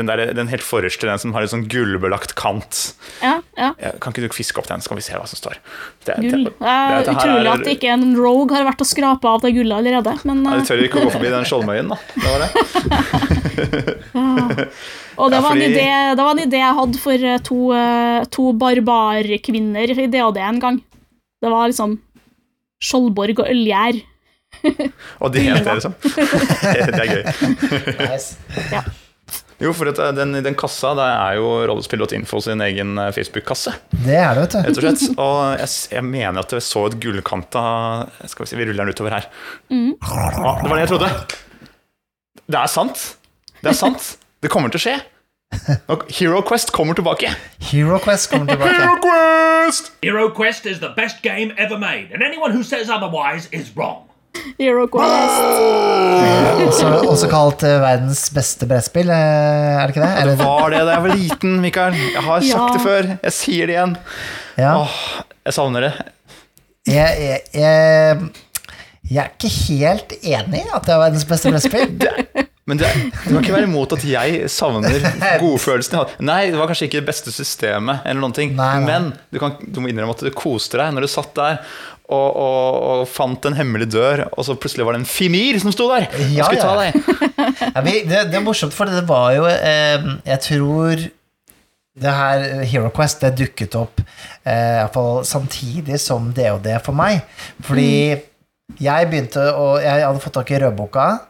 [0.00, 2.80] den, der, den helt forreste, den som har en sånn gullbelagt kant.
[3.22, 3.70] Ja, ja.
[3.80, 5.60] Ja, Kan ikke du fiske opp den, så kan vi se hva som står.
[6.08, 6.48] Det, Gull.
[6.48, 9.52] det, Det det utrolig er- at ikke en rogue har vært og skrapa av det
[9.56, 11.98] gullet allerede, men eh, du tør ikke å gå forbi den Skjoldmøyen, da.
[12.16, 12.50] Det var det.
[15.20, 15.86] Og det, Ja, var en idé,
[16.16, 20.60] det var en idé jeg hadde for eh, to, eh, to barbarkvinner i DAD en
[20.62, 20.78] gang.
[21.42, 21.98] Det var liksom
[22.80, 23.98] Skjoldborg og Ølgjær.
[25.20, 25.94] Og de het det, liksom.
[26.96, 27.22] Det er gøy.
[28.00, 28.38] Nice.
[29.60, 34.16] Jo, for at den, den kassa det er jo rollespill.info sin egen eh, Facebook-kasse, Det
[34.16, 34.58] er det, vet du.
[34.64, 35.18] rett og slett.
[35.20, 37.62] Og jeg, jeg mener at jeg så et gullkanta
[38.24, 39.28] Skal vi si, vi ruller den utover her.
[39.68, 41.12] Ja, det var det jeg trodde.
[42.50, 43.04] Det er sant.
[43.60, 44.14] Det er sant.
[44.40, 44.98] Det kommer til å skje.
[45.90, 47.28] Og Hero Quest kommer tilbake.
[47.70, 48.72] Hero Quest kommer tilbake.
[48.80, 49.92] Hero Quest!
[50.02, 54.06] Hero Quest is the best game ever made, and anyone who says otherwise is wrong.
[54.60, 55.40] Hero Quest.
[56.66, 60.26] Også, også kalt eh, verdens beste brettspill, eh, er det ikke det?
[60.30, 61.96] Det var det da jeg var liten, Mikael.
[61.96, 62.68] Jeg har sagt Ja.
[62.76, 63.10] det før.
[63.24, 63.96] Jeg sier det igjen.
[64.60, 64.74] ja.
[64.82, 65.00] Åh,
[65.48, 65.92] jeg savner det.
[66.90, 68.30] jeg, jeg, jeg,
[69.10, 71.96] jeg er ikke helt enig i at det er verdens beste brettspill.
[72.70, 72.86] Men det,
[73.24, 74.92] du kan ikke være imot at jeg savner
[75.42, 76.22] godfølelsen jeg hadde.
[76.28, 78.52] Nei, det var kanskje ikke det beste systemet, eller noen ting.
[78.54, 78.86] Nei, nei.
[78.86, 81.58] men du, kan, du må innrømme at du koste deg når du satt der
[82.10, 85.72] og, og, og fant en hemmelig dør, og så plutselig var det en fimir som
[85.74, 86.90] sto der og Ja, skulle ta ja.
[86.90, 87.30] deg.
[87.74, 91.06] Ja, vi, det, det er morsomt, for det var jo eh, Jeg tror
[92.00, 96.96] det her Hero Quest det dukket opp eh, i hvert fall samtidig som DOD for
[96.96, 97.24] meg.
[97.66, 98.14] Fordi
[98.80, 101.08] jeg begynte å Jeg hadde fått tak i rødboka.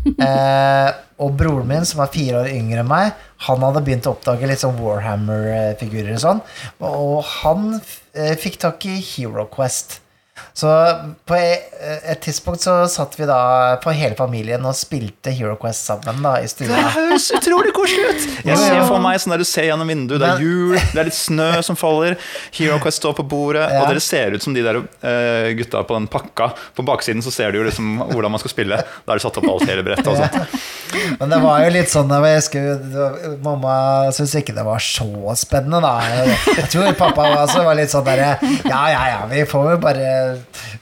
[0.00, 3.10] Eh, og broren min, som er fire år yngre enn meg,
[3.44, 6.40] han hadde begynt å oppdage litt sånn Warhammer-figurer og sånn.
[6.86, 7.66] Og han
[8.14, 9.98] eh, fikk tak i Hero Quest.
[10.56, 10.68] Så
[11.28, 15.86] på e- et tidspunkt så satt vi da på hele familien og spilte Hero Quest
[15.88, 18.26] sammen da i Det høres utrolig koselig ut!
[18.50, 21.08] Jeg ser for meg sånn der du ser gjennom vinduet, det er jul, det er
[21.08, 22.16] litt snø som faller,
[22.56, 23.82] Hero Quest står på bordet, Ja.
[23.84, 26.50] og dere ser ut som de der uh, gutta på den pakka.
[26.76, 28.80] På baksiden så ser du jo liksom hvordan man skal spille.
[29.06, 30.60] Da er det satt opp alt hele brettet og sånt.
[31.20, 33.74] Men det var jo litt sånn jeg husker, Mamma
[34.14, 35.06] syntes ikke det var så
[35.38, 35.94] spennende, da.
[36.58, 38.32] Jeg tror pappa også var litt sånn derre
[38.66, 40.08] Ja, ja, ja, vi får jo bare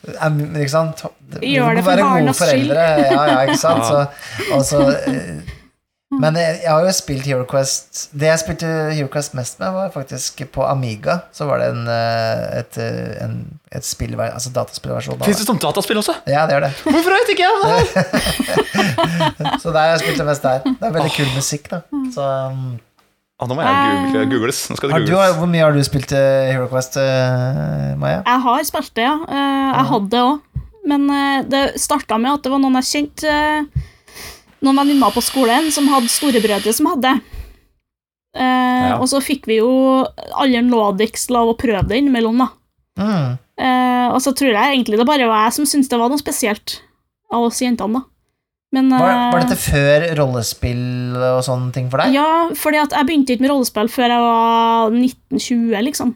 [0.09, 1.05] Ikke sant?
[1.39, 2.75] Vi Gjør det for barnas skyld.
[2.75, 3.87] Ja, ja, ikke sant?
[4.69, 5.55] Så, eh,
[6.09, 9.75] men jeg, jeg har jo spilt Hero Quest Det jeg spilte Hero Quest mest med,
[9.77, 11.19] var faktisk på Amiga.
[11.37, 13.37] Så var det en, eh, et, eh, en,
[13.77, 15.21] et spill, altså dataspillversjon.
[15.27, 15.47] Fins det.
[15.51, 16.17] som dataspill også?
[16.25, 16.73] Ja, det gjør det.
[16.89, 18.05] Hvorfor vet ikke jeg det?
[19.63, 20.65] Så der jeg spilte mest der.
[20.65, 21.85] Det er veldig kul musikk, da.
[22.15, 22.79] Så, um,
[23.39, 24.64] Ah, nå må jeg google, googles.
[24.70, 25.36] Nå skal det har du, googles.
[25.39, 28.22] hvor mye har du spilt uh, Hero Quest, uh, Maja?
[28.26, 29.14] Jeg har spilt det, ja.
[29.30, 30.45] Uh, Jeg hadde det òg.
[30.89, 33.82] Men eh, det starta med at det var noen jeg kjente eh,
[34.64, 37.43] Noen venninner på skolen som hadde storebrødre som hadde det.
[38.39, 38.95] Eh, Ja.
[39.03, 39.68] Og så fikk vi jo
[40.32, 42.49] alle nådigst lov å prøve det innimellom, da.
[42.99, 43.36] Mm.
[43.61, 46.22] Eh, og så tror jeg egentlig det bare var jeg som syntes det var noe
[46.22, 46.78] spesielt
[47.34, 48.07] av oss jentene, da.
[48.77, 52.12] Men Var, eh, var dette før rollespill og sånne ting for deg?
[52.19, 56.11] Ja, fordi jeg begynte ikke med rollespill før jeg var 1920, liksom.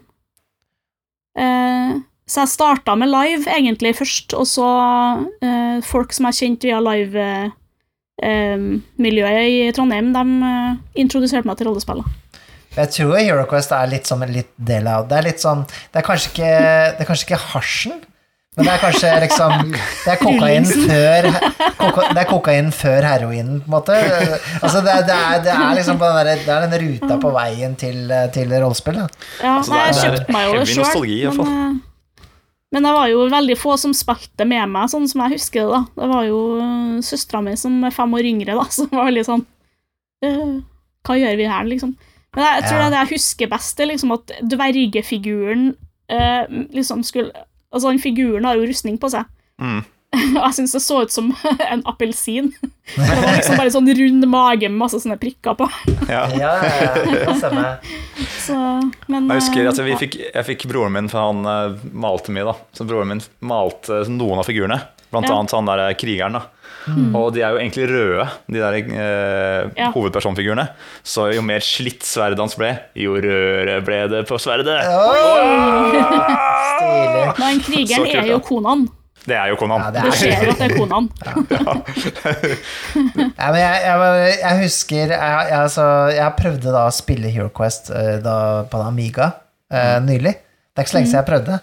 [1.38, 1.92] Eh,
[2.28, 4.66] så jeg starta med live, egentlig, først, og så
[5.42, 10.22] eh, folk som jeg kjente via live-miljøet i Trondheim, de
[10.52, 10.72] eh,
[11.02, 12.00] introduserte meg til rollespill.
[12.76, 16.06] Jeg tror HeroQuest er litt som en litt del av Det er sånn Det er
[16.06, 16.52] kanskje ikke,
[16.96, 17.98] det er kanskje ikke hasjen,
[18.56, 21.28] men det er kanskje liksom Det er kokain før
[21.78, 23.96] koka, Det er kokain før heroinen, på en måte.
[24.60, 27.16] Altså, det, er, det, er, det er liksom på den, der, det er den ruta
[27.22, 28.98] på veien til, til rollespill.
[29.00, 29.06] Da.
[29.42, 31.38] Ja, Altså, det det jeg er- kjøpte meg jo det sjøl.
[31.38, 31.80] Men, eh,
[32.72, 35.72] men det var jo veldig få som spilte med meg, sånn som jeg husker det.
[35.72, 36.02] da.
[36.04, 39.24] Det var jo uh, søstera mi som er fem år yngre, da, som var veldig
[39.28, 39.42] sånn
[40.24, 40.52] «Øh,
[41.08, 41.96] Hva gjør vi her, liksom?
[42.36, 42.82] Men jeg, jeg tror Ja.
[42.82, 45.64] det er det jeg husker best, er liksom at dvergefiguren
[46.08, 47.32] eh, liksom skulle
[47.72, 49.28] Altså, den figuren har jo rustning på seg.
[49.62, 49.82] Mm.
[50.36, 51.30] Og jeg syns det så ut som
[51.72, 52.52] en appelsin.
[52.92, 55.68] Det var liksom bare sånn rund mage med masse sånne prikker på.
[56.10, 56.26] Ja.
[56.36, 57.76] Ja, ja, ja.
[58.42, 58.56] Så,
[59.06, 62.44] men, Jeg husker eh, vi fikk, jeg fikk broren min, for han eh, malte mye,
[62.50, 62.56] da.
[62.76, 64.80] Så broren min malte noen av figurene.
[65.14, 65.38] Blant Ja.
[65.38, 66.36] annet han der krigeren.
[66.40, 66.46] da
[67.14, 69.90] Og de er jo egentlig røde, de der eh, Ja.
[69.94, 70.68] hovedpersonfigurene.
[71.06, 74.80] Så jo mer slitt sverdet hans ble, jo rødere ble det på sverdet.
[76.72, 77.28] Stilig.
[77.38, 78.88] Men krigeren kult, er jo konaen.
[78.88, 78.90] Konan.
[79.22, 79.82] Det er jo Konan.
[79.84, 81.04] Ja, det Du er ser jo at det er Konan.
[83.38, 87.50] Ja, men jeg, jeg, jeg husker jeg, jeg, altså, jeg prøvde da å spille Hero
[87.54, 88.36] Quest eh, da,
[88.70, 89.28] på en Amiga
[89.72, 90.34] uh, nylig.
[90.72, 91.58] Det er ikke så lenge siden jeg prøvde.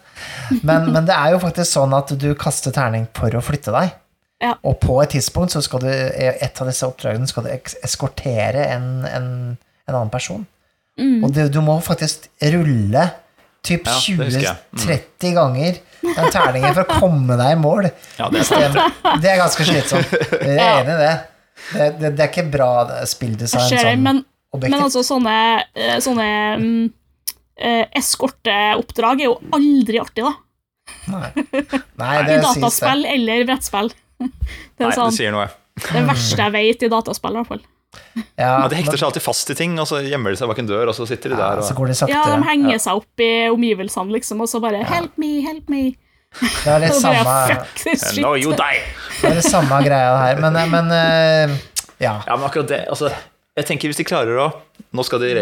[0.69, 3.95] Men, men det er jo faktisk sånn at du kaster terning for å flytte deg.
[4.39, 4.53] Ja.
[4.63, 7.49] Og på et tidspunkt så skal du i et av disse oppdragene skal du
[7.83, 10.45] eskortere en, en, en annen person.
[10.99, 11.23] Mm.
[11.23, 13.09] Og du, du må faktisk rulle
[13.65, 14.55] typ Ja, det husker jeg.
[14.71, 14.83] Mm.
[14.85, 17.89] 20-30 ganger den terningen for å komme deg i mål.
[18.19, 18.71] Ja, det er.
[18.75, 18.87] Det,
[19.23, 20.15] det er ganske slitsomt.
[20.39, 21.13] Jeg er enig i det.
[21.69, 22.13] Det, det.
[22.15, 22.71] det er ikke bra
[23.09, 24.21] spilldesign ser sånn men,
[24.55, 24.77] objektivt.
[24.77, 25.35] men altså sånne,
[25.75, 26.27] eh, sånne
[27.59, 30.31] eh, eskorteoppdrag er jo aldri artig, da.
[31.11, 31.27] Nei,
[32.01, 32.43] Nei I det det.
[32.47, 33.91] dataspill eller brettspill.
[34.79, 35.47] Det er Nei, sånn, du sier noe.
[35.79, 37.63] det verste jeg vet i dataspill, i hvert fall.
[38.37, 40.59] Ja, Ja, de hekter seg alltid fast i ting, og så gjemmer de seg bak
[40.61, 41.63] en dør, og så sitter de ja, der.
[41.65, 41.79] så Og...
[41.79, 45.17] går det Ja, de henger henger seg opp i omgivelsene, liksom, og så bare 'help
[45.17, 45.95] me, help me'.
[46.39, 48.21] Det er bare, samme.
[48.21, 48.83] No, you die!
[49.21, 50.39] det er det samme greia her.
[50.43, 51.57] Men, men eh,
[51.99, 52.21] ja.
[52.27, 53.09] Ja, men akkurat det altså,
[53.57, 54.45] Jeg tenker hvis de klarer å
[54.95, 55.39] Nå skal de eh,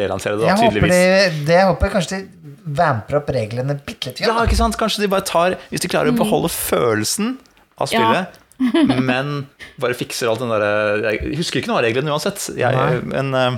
[0.00, 1.00] relansere det, da, Jeg håper, de,
[1.44, 4.22] det, jeg håper kanskje de vamper opp reglene bitte litt.
[4.24, 4.78] Ja, ikke sant?
[4.80, 7.34] Kanskje de bare tar Hvis de klarer å beholde følelsen
[7.80, 8.38] av spillet,
[9.10, 9.32] men
[9.80, 13.56] bare fikser alt den derre Jeg husker ikke noe av reglene uansett, jeg, men uh,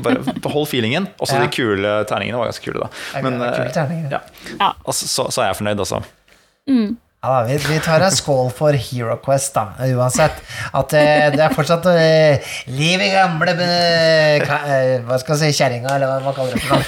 [0.00, 1.10] bare behold feelingen.
[1.20, 1.44] Også Ja.
[1.44, 3.20] de kule terningene var ganske kule, da.
[3.20, 4.22] Men, kule eh, ja.
[4.56, 4.72] Ja.
[4.86, 6.00] altså, så, så er jeg fornøyd, altså.
[7.24, 10.40] Ja, da, vi, vi tar en skål for Hero Quest, da, uansett.
[10.76, 15.60] At eh, det er fortsatt eh, liv i gamle eh, eh, Hva skal jeg si,
[15.62, 16.60] kjerringa, eller hva man kaller det.
[16.64, 16.84] for noe.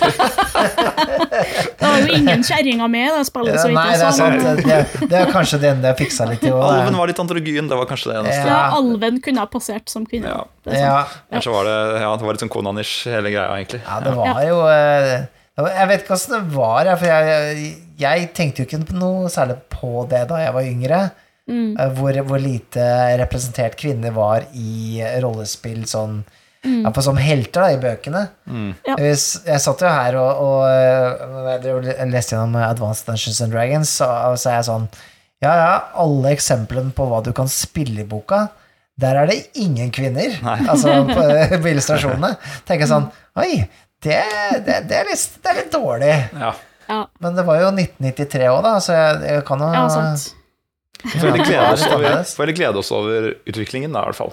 [1.97, 4.45] Var jo ingen kjerringer med i det spillet, så vidt Nei, det er sant.
[4.61, 6.63] Det, det er kanskje den det fiksa litt i år.
[6.69, 8.47] Alven var litt androgyn, det var kanskje det eneste.
[8.51, 10.33] Ja, alven kunne ha passert som kvinne.
[10.35, 10.45] Ja.
[10.67, 10.79] Det.
[10.83, 13.83] Ja, Kanskje var det, ja, det var litt sånn Conan-ish, hele greia, egentlig.
[13.87, 15.13] ja, det var jo eh,
[15.63, 17.69] Jeg vet ikke åssen det var, for jeg, jeg,
[18.03, 21.05] jeg tenkte jo ikke noe særlig på det da jeg var yngre.
[21.47, 21.77] Mm.
[21.95, 22.83] Hvor, hvor lite
[23.21, 26.25] representert kvinner var i rollespill sånn
[26.67, 28.23] ja, på, som helter da, i bøkene.
[28.87, 28.97] Ja.
[28.99, 29.17] Jeg,
[29.63, 34.15] satt jo her og, og eh, jeg og leste gjennom Advanced Dungeons and Dragons, og,
[34.33, 34.87] og så er jeg sånn
[35.45, 35.73] Ja, ja,
[36.03, 38.47] alle eksemplene på hva du kan spille i boka,
[38.97, 40.39] der er det ingen kvinner.
[40.71, 41.27] Altså på,
[41.61, 42.33] på illustrasjonene.
[42.65, 43.67] Tenker jeg sånn Oi,
[44.05, 44.23] det,
[44.65, 46.15] det, det, er litt, det er litt dårlig.
[46.33, 46.55] Ja.
[46.87, 50.29] Ja, Men det var jo 1993 òg, da, så jeg, jeg kan jo ja, sant.
[51.13, 54.33] Får heller glede, glede oss over utviklingen, da, i hvert fall.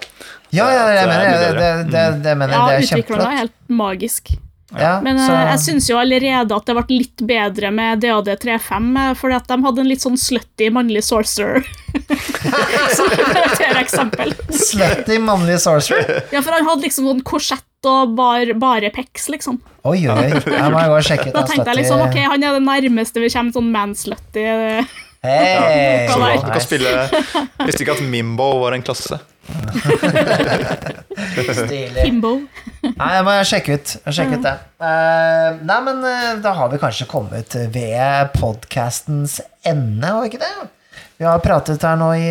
[0.54, 1.52] Ja, ja, jeg Det er mener det.
[1.60, 3.28] Det, det, det mener jeg, Ja, det er kjempeflott.
[3.30, 4.34] er helt magisk.
[4.74, 8.88] Ja, Men så, eh, jeg syns jo allerede at det ble litt bedre med DAD35,
[8.98, 11.62] eh, fordi at de hadde en litt sånn slutty mannlig sorcerer.
[12.96, 14.34] Som karaktereksempel.
[14.70, 16.24] Slutty mannlig sorcerer.
[16.34, 19.60] Ja, for han hadde liksom sånn korsett og bar, bare pecs, liksom.
[19.84, 20.28] Oi, oi, oi.
[20.40, 23.20] Jeg må gå og sjekke ut Da tenkte jeg liksom, ok, han er det nærmeste
[23.20, 24.46] vi kommer sånn manslutty.
[25.24, 26.08] Eh, Hei!
[26.10, 26.36] Så Nei.
[26.42, 26.92] du kan spille
[27.64, 29.18] Visste ikke at Mimbo var en klasse.
[31.64, 32.04] Stilig.
[32.04, 32.32] Himbo.
[32.84, 34.54] Nei, jeg må sjekke ut, jeg sjekke ut det.
[34.84, 40.42] Uh, nei, men eh, da har vi kanskje kommet ved podcastens ende, har vi ikke
[40.44, 40.70] det?
[41.20, 42.28] Vi har pratet her nå i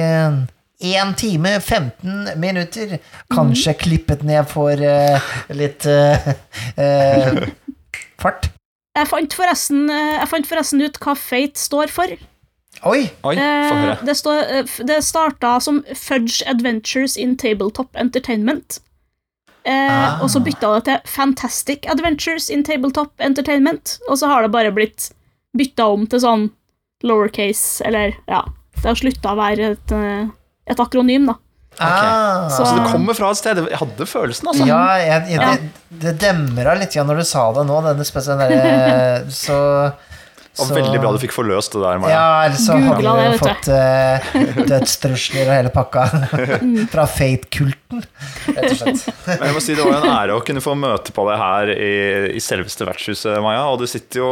[0.84, 2.98] én time, 15 minutter.
[3.32, 6.28] Kanskje klippet ned for uh, litt eh,
[6.76, 7.48] eh,
[8.22, 8.50] fart.
[8.94, 12.14] Jeg fant, eh, jeg fant forresten ut hva Fate står for.
[12.86, 13.10] Oi!
[13.24, 18.80] Oi, Eh, det, står, eh, det starta som Fudge Adventures in Tabletop Entertainment.
[19.66, 20.20] Eh, Ah.
[20.22, 23.98] Og så bytta det til Fantastic Adventures in Tabletop Entertainment.
[24.10, 25.12] Og så har det bare blitt
[25.56, 26.50] bytta om til sånn
[27.04, 28.44] lowercase, eller ja
[28.76, 29.92] Det har slutta å være et,
[30.68, 31.36] et akronym, da.
[31.80, 33.56] Ah, Så- Så det kommer fra et sted.
[33.70, 34.66] Jeg hadde følelsen, altså.
[34.68, 35.56] Ja, jeg, jeg, Ja.
[35.56, 39.24] det, det demra litt ja, når du sa det nå, denne spesielle derre
[40.54, 42.14] Så veldig bra du fikk forløst det der, Maja.
[42.14, 44.22] Ja, ellers så hadde vi jo fått uh,
[44.70, 46.04] dødstrusler og hele pakka.
[46.92, 48.04] Fra Fate-kulten,
[48.54, 49.02] rett og slett.
[49.32, 51.38] Men jeg må si Det var jo en ære å kunne få møte på deg
[51.42, 51.92] her i,
[52.38, 53.66] i selveste vertshuset, Maja.
[53.74, 54.30] Og du sitter jo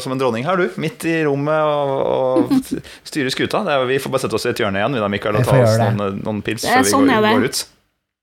[0.00, 0.72] som en dronning her, du.
[0.80, 2.56] Midt i rommet og, og
[3.10, 3.60] styrer skuta.
[3.68, 5.44] Det er, vi får bare sette oss i et hjørne igjen, vi da, Mikael, og
[5.48, 7.58] ta oss noen, noen pils før vi sånn går, går ut.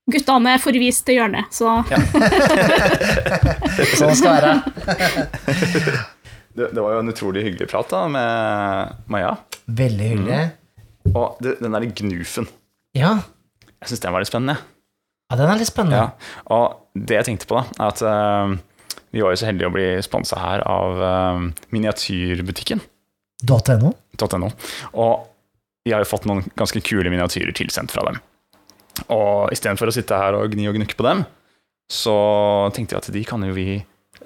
[0.06, 1.82] Guttene er forvist til hjørnet, så
[3.98, 4.54] Sånn skal det være.
[6.56, 9.34] Det, det var jo en utrolig hyggelig prat da med Maja.
[9.66, 10.38] Veldig hyggelig.
[11.12, 12.48] Og det, den derre gnufen.
[12.96, 13.18] Ja.
[13.76, 14.56] Jeg syns den var litt spennende.
[15.28, 16.00] ja, den er litt spennende.
[16.00, 16.46] Ja.
[16.56, 18.56] Og det jeg tenkte på, da, er at uh,
[19.12, 22.80] vi var jo så heldige å bli sponsa her av uh, miniatyrbutikken.
[23.46, 23.92] .no.
[24.16, 24.48] .no.
[24.96, 25.26] Og
[25.84, 28.22] vi har jo fått noen ganske kule miniatyrer tilsendt fra dem.
[29.12, 31.26] Og istedenfor å sitte her og gni og gnukke på dem,
[31.92, 32.16] så
[32.74, 33.76] tenkte jeg at de kan jo vi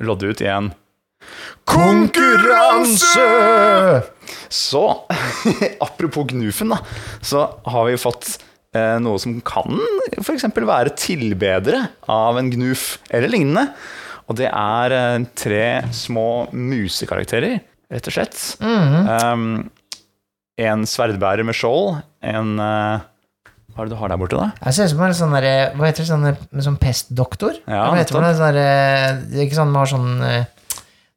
[0.01, 0.71] lodde ut i en
[1.65, 3.29] konkurranse!
[4.49, 4.83] Så
[5.87, 6.79] apropos Gnufen, da,
[7.23, 8.39] så har vi fått
[8.75, 9.79] eh, noe som kan
[10.21, 10.47] f.eks.
[10.55, 13.69] være tilbedere av en Gnuf eller lignende.
[14.31, 15.65] Og det er eh, tre
[15.95, 17.61] små musekarakterer,
[17.91, 18.37] rett og slett.
[18.63, 19.47] um,
[20.61, 23.07] en sverdbærer med skjold, en eh,
[23.71, 24.51] Hva er det du har der borte, da?
[24.67, 25.47] Jeg ser ut som en sånn der,
[25.79, 26.11] Hva heter det?
[26.11, 27.55] Sånn, sånn pestdoktor?
[27.71, 28.07] Ja, det?
[28.11, 30.45] Sånn derre- det er ikke sånn man har sånn eh,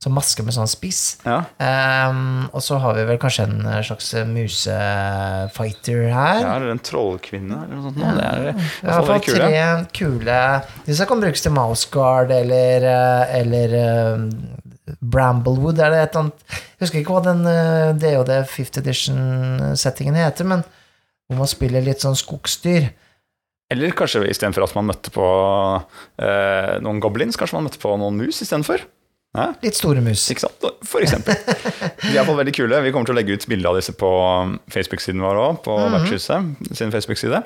[0.03, 1.03] Sånn maske med sånn spiss.
[1.23, 6.41] Ja, Um, og så har vi vel kanskje en eh, slags musefighter her.
[6.43, 8.01] ja eller en trollkvinne, eller noe sånt.
[8.01, 8.11] Ja.
[8.17, 9.61] Det er det, hvert hvert fall tre
[9.95, 10.39] kule
[10.87, 13.75] Disse kan brukes til mouseguard eller, eh, eller
[14.17, 14.25] um,
[14.99, 20.19] Bramblewood er det et eller annet Jeg husker ikke hva den uh, DOD 5th edition-settingen
[20.19, 20.65] heter, men
[21.29, 22.89] hvor man spiller litt sånn skogsdyr.
[23.73, 25.23] Eller kanskje istedenfor at man møtte på
[26.21, 28.83] eh, noen goblins, kanskje man møtte på noen mus istedenfor?
[29.33, 30.27] Ja, Litt store mus.
[30.29, 30.65] ikke sant?
[30.85, 31.33] For eksempel.
[32.05, 32.81] De er i veldig kule.
[32.85, 34.09] Vi kommer til å legge ut bilde av disse på
[34.73, 37.41] Facebook-siden vår òg, på Vertshuset sin Facebook-side.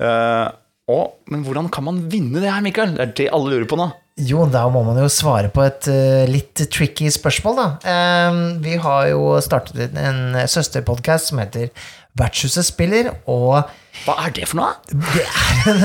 [0.00, 0.48] Uh,
[0.90, 2.96] og, men hvordan kan man vinne det her, Mikael?
[2.96, 3.90] Det er det alle lurer på nå.
[4.20, 7.68] Jo, da må man jo svare på et uh, litt tricky spørsmål, da.
[7.92, 11.70] Ehm, vi har jo startet en søsterpodkast som heter
[12.18, 13.68] Vertshuset spiller, og
[14.04, 14.72] Hva er det for noe?
[14.90, 15.84] det er en,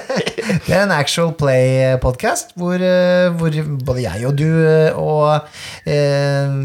[0.66, 3.54] det er en actual play-podkast hvor, eh, hvor
[3.86, 5.46] både jeg og du eh, og
[5.86, 6.56] eh,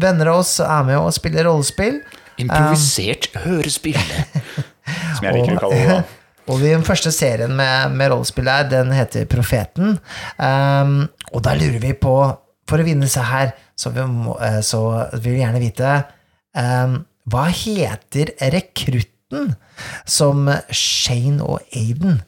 [0.00, 2.00] venner av oss er med og spiller rollespill.
[2.40, 4.00] Improvisert hørespill.
[5.16, 5.98] Som jeg liker å kalle det.
[6.00, 6.00] da.
[6.50, 9.98] Og den første serien med, med rollespill der, den heter Profeten.
[10.40, 12.14] Um, og da lurer vi på,
[12.66, 14.80] for å vinne seg her, så, vi må, eh, så
[15.20, 15.92] vil vi gjerne vite
[16.58, 16.98] ehm,
[17.30, 19.54] Hva heter rekrutten
[20.08, 22.20] som Shane og Aiden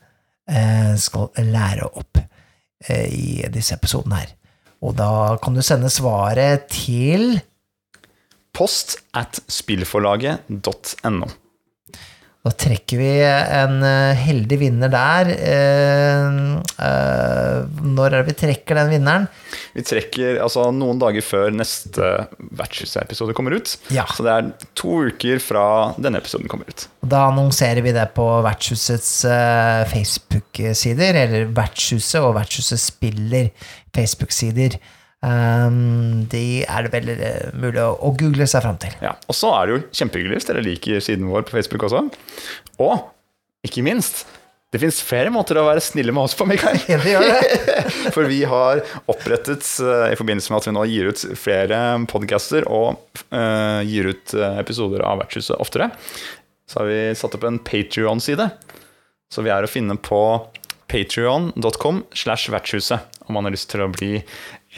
[0.49, 4.35] eh, skal lære opp eh, i disse episodene her?
[4.83, 7.41] Og da kan du sende svaret til
[8.53, 11.29] Post at spillforlaget.no.
[12.43, 15.29] Da trekker vi en eh, heldig vinner der.
[15.31, 16.39] Eh,
[16.83, 19.29] eh, når er det vi trekker den vinneren?
[19.77, 22.09] Vi trekker altså noen dager før neste
[22.59, 23.77] Vertshuset-episode kommer ut.
[23.95, 24.09] Ja.
[24.11, 26.89] Så det er to uker fra denne episoden kommer ut.
[27.07, 29.13] Da annonserer vi det på Vertshusets
[29.93, 33.53] Facebook-sider, eller Vertshuset og Vertshuset spiller
[33.95, 34.81] Facebook-sider.
[35.23, 38.95] Um, de er det vel eh, mulig å, å google seg fram til.
[39.05, 39.15] Ja.
[39.31, 42.09] Og så er det jo kjempehyggelig hvis dere liker siden vår på Facebook også.
[42.83, 43.05] Og
[43.63, 44.25] ikke minst,
[44.75, 46.81] det fins flere måter å være snille med oss på, Mikael.
[46.91, 47.77] Ja, det gjør det.
[48.17, 51.81] For vi har opprettet, eh, i forbindelse med at vi nå gir ut flere
[52.11, 55.93] podcaster og uh, gir ut episoder av Vertshuset oftere,
[56.67, 58.49] så har vi satt opp en Patrion-side.
[59.33, 60.23] Så vi er å finne på
[60.93, 64.19] patrion.com slash vertshuset om man har lyst til å bli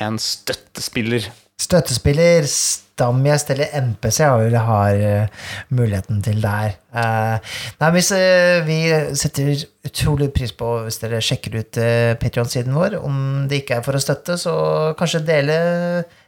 [0.03, 1.29] en støttespiller.
[1.61, 5.45] Støttespiller, stamgjest eller NPC har vi, har eh,
[5.75, 6.75] muligheten til der.
[6.95, 8.79] Eh, nei, hvis, eh, vi
[9.19, 11.81] setter utrolig pris på hvis dere sjekker ut
[12.23, 12.99] Patreon-siden vår.
[13.03, 14.57] Om det ikke er for å støtte, så
[14.99, 15.57] kanskje dele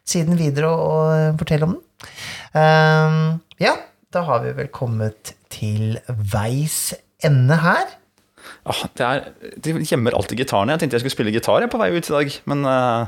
[0.06, 1.82] siden videre og, fortelle om den.
[3.60, 3.72] Ja,
[4.14, 6.94] da har vi vel kommet til veis
[7.24, 7.88] ende her.
[8.66, 9.26] Ah, det er,
[9.62, 10.74] de gjemmer alltid gitarene.
[10.74, 13.06] Jeg tenkte jeg skulle spille gitar jeg, på vei ut i dag, men uh,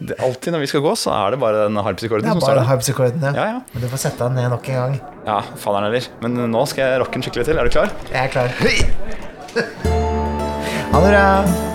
[0.00, 2.64] det, alltid når vi skal gå, så er det bare den harpsikorden som står bare
[2.70, 3.34] Harpsikorden, ja.
[3.36, 3.60] Ja, ja.
[3.74, 4.98] Men du får sette den ned nok en gang.
[5.28, 6.08] ja, faderen heller.
[6.24, 7.60] Men nå skal jeg rocke den skikkelig til.
[7.60, 7.92] Er du klar?
[8.08, 8.48] Jeg er klar.
[10.96, 11.74] Ha det bra.